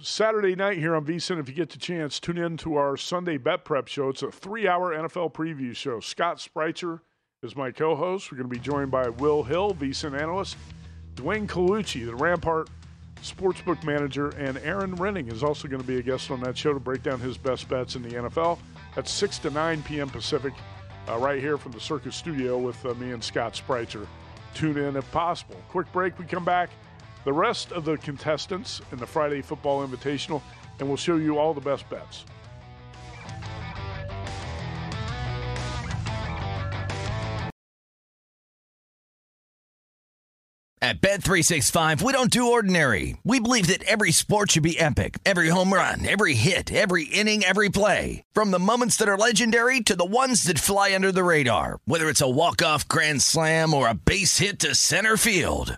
Saturday 0.01 0.55
night 0.55 0.77
here 0.77 0.95
on 0.95 1.05
VSIN, 1.05 1.39
if 1.39 1.49
you 1.49 1.55
get 1.55 1.71
the 1.71 1.79
chance, 1.79 2.19
tune 2.19 2.37
in 2.37 2.55
to 2.57 2.75
our 2.75 2.97
Sunday 2.97 3.37
Bet 3.37 3.65
Prep 3.65 3.87
show. 3.87 4.09
It's 4.09 4.21
a 4.21 4.31
three 4.31 4.67
hour 4.67 4.93
NFL 4.93 5.33
preview 5.33 5.75
show. 5.75 5.99
Scott 5.99 6.37
Spreitzer 6.37 7.01
is 7.41 7.55
my 7.55 7.71
co 7.71 7.95
host. 7.95 8.31
We're 8.31 8.37
going 8.37 8.49
to 8.49 8.55
be 8.55 8.61
joined 8.61 8.91
by 8.91 9.09
Will 9.09 9.41
Hill, 9.41 9.73
VSIN 9.73 10.19
analyst, 10.19 10.55
Dwayne 11.15 11.47
Colucci, 11.47 12.05
the 12.05 12.15
Rampart 12.15 12.69
sportsbook 13.23 13.83
manager, 13.83 14.29
and 14.37 14.59
Aaron 14.59 14.95
Renning 14.97 15.31
is 15.31 15.43
also 15.43 15.67
going 15.67 15.81
to 15.81 15.87
be 15.87 15.97
a 15.97 16.03
guest 16.03 16.29
on 16.29 16.41
that 16.41 16.55
show 16.55 16.73
to 16.73 16.79
break 16.79 17.01
down 17.01 17.19
his 17.19 17.35
best 17.35 17.67
bets 17.67 17.95
in 17.95 18.03
the 18.03 18.09
NFL. 18.09 18.59
At 18.97 19.07
6 19.07 19.39
to 19.39 19.49
9 19.49 19.81
p.m. 19.81 20.09
Pacific, 20.11 20.53
uh, 21.09 21.17
right 21.17 21.41
here 21.41 21.57
from 21.57 21.71
the 21.71 21.79
Circa 21.79 22.11
Studio 22.11 22.59
with 22.59 22.85
uh, 22.85 22.93
me 22.95 23.13
and 23.13 23.23
Scott 23.23 23.53
Spreitzer. 23.53 24.05
Tune 24.53 24.77
in 24.77 24.95
if 24.95 25.11
possible. 25.11 25.55
Quick 25.69 25.91
break, 25.91 26.19
we 26.19 26.25
come 26.25 26.45
back. 26.45 26.69
The 27.27 27.33
rest 27.33 27.73
of 27.73 27.83
the 27.83 27.97
contestants 27.97 28.79
in 28.93 28.99
the 28.99 29.05
Friday 29.05 29.41
Football 29.41 29.85
Invitational, 29.85 30.41
and 30.79 30.87
we'll 30.87 30.95
show 30.95 31.17
you 31.17 31.37
all 31.37 31.53
the 31.53 31.59
best 31.59 31.83
bets. 31.89 32.23
At 40.81 41.01
Bet365, 41.01 42.01
we 42.01 42.13
don't 42.13 42.31
do 42.31 42.49
ordinary. 42.49 43.17
We 43.25 43.41
believe 43.41 43.67
that 43.67 43.83
every 43.83 44.11
sport 44.13 44.51
should 44.51 44.63
be 44.63 44.79
epic. 44.79 45.19
Every 45.25 45.49
home 45.49 45.73
run, 45.73 46.07
every 46.07 46.33
hit, 46.33 46.71
every 46.71 47.03
inning, 47.03 47.43
every 47.43 47.67
play. 47.67 48.23
From 48.31 48.51
the 48.51 48.59
moments 48.59 48.95
that 48.97 49.09
are 49.09 49.17
legendary 49.17 49.81
to 49.81 49.97
the 49.97 50.05
ones 50.05 50.43
that 50.43 50.59
fly 50.59 50.95
under 50.95 51.11
the 51.11 51.25
radar. 51.25 51.79
Whether 51.83 52.07
it's 52.07 52.21
a 52.21 52.29
walk-off 52.29 52.87
grand 52.87 53.21
slam 53.21 53.73
or 53.73 53.89
a 53.89 53.93
base 53.93 54.37
hit 54.37 54.59
to 54.59 54.73
center 54.75 55.17
field. 55.17 55.77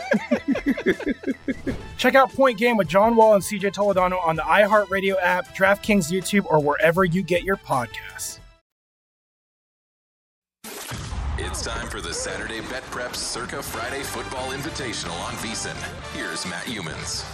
Check 1.97 2.15
out 2.15 2.31
Point 2.33 2.57
Game 2.57 2.77
with 2.77 2.87
John 2.87 3.15
Wall 3.15 3.35
and 3.35 3.43
CJ 3.43 3.73
Toledano 3.73 4.23
on 4.25 4.35
the 4.35 4.41
iHeartRadio 4.41 5.15
app, 5.21 5.55
DraftKings 5.55 6.11
YouTube, 6.11 6.45
or 6.45 6.61
wherever 6.61 7.05
you 7.05 7.23
get 7.23 7.43
your 7.43 7.57
podcasts. 7.57 8.39
It's 11.37 11.63
time 11.63 11.87
for 11.89 12.01
the 12.01 12.13
Saturday 12.13 12.61
Bet 12.69 12.83
Prep 12.83 13.15
Circa 13.15 13.61
Friday 13.61 14.03
Football 14.03 14.51
Invitational 14.51 15.19
on 15.25 15.33
VSiN. 15.33 15.75
Here's 16.15 16.45
Matt 16.45 16.65
Youmans. 16.65 17.25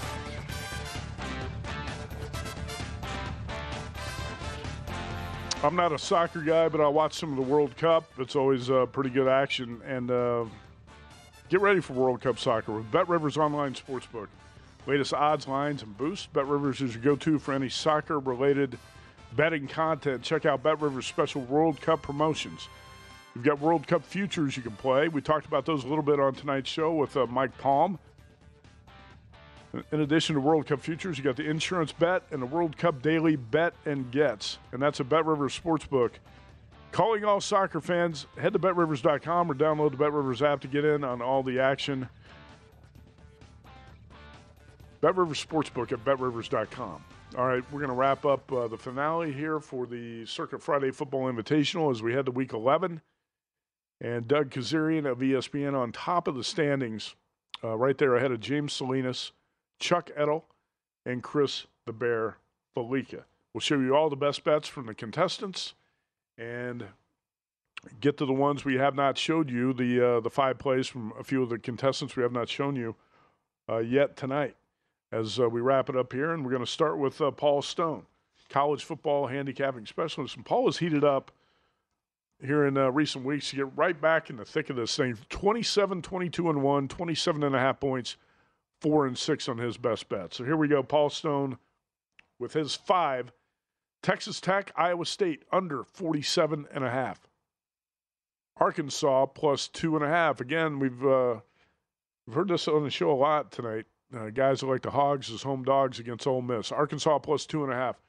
I'm 5.64 5.76
not 5.76 5.92
a 5.92 5.98
soccer 5.98 6.42
guy, 6.42 6.70
but 6.70 6.80
I 6.82 6.88
watch 6.88 7.14
some 7.16 7.32
of 7.32 7.36
the 7.36 7.42
World 7.42 7.76
Cup. 7.78 8.10
It's 8.20 8.36
always 8.36 8.70
uh, 8.70 8.86
pretty 8.86 9.10
good 9.10 9.28
action. 9.28 9.82
And 9.86 10.12
uh, 10.12 10.46
get 11.50 11.62
ready 11.62 11.80
for 11.80 11.94
World 11.94 12.22
Cup 12.22 12.40
soccer 12.40 12.74
with 12.74 12.92
Bet 12.92 13.08
Rivers 13.08 13.38
Online 13.38 13.74
Sportsbook. 13.74 14.28
Latest 14.86 15.14
odds, 15.14 15.48
lines, 15.48 15.84
and 15.84 15.98
boosts. 15.98 16.28
Bet 16.28 16.46
Rivers 16.48 16.82
is 16.82 16.96
your 16.96 17.04
go 17.04 17.16
to 17.18 17.40
for 17.40 17.54
any 17.54 17.70
soccer 17.70 18.20
related 18.20 18.78
betting 19.36 19.68
content. 19.68 20.24
Check 20.24 20.46
out 20.46 20.64
Bet 20.64 20.82
Rivers' 20.82 21.06
special 21.06 21.42
World 21.42 21.82
Cup 21.82 22.02
promotions. 22.02 22.68
You've 23.36 23.44
got 23.44 23.60
World 23.60 23.86
Cup 23.86 24.04
futures 24.04 24.58
you 24.58 24.64
can 24.64 24.76
play. 24.76 25.10
We 25.10 25.22
talked 25.22 25.46
about 25.46 25.66
those 25.66 25.84
a 25.84 25.88
little 25.88 26.04
bit 26.04 26.20
on 26.20 26.34
tonight's 26.34 26.70
show 26.70 26.94
with 26.94 27.16
uh, 27.16 27.28
Mike 27.28 27.58
Palm. 27.58 28.00
In 29.92 30.00
addition 30.00 30.36
to 30.36 30.42
World 30.42 30.66
Cup 30.66 30.80
futures, 30.80 31.18
you 31.18 31.24
got 31.24 31.36
the 31.36 31.48
insurance 31.48 31.92
bet 31.92 32.24
and 32.32 32.42
the 32.42 32.46
World 32.46 32.78
Cup 32.78 33.02
daily 33.02 33.36
bet 33.36 33.74
and 33.86 34.10
gets, 34.12 34.58
and 34.72 34.82
that's 34.82 35.00
a 35.02 35.04
Bet 35.04 35.26
Rivers 35.26 35.60
sportsbook. 35.60 36.12
Calling 36.98 37.24
all 37.26 37.40
soccer 37.40 37.80
fans, 37.80 38.26
head 38.40 38.54
to 38.54 38.60
betrivers.com 38.60 39.52
or 39.52 39.54
download 39.54 39.92
the 39.92 39.98
BetRivers 39.98 40.42
app 40.42 40.62
to 40.62 40.68
get 40.68 40.84
in 40.84 41.04
on 41.04 41.22
all 41.22 41.44
the 41.44 41.60
action. 41.60 42.10
BetRivers 45.04 45.46
Sportsbook 45.46 45.92
at 45.92 46.04
betrivers.com. 46.04 47.04
All 47.38 47.46
right, 47.46 47.64
we're 47.72 47.82
going 47.82 47.92
to 47.92 47.96
wrap 47.96 48.26
up 48.26 48.52
uh, 48.52 48.68
the 48.68 48.80
finale 48.80 49.32
here 49.32 49.60
for 49.60 49.86
the 49.86 50.26
Circa 50.26 50.58
Friday 50.58 50.90
Football 50.90 51.32
Invitational 51.32 51.92
as 51.92 52.02
we 52.02 52.14
head 52.14 52.26
to 52.26 52.32
week 52.32 52.54
11. 52.54 53.00
And 54.02 54.28
Doug 54.28 54.50
Kezirian 54.50 55.06
of 55.06 55.20
ESPN 55.20 55.80
on 55.80 55.92
top 55.92 56.28
of 56.28 56.34
the 56.34 56.44
standings, 56.44 57.14
uh, 57.64 57.78
right 57.78 58.00
there 58.00 58.16
ahead 58.16 58.32
of 58.32 58.40
James 58.40 58.74
Salinas, 58.74 59.34
Chuck 59.80 60.10
Edel, 60.18 60.46
and 61.06 61.22
Chris 61.22 61.68
the 61.86 61.94
Bear 61.94 62.38
Fallica. 62.76 63.26
We'll 63.54 63.62
show 63.62 63.80
you 63.80 63.96
all 63.96 64.10
the 64.10 64.16
best 64.16 64.44
bets 64.44 64.68
from 64.68 64.88
the 64.88 64.96
contestants 64.96 65.76
and 66.38 66.86
get 68.00 68.18
to 68.18 68.26
the 68.26 68.34
ones 68.34 68.66
we 68.66 68.76
have 68.76 68.96
not 68.96 69.18
showed 69.18 69.50
you, 69.50 69.74
the 69.74 70.06
uh, 70.06 70.20
the 70.20 70.30
five 70.30 70.58
plays 70.58 70.88
from 70.88 71.14
a 71.20 71.24
few 71.24 71.44
of 71.44 71.50
the 71.50 71.60
contestants 71.60 72.16
we 72.16 72.24
have 72.24 72.32
not 72.32 72.50
shown 72.50 72.76
you 72.76 72.96
uh, 73.70 73.78
yet 73.78 74.16
tonight. 74.16 74.56
As 75.12 75.40
uh, 75.40 75.48
we 75.48 75.62
wrap 75.62 75.90
it 75.90 75.96
up 75.96 76.12
here, 76.12 76.34
and 76.34 76.44
we're 76.44 76.52
going 76.52 76.66
to 76.66 76.70
start 76.72 76.98
with 76.98 77.22
uh, 77.22 77.32
Paul 77.32 77.62
Stone, 77.62 78.06
college 78.50 78.84
football 78.84 79.28
handicapping 79.28 79.86
specialist. 79.86 80.36
And 80.36 80.46
Paul 80.46 80.66
has 80.66 80.78
heated 80.78 81.06
up 81.06 81.32
here 82.46 82.66
in 82.66 82.78
uh, 82.78 82.90
recent 82.90 83.24
weeks 83.24 83.50
to 83.50 83.56
get 83.56 83.78
right 83.78 84.00
back 84.00 84.30
in 84.30 84.36
the 84.36 84.46
thick 84.46 84.70
of 84.70 84.76
this 84.76 84.96
thing 84.96 85.18
27, 85.30 86.02
22, 86.02 86.50
and 86.50 86.62
1, 86.62 86.88
27 86.90 87.44
and 87.44 87.56
a 87.56 87.60
half 87.60 87.80
points, 87.80 88.18
4 88.82 89.08
and 89.08 89.18
6 89.18 89.50
on 89.50 89.58
his 89.58 89.78
best 89.78 90.10
bet. 90.10 90.34
So 90.34 90.44
here 90.44 90.58
we 90.58 90.68
go. 90.68 90.84
Paul 90.84 91.10
Stone 91.10 91.58
with 92.38 92.54
his 92.54 92.76
five. 92.76 93.32
Texas 94.08 94.40
Tech, 94.40 94.72
Iowa 94.78 95.06
State 95.06 95.44
under 95.52 95.84
47 95.84 96.66
and 96.74 96.86
a 96.86 96.90
half. 96.90 97.28
Arkansas 98.56 99.26
plus 99.26 99.68
two 99.68 99.98
and 99.98 100.06
a 100.06 100.08
half. 100.08 100.40
Again, 100.40 100.80
we've 100.80 101.06
uh, 101.06 101.42
we've 102.26 102.34
heard 102.34 102.48
this 102.48 102.70
on 102.70 102.86
the 102.86 102.90
show 102.90 103.12
a 103.12 103.20
lot 103.20 103.52
tonight. 103.52 103.84
Uh, 104.18 104.30
guys 104.30 104.64
like 104.64 104.82
the 104.82 104.92
Hogs 104.92 105.30
as 105.30 105.44
home 105.44 105.62
dogs 105.62 106.00
against 106.00 106.26
Ole 106.26 106.42
Miss. 106.42 106.72
Arkansas 106.72 107.20
plus 107.20 107.46
two 107.46 107.66
and 107.66 107.74
a 107.74 107.76
half. 107.76 108.02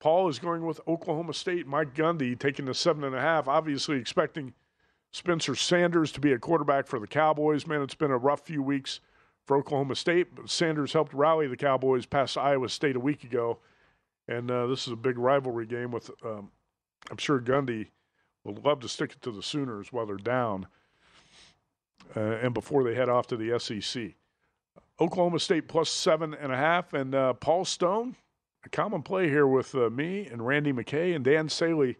Paul 0.00 0.30
is 0.30 0.38
going 0.38 0.64
with 0.64 0.80
Oklahoma 0.88 1.34
State. 1.34 1.66
Mike 1.66 1.94
Gundy 1.94 2.38
taking 2.38 2.64
the 2.64 2.72
seven 2.72 3.04
and 3.04 3.14
a 3.14 3.20
half. 3.20 3.46
Obviously 3.46 3.98
expecting 3.98 4.54
Spencer 5.10 5.54
Sanders 5.54 6.12
to 6.12 6.20
be 6.20 6.32
a 6.32 6.38
quarterback 6.38 6.86
for 6.86 6.98
the 6.98 7.06
Cowboys. 7.06 7.66
Man, 7.66 7.82
it's 7.82 7.94
been 7.94 8.10
a 8.10 8.16
rough 8.16 8.46
few 8.46 8.62
weeks 8.62 9.00
for 9.44 9.58
Oklahoma 9.58 9.96
State, 9.96 10.34
but 10.34 10.48
Sanders 10.48 10.94
helped 10.94 11.12
rally 11.12 11.46
the 11.46 11.58
Cowboys 11.58 12.06
past 12.06 12.38
Iowa 12.38 12.70
State 12.70 12.96
a 12.96 13.00
week 13.00 13.22
ago. 13.22 13.58
And 14.28 14.50
uh, 14.50 14.66
this 14.66 14.86
is 14.86 14.92
a 14.92 14.96
big 14.96 15.18
rivalry 15.18 15.66
game 15.66 15.90
with, 15.90 16.10
um, 16.24 16.50
I'm 17.10 17.16
sure 17.16 17.40
Gundy 17.40 17.88
will 18.44 18.56
love 18.64 18.80
to 18.80 18.88
stick 18.88 19.12
it 19.12 19.22
to 19.22 19.30
the 19.30 19.42
Sooners 19.42 19.92
while 19.92 20.06
they're 20.06 20.16
down 20.16 20.66
uh, 22.16 22.20
and 22.20 22.54
before 22.54 22.84
they 22.84 22.94
head 22.94 23.08
off 23.08 23.26
to 23.28 23.36
the 23.36 23.58
SEC. 23.58 24.14
Oklahoma 25.00 25.40
State 25.40 25.68
plus 25.68 25.90
seven 25.90 26.34
and 26.34 26.52
a 26.52 26.56
half. 26.56 26.92
And 26.92 27.14
uh, 27.14 27.34
Paul 27.34 27.64
Stone, 27.64 28.16
a 28.64 28.68
common 28.68 29.02
play 29.02 29.28
here 29.28 29.46
with 29.46 29.74
uh, 29.74 29.90
me 29.90 30.26
and 30.26 30.46
Randy 30.46 30.72
McKay 30.72 31.14
and 31.14 31.24
Dan 31.24 31.48
Saley 31.48 31.96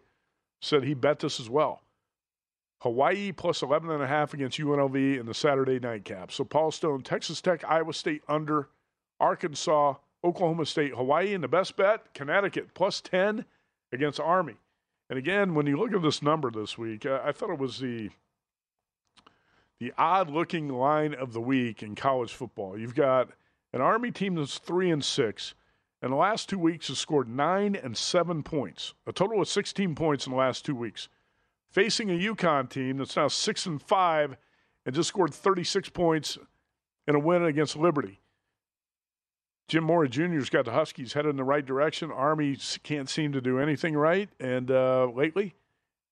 said 0.61 0.83
he 0.83 0.93
bet 0.93 1.19
this 1.19 1.39
as 1.39 1.49
well. 1.49 1.81
Hawaii 2.81 3.31
plus 3.31 3.61
11 3.61 3.89
and 3.91 4.03
a 4.03 4.07
half 4.07 4.33
against 4.33 4.59
UNLV 4.59 5.19
in 5.19 5.25
the 5.25 5.33
Saturday 5.33 5.79
nightcap. 5.79 6.31
So 6.31 6.43
Paul 6.43 6.69
Stone, 6.69 7.03
Texas 7.03 7.39
Tech, 7.41 7.63
Iowa 7.65 7.93
State 7.93 8.23
under, 8.27 8.69
Arkansas, 9.21 9.95
Oklahoma 10.23 10.65
State, 10.65 10.93
Hawaii, 10.93 11.33
and 11.33 11.43
the 11.43 11.47
best 11.47 11.75
bet, 11.75 12.13
Connecticut 12.13 12.73
plus 12.73 13.01
10 13.01 13.45
against 13.91 14.19
Army. 14.19 14.55
And 15.09 15.19
again, 15.19 15.53
when 15.53 15.67
you 15.67 15.77
look 15.77 15.93
at 15.93 16.01
this 16.01 16.21
number 16.21 16.49
this 16.49 16.77
week, 16.77 17.05
I 17.05 17.31
thought 17.31 17.51
it 17.51 17.59
was 17.59 17.79
the 17.79 18.09
the 19.79 19.93
odd 19.97 20.29
looking 20.29 20.69
line 20.69 21.13
of 21.13 21.33
the 21.33 21.41
week 21.41 21.83
in 21.83 21.93
college 21.93 22.31
football. 22.31 22.77
You've 22.77 22.95
got 22.95 23.31
an 23.73 23.81
Army 23.81 24.11
team 24.11 24.35
that's 24.35 24.57
three 24.57 24.89
and 24.89 25.03
six, 25.03 25.55
and 26.01 26.11
the 26.11 26.15
last 26.15 26.47
two 26.47 26.59
weeks 26.59 26.87
has 26.87 26.99
scored 26.99 27.27
nine 27.27 27.75
and 27.75 27.97
seven 27.97 28.43
points, 28.43 28.93
a 29.05 29.11
total 29.11 29.41
of 29.41 29.47
16 29.49 29.93
points 29.93 30.25
in 30.25 30.31
the 30.31 30.37
last 30.37 30.63
two 30.63 30.75
weeks. 30.75 31.09
Facing 31.69 32.09
a 32.09 32.13
UConn 32.13 32.69
team 32.69 32.97
that's 32.97 33.15
now 33.17 33.27
six 33.27 33.65
and 33.65 33.81
five 33.81 34.37
and 34.85 34.95
just 34.95 35.09
scored 35.09 35.33
36 35.33 35.89
points 35.89 36.37
in 37.07 37.15
a 37.15 37.19
win 37.19 37.43
against 37.43 37.75
Liberty. 37.75 38.19
Jim 39.67 39.83
Mora 39.83 40.09
Jr.'s 40.09 40.49
got 40.49 40.65
the 40.65 40.71
Huskies 40.71 41.13
headed 41.13 41.29
in 41.29 41.37
the 41.37 41.43
right 41.43 41.65
direction. 41.65 42.11
Army 42.11 42.57
can't 42.83 43.09
seem 43.09 43.31
to 43.31 43.41
do 43.41 43.59
anything 43.59 43.95
right, 43.95 44.29
and 44.39 44.69
uh, 44.69 45.05
lately, 45.05 45.55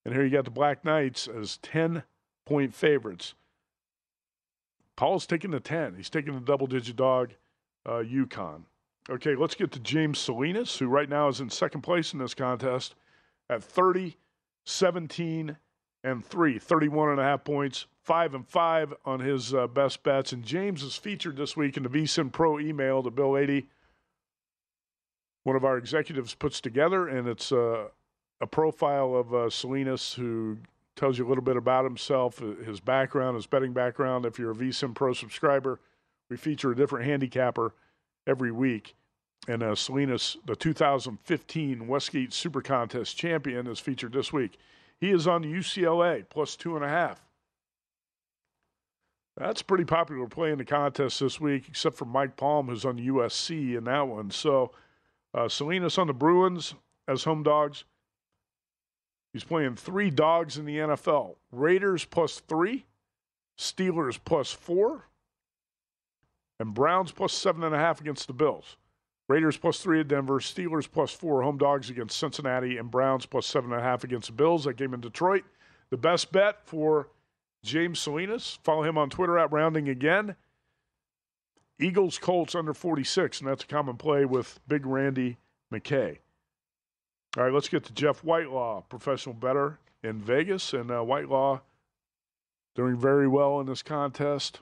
and 0.06 0.14
here 0.14 0.24
you 0.24 0.32
got 0.32 0.46
the 0.46 0.52
Black 0.52 0.84
Knights 0.86 1.28
as 1.28 1.58
10 1.58 2.04
point 2.46 2.74
favorites. 2.74 3.36
Paul's 4.96 5.26
taking 5.26 5.52
the 5.52 5.60
10. 5.60 5.96
He's 5.96 6.10
taking 6.10 6.34
the 6.34 6.40
double 6.40 6.68
digit 6.68 6.96
dog, 6.96 7.34
uh, 7.86 8.04
UConn. 8.04 8.64
Okay, 9.10 9.36
let's 9.36 9.56
get 9.56 9.72
to 9.72 9.80
James 9.80 10.20
Salinas, 10.20 10.78
who 10.78 10.88
right 10.88 11.10
now 11.10 11.28
is 11.28 11.40
in 11.40 11.50
second 11.50 11.82
place 11.82 12.14
in 12.14 12.20
this 12.20 12.34
contest 12.34 12.96
at 13.50 13.64
30, 13.64 14.16
17, 14.66 15.58
and 16.04 16.26
3. 16.26 16.60
31 16.60 17.10
and 17.10 17.20
a 17.20 17.24
half 17.24 17.44
points, 17.44 17.86
5 18.04 18.34
and 18.34 18.48
5 18.48 18.94
on 19.06 19.20
his 19.20 19.54
uh, 19.54 19.68
best 19.68 20.04
bets. 20.04 20.34
And 20.34 20.44
James 20.44 20.84
is 20.84 20.96
featured 20.96 21.38
this 21.38 21.56
week 21.56 21.78
in 21.78 21.84
the 21.84 21.90
VSIN 21.90 22.32
Pro 22.32 22.60
email 22.60 23.04
to 23.04 23.12
Bill 23.12 23.38
Adee. 23.38 23.68
one 25.44 25.56
of 25.56 25.66
our 25.66 25.78
executives 25.78 26.34
puts 26.34 26.62
together, 26.62 27.08
and 27.08 27.28
it's 27.28 27.52
uh, 27.52 27.88
a 28.40 28.48
profile 28.48 29.16
of 29.16 29.34
uh, 29.34 29.50
Salinas 29.50 30.14
who 30.14 30.58
tells 30.96 31.18
you 31.18 31.26
a 31.26 31.30
little 31.30 31.44
bit 31.44 31.58
about 31.58 31.84
himself, 31.84 32.42
uh, 32.42 32.56
his 32.66 32.80
background, 32.80 33.36
his 33.36 33.48
betting 33.48 33.74
background. 33.74 34.26
If 34.26 34.38
you're 34.40 34.52
a 34.52 34.56
VSIN 34.56 34.94
Pro 34.94 35.14
subscriber, 35.14 35.80
we 36.30 36.38
feature 36.38 36.72
a 36.72 36.76
different 36.76 37.06
handicapper 37.06 37.74
every 38.28 38.52
week. 38.52 38.96
And 39.48 39.64
uh, 39.64 39.74
Salinas, 39.74 40.38
the 40.46 40.56
2015 40.56 41.88
Westgate 41.88 42.34
Super 42.34 42.62
Contest 42.62 43.18
champion, 43.18 43.66
is 43.66 43.80
featured 43.80 44.14
this 44.14 44.32
week. 44.32 44.58
He 45.02 45.10
is 45.10 45.28
on 45.28 45.44
UCLA 45.44 46.24
plus 46.30 46.56
two 46.56 46.76
and 46.76 46.86
a 46.86 46.88
half. 46.88 47.20
That's 49.36 49.64
pretty 49.64 49.86
popular 49.86 50.28
play 50.28 50.52
in 50.52 50.60
the 50.60 50.66
contest 50.66 51.20
this 51.20 51.42
week, 51.42 51.68
except 51.68 51.98
for 51.98 52.06
Mike 52.06 52.38
Palm, 52.38 52.68
who's 52.68 52.86
on 52.86 53.00
USC 53.00 53.76
in 53.76 53.86
that 53.86 54.08
one. 54.08 54.30
So 54.30 54.72
uh, 55.34 55.50
Salinas 55.50 55.98
on 55.98 56.06
the 56.08 56.14
Bruins 56.14 56.76
as 57.08 57.24
home 57.24 57.42
dogs. 57.42 57.84
He's 59.34 59.44
playing 59.44 59.78
three 59.78 60.12
dogs 60.12 60.58
in 60.58 60.66
the 60.66 60.78
NFL 60.78 61.36
Raiders 61.52 62.06
plus 62.06 62.40
three, 62.42 62.86
Steelers 63.58 64.20
plus 64.24 64.52
four, 64.52 65.08
and 66.60 66.76
Browns 66.76 67.12
plus 67.12 67.34
seven 67.34 67.64
and 67.64 67.74
a 67.74 67.78
half 67.80 68.02
against 68.02 68.28
the 68.28 68.34
Bills. 68.34 68.76
Raiders 69.32 69.56
plus 69.56 69.80
three 69.80 70.02
at 70.02 70.10
Denver, 70.10 70.40
Steelers 70.40 70.92
plus 70.92 71.12
four 71.14 71.42
home 71.42 71.58
dogs 71.58 71.90
against 71.90 72.20
Cincinnati, 72.20 72.78
and 72.78 72.92
Browns 72.92 73.26
plus 73.26 73.48
seven 73.48 73.72
and 73.72 73.80
a 73.80 73.84
half 73.84 74.04
against 74.04 74.28
the 74.28 74.34
Bills. 74.34 74.66
That 74.66 74.76
game 74.76 74.94
in 74.94 75.00
Detroit. 75.00 75.46
The 75.90 75.96
best 75.96 76.34
bet 76.34 76.58
for 76.66 77.08
James 77.64 77.98
Salinas. 77.98 78.60
Follow 78.66 78.84
him 78.84 78.98
on 78.98 79.10
Twitter 79.10 79.40
at 79.40 79.50
Rounding 79.50 79.88
Again. 79.88 80.36
Eagles 81.80 82.18
Colts 82.18 82.56
under 82.56 82.74
46, 82.74 83.40
and 83.40 83.50
that's 83.50 83.64
a 83.64 83.68
common 83.68 83.96
play 83.96 84.26
with 84.26 84.60
Big 84.68 84.86
Randy 84.86 85.38
McKay. 85.74 86.18
All 87.38 87.46
right, 87.46 87.54
let's 87.54 87.70
get 87.70 87.86
to 87.86 87.94
Jeff 87.94 88.26
Whitelaw, 88.26 88.82
professional 88.90 89.34
better 89.34 89.80
in 90.04 90.20
Vegas, 90.20 90.74
and 90.74 90.92
uh, 90.92 91.02
Whitelaw 91.02 91.62
doing 92.76 92.98
very 92.98 93.30
well 93.30 93.62
in 93.62 93.66
this 93.66 93.82
contest 93.82 94.60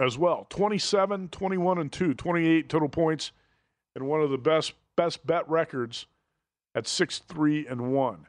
as 0.00 0.18
well. 0.18 0.48
27, 0.50 1.28
21, 1.28 1.78
and 1.78 1.92
2, 1.92 2.14
28 2.14 2.68
total 2.68 2.88
points, 2.88 3.30
and 3.94 4.06
one 4.06 4.20
of 4.20 4.30
the 4.30 4.38
best 4.38 4.74
best 4.96 5.26
bet 5.26 5.48
records 5.48 6.06
at 6.74 6.86
6 6.86 7.20
3 7.20 7.66
and 7.66 7.92
1. 7.92 8.26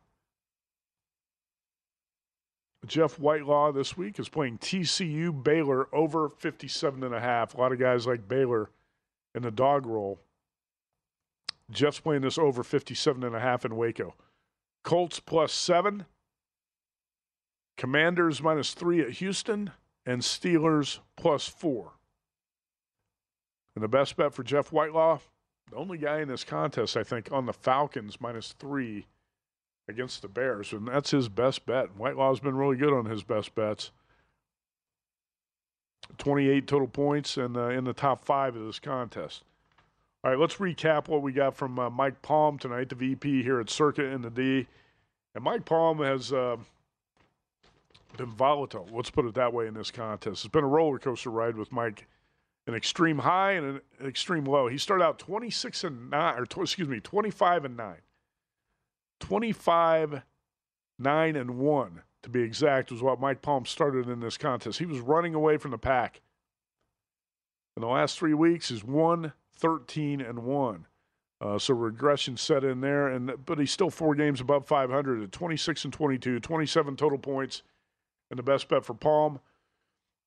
Jeff 2.88 3.20
Whitelaw 3.20 3.72
this 3.72 3.96
week 3.96 4.20
is 4.20 4.28
playing 4.28 4.58
TCU 4.58 5.44
Baylor 5.44 5.88
over 5.94 6.30
57 6.30 7.04
and 7.04 7.14
a 7.14 7.20
half. 7.20 7.54
A 7.54 7.58
lot 7.58 7.72
of 7.72 7.80
guys 7.80 8.08
like 8.08 8.28
Baylor 8.28 8.72
in 9.36 9.44
the 9.44 9.52
dog 9.52 9.86
roll. 9.86 10.20
Jeff's 11.70 12.00
playing 12.00 12.22
this 12.22 12.38
over 12.38 12.64
57 12.64 13.24
and 13.24 13.36
a 13.36 13.40
half 13.40 13.66
in 13.66 13.76
Waco. 13.76 14.16
Colts 14.84 15.20
plus 15.20 15.54
7. 15.54 16.06
Commanders 17.78 18.42
minus 18.42 18.74
3 18.74 19.02
at 19.02 19.10
Houston 19.12 19.72
and 20.06 20.22
Steelers 20.22 21.00
plus 21.16 21.48
4. 21.48 21.92
And 23.76 23.84
the 23.84 23.88
best 23.88 24.18
bet 24.18 24.34
for 24.34 24.44
Jeff 24.44 24.72
Whitelaw, 24.72 25.20
the 25.72 25.78
only 25.78 25.98
guy 25.98 26.20
in 26.20 26.28
this 26.28 26.44
contest 26.44 26.98
I 26.98 27.04
think 27.04 27.32
on 27.32 27.46
the 27.46 27.54
Falcons 27.54 28.20
minus 28.20 28.54
3 28.60 29.06
against 29.88 30.22
the 30.22 30.28
Bears, 30.28 30.72
and 30.74 30.88
that's 30.88 31.12
his 31.12 31.30
best 31.30 31.66
bet. 31.66 31.98
Whitelaw's 31.98 32.40
been 32.40 32.56
really 32.56 32.78
good 32.78 32.94
on 32.94 33.06
his 33.06 33.24
best 33.24 33.56
bets. 33.56 33.92
28 36.18 36.68
total 36.68 36.88
points 36.88 37.38
and 37.38 37.56
uh, 37.56 37.70
in 37.70 37.86
the 37.86 37.94
top 37.94 38.26
five 38.26 38.56
of 38.56 38.66
this 38.66 38.80
contest. 38.80 39.44
All 40.24 40.32
right, 40.32 40.40
let's 40.40 40.58
recap 40.58 41.08
what 41.08 41.22
we 41.22 41.32
got 41.32 41.56
from 41.56 41.80
uh, 41.80 41.90
Mike 41.90 42.22
Palm 42.22 42.60
tonight, 42.60 42.90
the 42.90 42.96
VP 42.96 43.42
here 43.42 43.60
at 43.60 43.70
Circa 43.70 44.04
in 44.04 44.22
the 44.22 44.30
D. 44.30 44.68
And 45.34 45.44
Mike 45.44 45.66
Palm 45.66 46.00
has 46.00 46.32
uh, 46.32 46.58
been 48.18 48.32
volatile, 48.32 48.88
let's 48.92 49.10
put 49.10 49.26
it 49.26 49.34
that 49.36 49.54
way, 49.54 49.68
in 49.68 49.74
this 49.74 49.90
contest. 49.90 50.46
It's 50.46 50.52
been 50.52 50.64
a 50.64 50.68
roller 50.68 51.00
coaster 51.00 51.32
ride 51.32 51.56
with 51.56 51.72
Mike, 51.72 52.08
an 52.68 52.76
extreme 52.76 53.20
high 53.20 53.54
and 53.54 53.82
an, 54.00 54.08
extreme 54.08 54.46
low. 54.46 54.68
He 54.68 54.78
started 54.78 55.04
out 55.04 55.20
26 55.20 55.84
and 55.84 56.10
9, 56.10 56.36
or 56.38 56.64
excuse 56.64 56.88
me, 56.88 57.00
25 57.00 57.66
and 57.66 57.78
9. 57.78 57.96
25, 59.20 60.24
9, 61.00 61.36
and 61.36 61.58
1, 61.58 62.02
to 62.24 62.30
be 62.30 62.42
exact, 62.42 62.92
was 62.92 63.02
what 63.02 63.20
Mike 63.20 63.42
Palm 63.42 63.66
started 63.66 64.10
in 64.10 64.20
this 64.20 64.38
contest. 64.38 64.80
He 64.80 64.86
was 64.86 65.00
running 65.00 65.36
away 65.36 65.58
from 65.58 65.72
the 65.72 65.78
pack. 65.78 66.22
In 67.78 67.82
the 67.82 67.88
last 67.88 68.18
three 68.18 68.34
weeks, 68.34 68.72
is 68.72 68.84
1, 68.84 69.32
13, 69.56 70.22
and 70.22 70.40
1. 70.40 70.88
Uh, 71.40 71.58
so 71.58 71.74
regression 71.74 72.38
set 72.38 72.64
in 72.64 72.82
there, 72.82 73.08
and 73.08 73.34
but 73.46 73.58
he's 73.58 73.72
still 73.72 73.90
four 73.90 74.14
games 74.14 74.40
above 74.40 74.68
500 74.68 75.24
at 75.24 75.32
26 75.32 75.86
and 75.86 75.94
22, 75.94 76.40
27 76.40 76.96
total 76.96 77.18
points, 77.18 77.64
and 78.30 78.38
the 78.38 78.44
best 78.44 78.68
bet 78.68 78.86
for 78.86 78.94
Palm, 78.94 79.40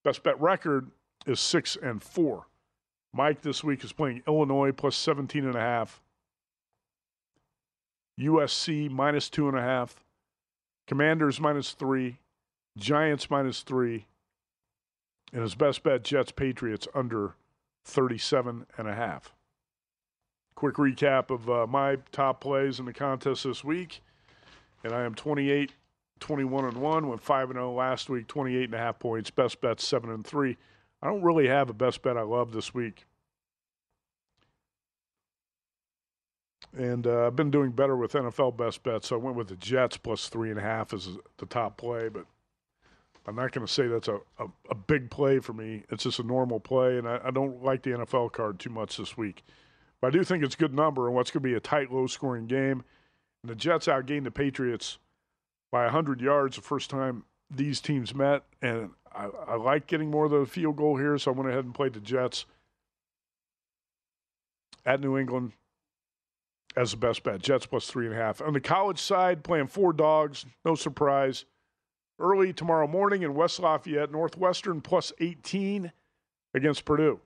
best 0.03 0.25
bet 0.25 0.41
record 0.41 0.91
is 1.27 1.41
six 1.41 1.77
and 1.81 2.03
four. 2.03 2.47
Mike 3.13 3.43
this 3.43 3.63
week 3.63 3.85
is 3.85 3.93
playing 3.93 4.23
Illinois 4.27 4.73
plus 4.73 4.97
17 4.97 5.45
and 5.45 5.55
a 5.55 5.61
half. 5.61 6.01
USC 8.19 8.91
minus 8.91 9.29
two 9.29 9.49
and 9.49 9.59
a 9.59 9.63
half, 9.63 10.05
Commanders 10.87 11.41
minus 11.41 11.73
three, 11.73 12.19
Giants 12.77 13.31
minus 13.31 13.63
three, 13.63 14.07
and 15.33 15.43
his 15.43 15.55
best 15.55 15.83
bet 15.83 16.05
Jets 16.05 16.31
Patriots 16.31 16.87
under 16.95 17.35
37 17.85 18.67
and 18.79 18.89
a 18.89 18.95
half. 18.95 19.33
Quick 20.55 20.77
recap 20.77 21.31
of 21.31 21.51
uh, 21.51 21.67
my 21.67 21.97
top 22.13 22.41
plays 22.41 22.79
in 22.79 22.87
the 22.87 22.93
contest 22.93 23.45
this 23.45 23.65
week. 23.65 24.01
And 24.85 24.93
I 24.93 25.03
am 25.03 25.15
28, 25.15 25.73
21 26.21 26.65
and 26.67 26.77
1, 26.77 27.09
went 27.09 27.21
5 27.21 27.51
and 27.51 27.57
0 27.57 27.73
last 27.73 28.09
week, 28.09 28.27
28 28.29 28.65
and 28.65 28.75
a 28.75 28.79
half 28.79 28.99
points, 28.99 29.31
best 29.31 29.61
bet 29.61 29.81
7 29.81 30.11
and 30.11 30.25
3. 30.25 30.57
I 31.05 31.09
don't 31.09 31.23
really 31.23 31.49
have 31.49 31.69
a 31.69 31.75
best 31.75 32.01
bet 32.01 32.17
I 32.17 32.23
love 32.23 32.53
this 32.53 32.73
week. 32.73 33.05
And 36.75 37.07
uh, 37.07 37.27
I've 37.27 37.37
been 37.37 37.51
doing 37.51 37.73
better 37.73 37.95
with 37.95 38.15
NFL 38.15 38.57
best 38.57 38.83
bets, 38.83 39.09
so 39.09 39.17
I 39.17 39.19
went 39.19 39.37
with 39.37 39.49
the 39.49 39.57
Jets 39.57 39.99
plus 39.99 40.29
three 40.29 40.49
and 40.49 40.59
a 40.59 40.63
half 40.63 40.95
as 40.95 41.11
the 41.37 41.47
top 41.47 41.77
play. 41.77 42.09
But 42.09 42.25
I'm 43.27 43.37
not 43.37 43.53
going 43.53 43.67
to 43.67 43.73
say 43.73 43.87
that's 43.87 44.09
a, 44.09 44.19
a, 44.39 44.47
a, 44.71 44.75
big 44.75 45.11
play 45.11 45.41
for 45.41 45.53
me. 45.53 45.85
It's 45.91 46.05
just 46.05 46.19
a 46.19 46.23
normal 46.23 46.59
play, 46.59 46.97
and 46.99 47.07
I, 47.07 47.21
I, 47.25 47.31
don't 47.31 47.63
like 47.63 47.83
the 47.83 47.91
NFL 47.91 48.33
card 48.33 48.59
too 48.59 48.71
much 48.71 48.97
this 48.97 49.17
week. 49.17 49.45
But 50.01 50.09
I 50.09 50.11
do 50.11 50.25
think 50.25 50.43
it's 50.43 50.55
a 50.55 50.59
good 50.59 50.75
number 50.75 51.07
and 51.07 51.15
what's 51.15 51.31
going 51.31 51.43
to 51.43 51.49
be 51.49 51.55
a 51.55 51.61
tight, 51.61 51.93
low 51.93 52.07
scoring 52.07 52.47
game. 52.47 52.83
And 53.43 53.51
the 53.51 53.55
Jets 53.55 53.87
outgained 53.87 54.25
the 54.25 54.31
Patriots 54.31 54.99
by 55.71 55.85
100 55.85 56.21
yards 56.21 56.57
the 56.57 56.63
first 56.63 56.89
time 56.89 57.25
these 57.51 57.81
teams 57.81 58.15
met. 58.15 58.43
And 58.63 58.91
I, 59.15 59.29
I 59.49 59.57
like 59.57 59.87
getting 59.87 60.11
more 60.11 60.25
of 60.25 60.31
the 60.31 60.47
field 60.47 60.77
goal 60.77 60.97
here, 60.97 61.17
so 61.19 61.31
I 61.31 61.35
went 61.35 61.51
ahead 61.51 61.65
and 61.65 61.75
played 61.75 61.93
the 61.93 62.01
Jets 62.01 62.47
at 64.85 65.01
New 65.01 65.17
England 65.17 65.53
as 66.77 66.91
the 66.91 66.97
best 66.97 67.23
bet. 67.23 67.41
Jets 67.41 67.67
plus 67.67 67.87
three 67.87 68.07
and 68.07 68.15
a 68.15 68.19
half. 68.19 68.43
On 68.43 68.53
the 68.53 68.61
college 68.61 68.99
side, 68.99 69.45
playing 69.45 69.69
four 69.69 69.93
dogs, 69.93 70.45
no 70.65 70.75
surprise. 70.75 71.45
Early 72.19 72.53
tomorrow 72.53 72.87
morning 72.87 73.23
in 73.23 73.35
West 73.35 73.59
Lafayette, 73.59 74.13
Northwestern 74.13 74.81
plus 74.81 75.13
18 75.21 75.93
against 76.55 76.85
Purdue. 76.85 77.21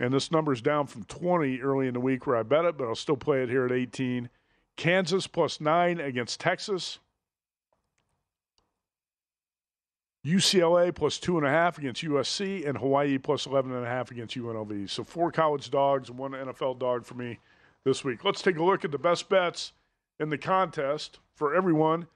And 0.00 0.12
this 0.12 0.30
number 0.30 0.52
is 0.52 0.60
down 0.60 0.86
from 0.86 1.04
20 1.04 1.60
early 1.60 1.88
in 1.88 1.94
the 1.94 2.00
week 2.00 2.26
where 2.26 2.36
I 2.36 2.42
bet 2.42 2.64
it, 2.64 2.76
but 2.76 2.86
I'll 2.86 2.94
still 2.94 3.16
play 3.16 3.42
it 3.42 3.48
here 3.48 3.64
at 3.64 3.72
18. 3.72 4.28
Kansas 4.76 5.26
plus 5.26 5.60
nine 5.60 6.00
against 6.00 6.38
Texas. 6.38 6.98
UCLA 10.26 10.92
plus 10.92 11.18
two 11.18 11.38
and 11.38 11.46
a 11.46 11.50
half 11.50 11.78
against 11.78 12.02
USC, 12.02 12.66
and 12.66 12.76
Hawaii 12.76 13.16
plus 13.16 13.46
11 13.46 13.72
and 13.72 13.84
a 13.84 13.88
half 13.88 14.10
against 14.10 14.36
UNLV. 14.36 14.90
So 14.90 15.04
four 15.04 15.30
college 15.30 15.70
dogs 15.70 16.10
one 16.10 16.32
NFL 16.32 16.80
dog 16.80 17.06
for 17.06 17.14
me 17.14 17.38
this 17.84 18.02
week. 18.02 18.24
Let's 18.24 18.42
take 18.42 18.56
a 18.56 18.64
look 18.64 18.84
at 18.84 18.90
the 18.90 18.98
best 18.98 19.28
bets 19.28 19.72
in 20.18 20.30
the 20.30 20.38
contest 20.38 21.20
for 21.34 21.54
everyone. 21.54 22.08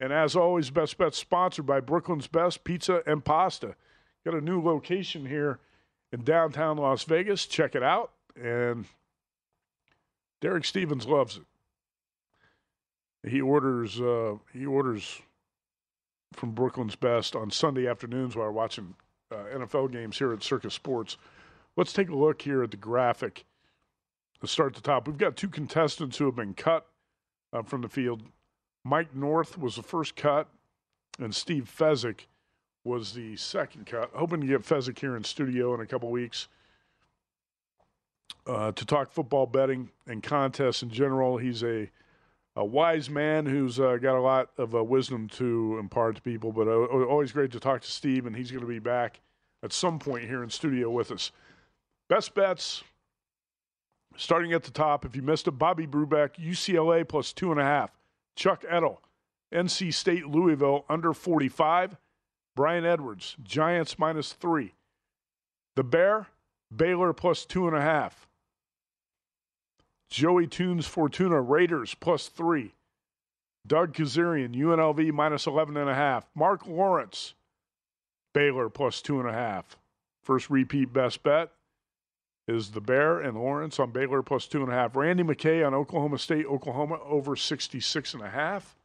And 0.00 0.12
as 0.12 0.34
always, 0.34 0.70
best 0.70 0.96
bets 0.96 1.18
sponsored 1.18 1.66
by 1.66 1.80
Brooklyn's 1.80 2.26
Best 2.26 2.64
Pizza 2.64 3.02
and 3.06 3.24
Pasta. 3.24 3.76
Got 4.24 4.34
a 4.34 4.40
new 4.40 4.60
location 4.60 5.26
here 5.26 5.58
in 6.10 6.24
downtown 6.24 6.78
Las 6.78 7.04
Vegas. 7.04 7.46
Check 7.46 7.74
it 7.74 7.82
out. 7.82 8.12
And 8.34 8.86
Derek 10.40 10.64
Stevens 10.64 11.06
loves 11.06 11.36
it. 11.36 13.30
He 13.30 13.40
orders 13.40 14.00
uh, 14.00 14.36
he 14.52 14.66
orders 14.66 15.22
from 16.32 16.52
Brooklyn's 16.52 16.96
Best 16.96 17.36
on 17.36 17.50
Sunday 17.50 17.86
afternoons 17.88 18.36
while 18.36 18.46
we're 18.46 18.52
watching 18.52 18.94
uh, 19.30 19.36
NFL 19.54 19.92
games 19.92 20.18
here 20.18 20.32
at 20.32 20.42
Circa 20.42 20.70
Sports. 20.70 21.16
Let's 21.76 21.92
take 21.92 22.10
a 22.10 22.14
look 22.16 22.42
here 22.42 22.62
at 22.62 22.70
the 22.70 22.76
graphic. 22.76 23.44
Let's 24.42 24.52
start 24.52 24.76
at 24.76 24.82
the 24.82 24.88
top. 24.88 25.06
We've 25.06 25.18
got 25.18 25.36
two 25.36 25.48
contestants 25.48 26.18
who 26.18 26.26
have 26.26 26.36
been 26.36 26.54
cut 26.54 26.86
uh, 27.52 27.62
from 27.62 27.82
the 27.82 27.88
field. 27.88 28.22
Mike 28.84 29.14
North 29.14 29.58
was 29.58 29.76
the 29.76 29.82
first 29.82 30.16
cut, 30.16 30.48
and 31.18 31.34
Steve 31.34 31.72
Fezzik 31.74 32.26
was 32.84 33.12
the 33.14 33.36
second 33.36 33.86
cut. 33.86 34.10
Hoping 34.14 34.40
to 34.40 34.46
get 34.46 34.62
Fezzik 34.62 34.98
here 34.98 35.16
in 35.16 35.24
studio 35.24 35.74
in 35.74 35.80
a 35.80 35.86
couple 35.86 36.10
weeks. 36.10 36.48
uh, 38.46 38.72
to 38.72 38.84
talk 38.84 39.10
football 39.12 39.46
betting 39.46 39.90
and 40.06 40.22
contests 40.22 40.82
in 40.82 40.90
general. 40.90 41.38
He's 41.38 41.62
a, 41.62 41.90
a 42.56 42.64
wise 42.64 43.08
man 43.08 43.46
who's 43.46 43.80
uh, 43.80 43.96
got 43.96 44.16
a 44.16 44.20
lot 44.20 44.50
of 44.58 44.74
uh, 44.74 44.84
wisdom 44.84 45.28
to 45.28 45.76
impart 45.78 46.16
to 46.16 46.22
people, 46.22 46.52
but 46.52 46.68
uh, 46.68 46.84
always 47.06 47.32
great 47.32 47.50
to 47.52 47.60
talk 47.60 47.80
to 47.82 47.90
Steve, 47.90 48.26
and 48.26 48.36
he's 48.36 48.50
going 48.50 48.60
to 48.60 48.66
be 48.66 48.78
back 48.78 49.20
at 49.62 49.72
some 49.72 49.98
point 49.98 50.24
here 50.24 50.42
in 50.42 50.50
studio 50.50 50.90
with 50.90 51.10
us. 51.10 51.32
Best 52.08 52.34
bets, 52.34 52.82
starting 54.16 54.52
at 54.52 54.64
the 54.64 54.70
top. 54.70 55.04
If 55.04 55.16
you 55.16 55.22
missed 55.22 55.48
it, 55.48 55.52
Bobby 55.52 55.86
Brubeck, 55.86 56.34
UCLA 56.36 57.08
plus 57.08 57.32
two 57.32 57.50
and 57.50 57.60
a 57.60 57.64
half. 57.64 57.90
Chuck 58.36 58.64
Edel, 58.68 59.00
NC 59.52 59.94
State 59.94 60.26
Louisville 60.26 60.84
under 60.88 61.12
45. 61.12 61.96
Brian 62.54 62.84
Edwards, 62.84 63.36
Giants 63.42 63.98
minus 63.98 64.34
three. 64.34 64.74
The 65.74 65.84
Bear, 65.84 66.26
Baylor 66.74 67.14
plus 67.14 67.46
two 67.46 67.66
and 67.66 67.76
a 67.76 67.80
half. 67.80 68.28
Joey 70.12 70.46
Tunes 70.46 70.86
Fortuna, 70.86 71.40
Raiders 71.40 71.94
plus 71.94 72.28
three. 72.28 72.74
Doug 73.66 73.94
Kezirian, 73.94 74.54
UNLV 74.54 75.10
minus 75.10 75.46
11 75.46 75.78
and 75.78 75.88
a 75.88 75.94
half. 75.94 76.26
Mark 76.34 76.66
Lawrence, 76.66 77.32
Baylor 78.34 78.68
plus 78.68 79.00
two 79.00 79.20
and 79.20 79.28
a 79.28 79.32
half. 79.32 79.78
First 80.22 80.50
repeat 80.50 80.92
best 80.92 81.22
bet 81.22 81.50
is 82.46 82.72
the 82.72 82.80
Bear 82.82 83.20
and 83.20 83.38
Lawrence 83.38 83.80
on 83.80 83.90
Baylor 83.90 84.22
plus 84.22 84.46
two 84.46 84.62
and 84.62 84.70
a 84.70 84.74
half. 84.74 84.94
Randy 84.96 85.22
McKay 85.22 85.66
on 85.66 85.72
Oklahoma 85.72 86.18
State, 86.18 86.44
Oklahoma 86.44 86.98
over 87.06 87.34
66 87.34 88.12
and 88.12 88.22
a 88.22 88.28
half. 88.28 88.76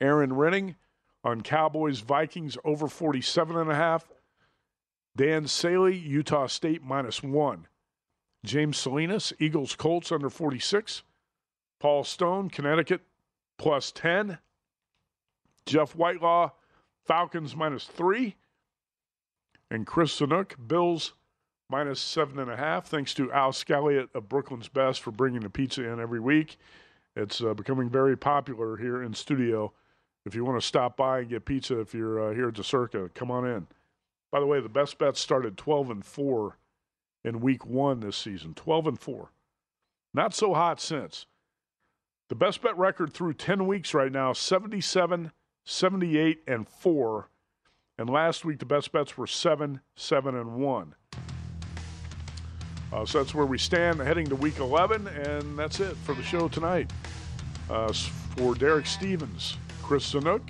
Aaron 0.00 0.30
Renning 0.30 0.76
on 1.24 1.40
Cowboys 1.40 1.98
Vikings 1.98 2.56
over 2.64 2.86
47 2.86 3.56
and 3.56 3.72
a 3.72 3.74
half. 3.74 4.06
Dan 5.16 5.48
Saley, 5.48 5.96
Utah 5.96 6.46
State 6.46 6.84
minus 6.84 7.24
one. 7.24 7.66
James 8.44 8.76
Salinas, 8.76 9.32
Eagles 9.40 9.74
Colts 9.74 10.12
under 10.12 10.30
46. 10.30 11.02
Paul 11.80 12.04
Stone, 12.04 12.50
Connecticut 12.50 13.00
plus 13.58 13.90
10. 13.92 14.38
Jeff 15.66 15.96
Whitelaw, 15.96 16.50
Falcons 17.04 17.56
minus 17.56 17.84
three. 17.84 18.36
And 19.70 19.86
Chris 19.86 20.20
Sanook, 20.20 20.52
Bills 20.68 21.14
minus 21.70 22.00
seven 22.00 22.38
and 22.38 22.50
a 22.50 22.56
half. 22.56 22.86
Thanks 22.86 23.14
to 23.14 23.32
Al 23.32 23.52
Scalliott 23.52 24.14
of 24.14 24.28
Brooklyn's 24.28 24.68
Best 24.68 25.00
for 25.00 25.10
bringing 25.10 25.40
the 25.40 25.50
pizza 25.50 25.82
in 25.82 25.98
every 25.98 26.20
week. 26.20 26.58
It's 27.16 27.40
uh, 27.40 27.54
becoming 27.54 27.88
very 27.88 28.16
popular 28.16 28.76
here 28.76 29.02
in 29.02 29.14
studio. 29.14 29.72
If 30.26 30.34
you 30.34 30.44
want 30.44 30.60
to 30.60 30.66
stop 30.66 30.96
by 30.96 31.20
and 31.20 31.28
get 31.30 31.44
pizza, 31.44 31.80
if 31.80 31.94
you're 31.94 32.30
uh, 32.30 32.34
here 32.34 32.48
at 32.48 32.54
the 32.54 32.64
Circa, 32.64 33.10
come 33.14 33.30
on 33.30 33.46
in. 33.46 33.66
By 34.30 34.40
the 34.40 34.46
way, 34.46 34.60
the 34.60 34.68
best 34.68 34.98
bets 34.98 35.20
started 35.20 35.56
12 35.56 35.90
and 35.90 36.04
4 36.04 36.58
in 37.24 37.40
week 37.40 37.64
one 37.64 38.00
this 38.00 38.16
season. 38.16 38.54
12 38.54 38.86
and 38.86 39.00
4. 39.00 39.30
Not 40.12 40.34
so 40.34 40.54
hot 40.54 40.80
since. 40.80 41.26
The 42.28 42.34
best 42.34 42.62
bet 42.62 42.76
record 42.78 43.12
through 43.12 43.34
10 43.34 43.66
weeks 43.66 43.94
right 43.94 44.12
now 44.12 44.32
77, 44.32 45.32
78, 45.64 46.38
and 46.46 46.68
4. 46.68 47.28
And 47.98 48.10
last 48.10 48.44
week, 48.44 48.58
the 48.58 48.66
best 48.66 48.92
bets 48.92 49.16
were 49.16 49.26
7, 49.26 49.80
7, 49.94 50.34
and 50.34 50.56
1. 50.56 50.94
Uh, 52.92 53.04
so 53.04 53.18
that's 53.18 53.34
where 53.34 53.46
we 53.46 53.58
stand 53.58 54.00
heading 54.00 54.26
to 54.28 54.36
week 54.36 54.58
11. 54.58 55.06
And 55.06 55.58
that's 55.58 55.80
it 55.80 55.96
for 55.98 56.14
the 56.14 56.22
show 56.22 56.48
tonight. 56.48 56.90
Uh, 57.68 57.92
for 58.36 58.54
Derek 58.54 58.86
Stevens, 58.86 59.56
Chris 59.82 60.12
Sanook, 60.12 60.42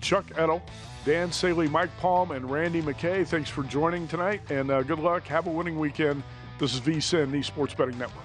Chuck 0.00 0.24
Edel, 0.36 0.62
Dan 1.04 1.30
Saley, 1.30 1.68
Mike 1.68 1.94
Palm, 1.98 2.30
and 2.30 2.50
Randy 2.50 2.80
McKay. 2.80 3.26
Thanks 3.26 3.50
for 3.50 3.62
joining 3.64 4.08
tonight, 4.08 4.40
and 4.48 4.70
uh, 4.70 4.82
good 4.82 4.98
luck. 4.98 5.26
Have 5.26 5.46
a 5.46 5.50
winning 5.50 5.78
weekend. 5.78 6.22
This 6.58 6.72
is 6.72 6.80
VSIN, 6.80 7.30
the 7.30 7.42
Sports 7.42 7.74
Betting 7.74 7.98
Network. 7.98 8.24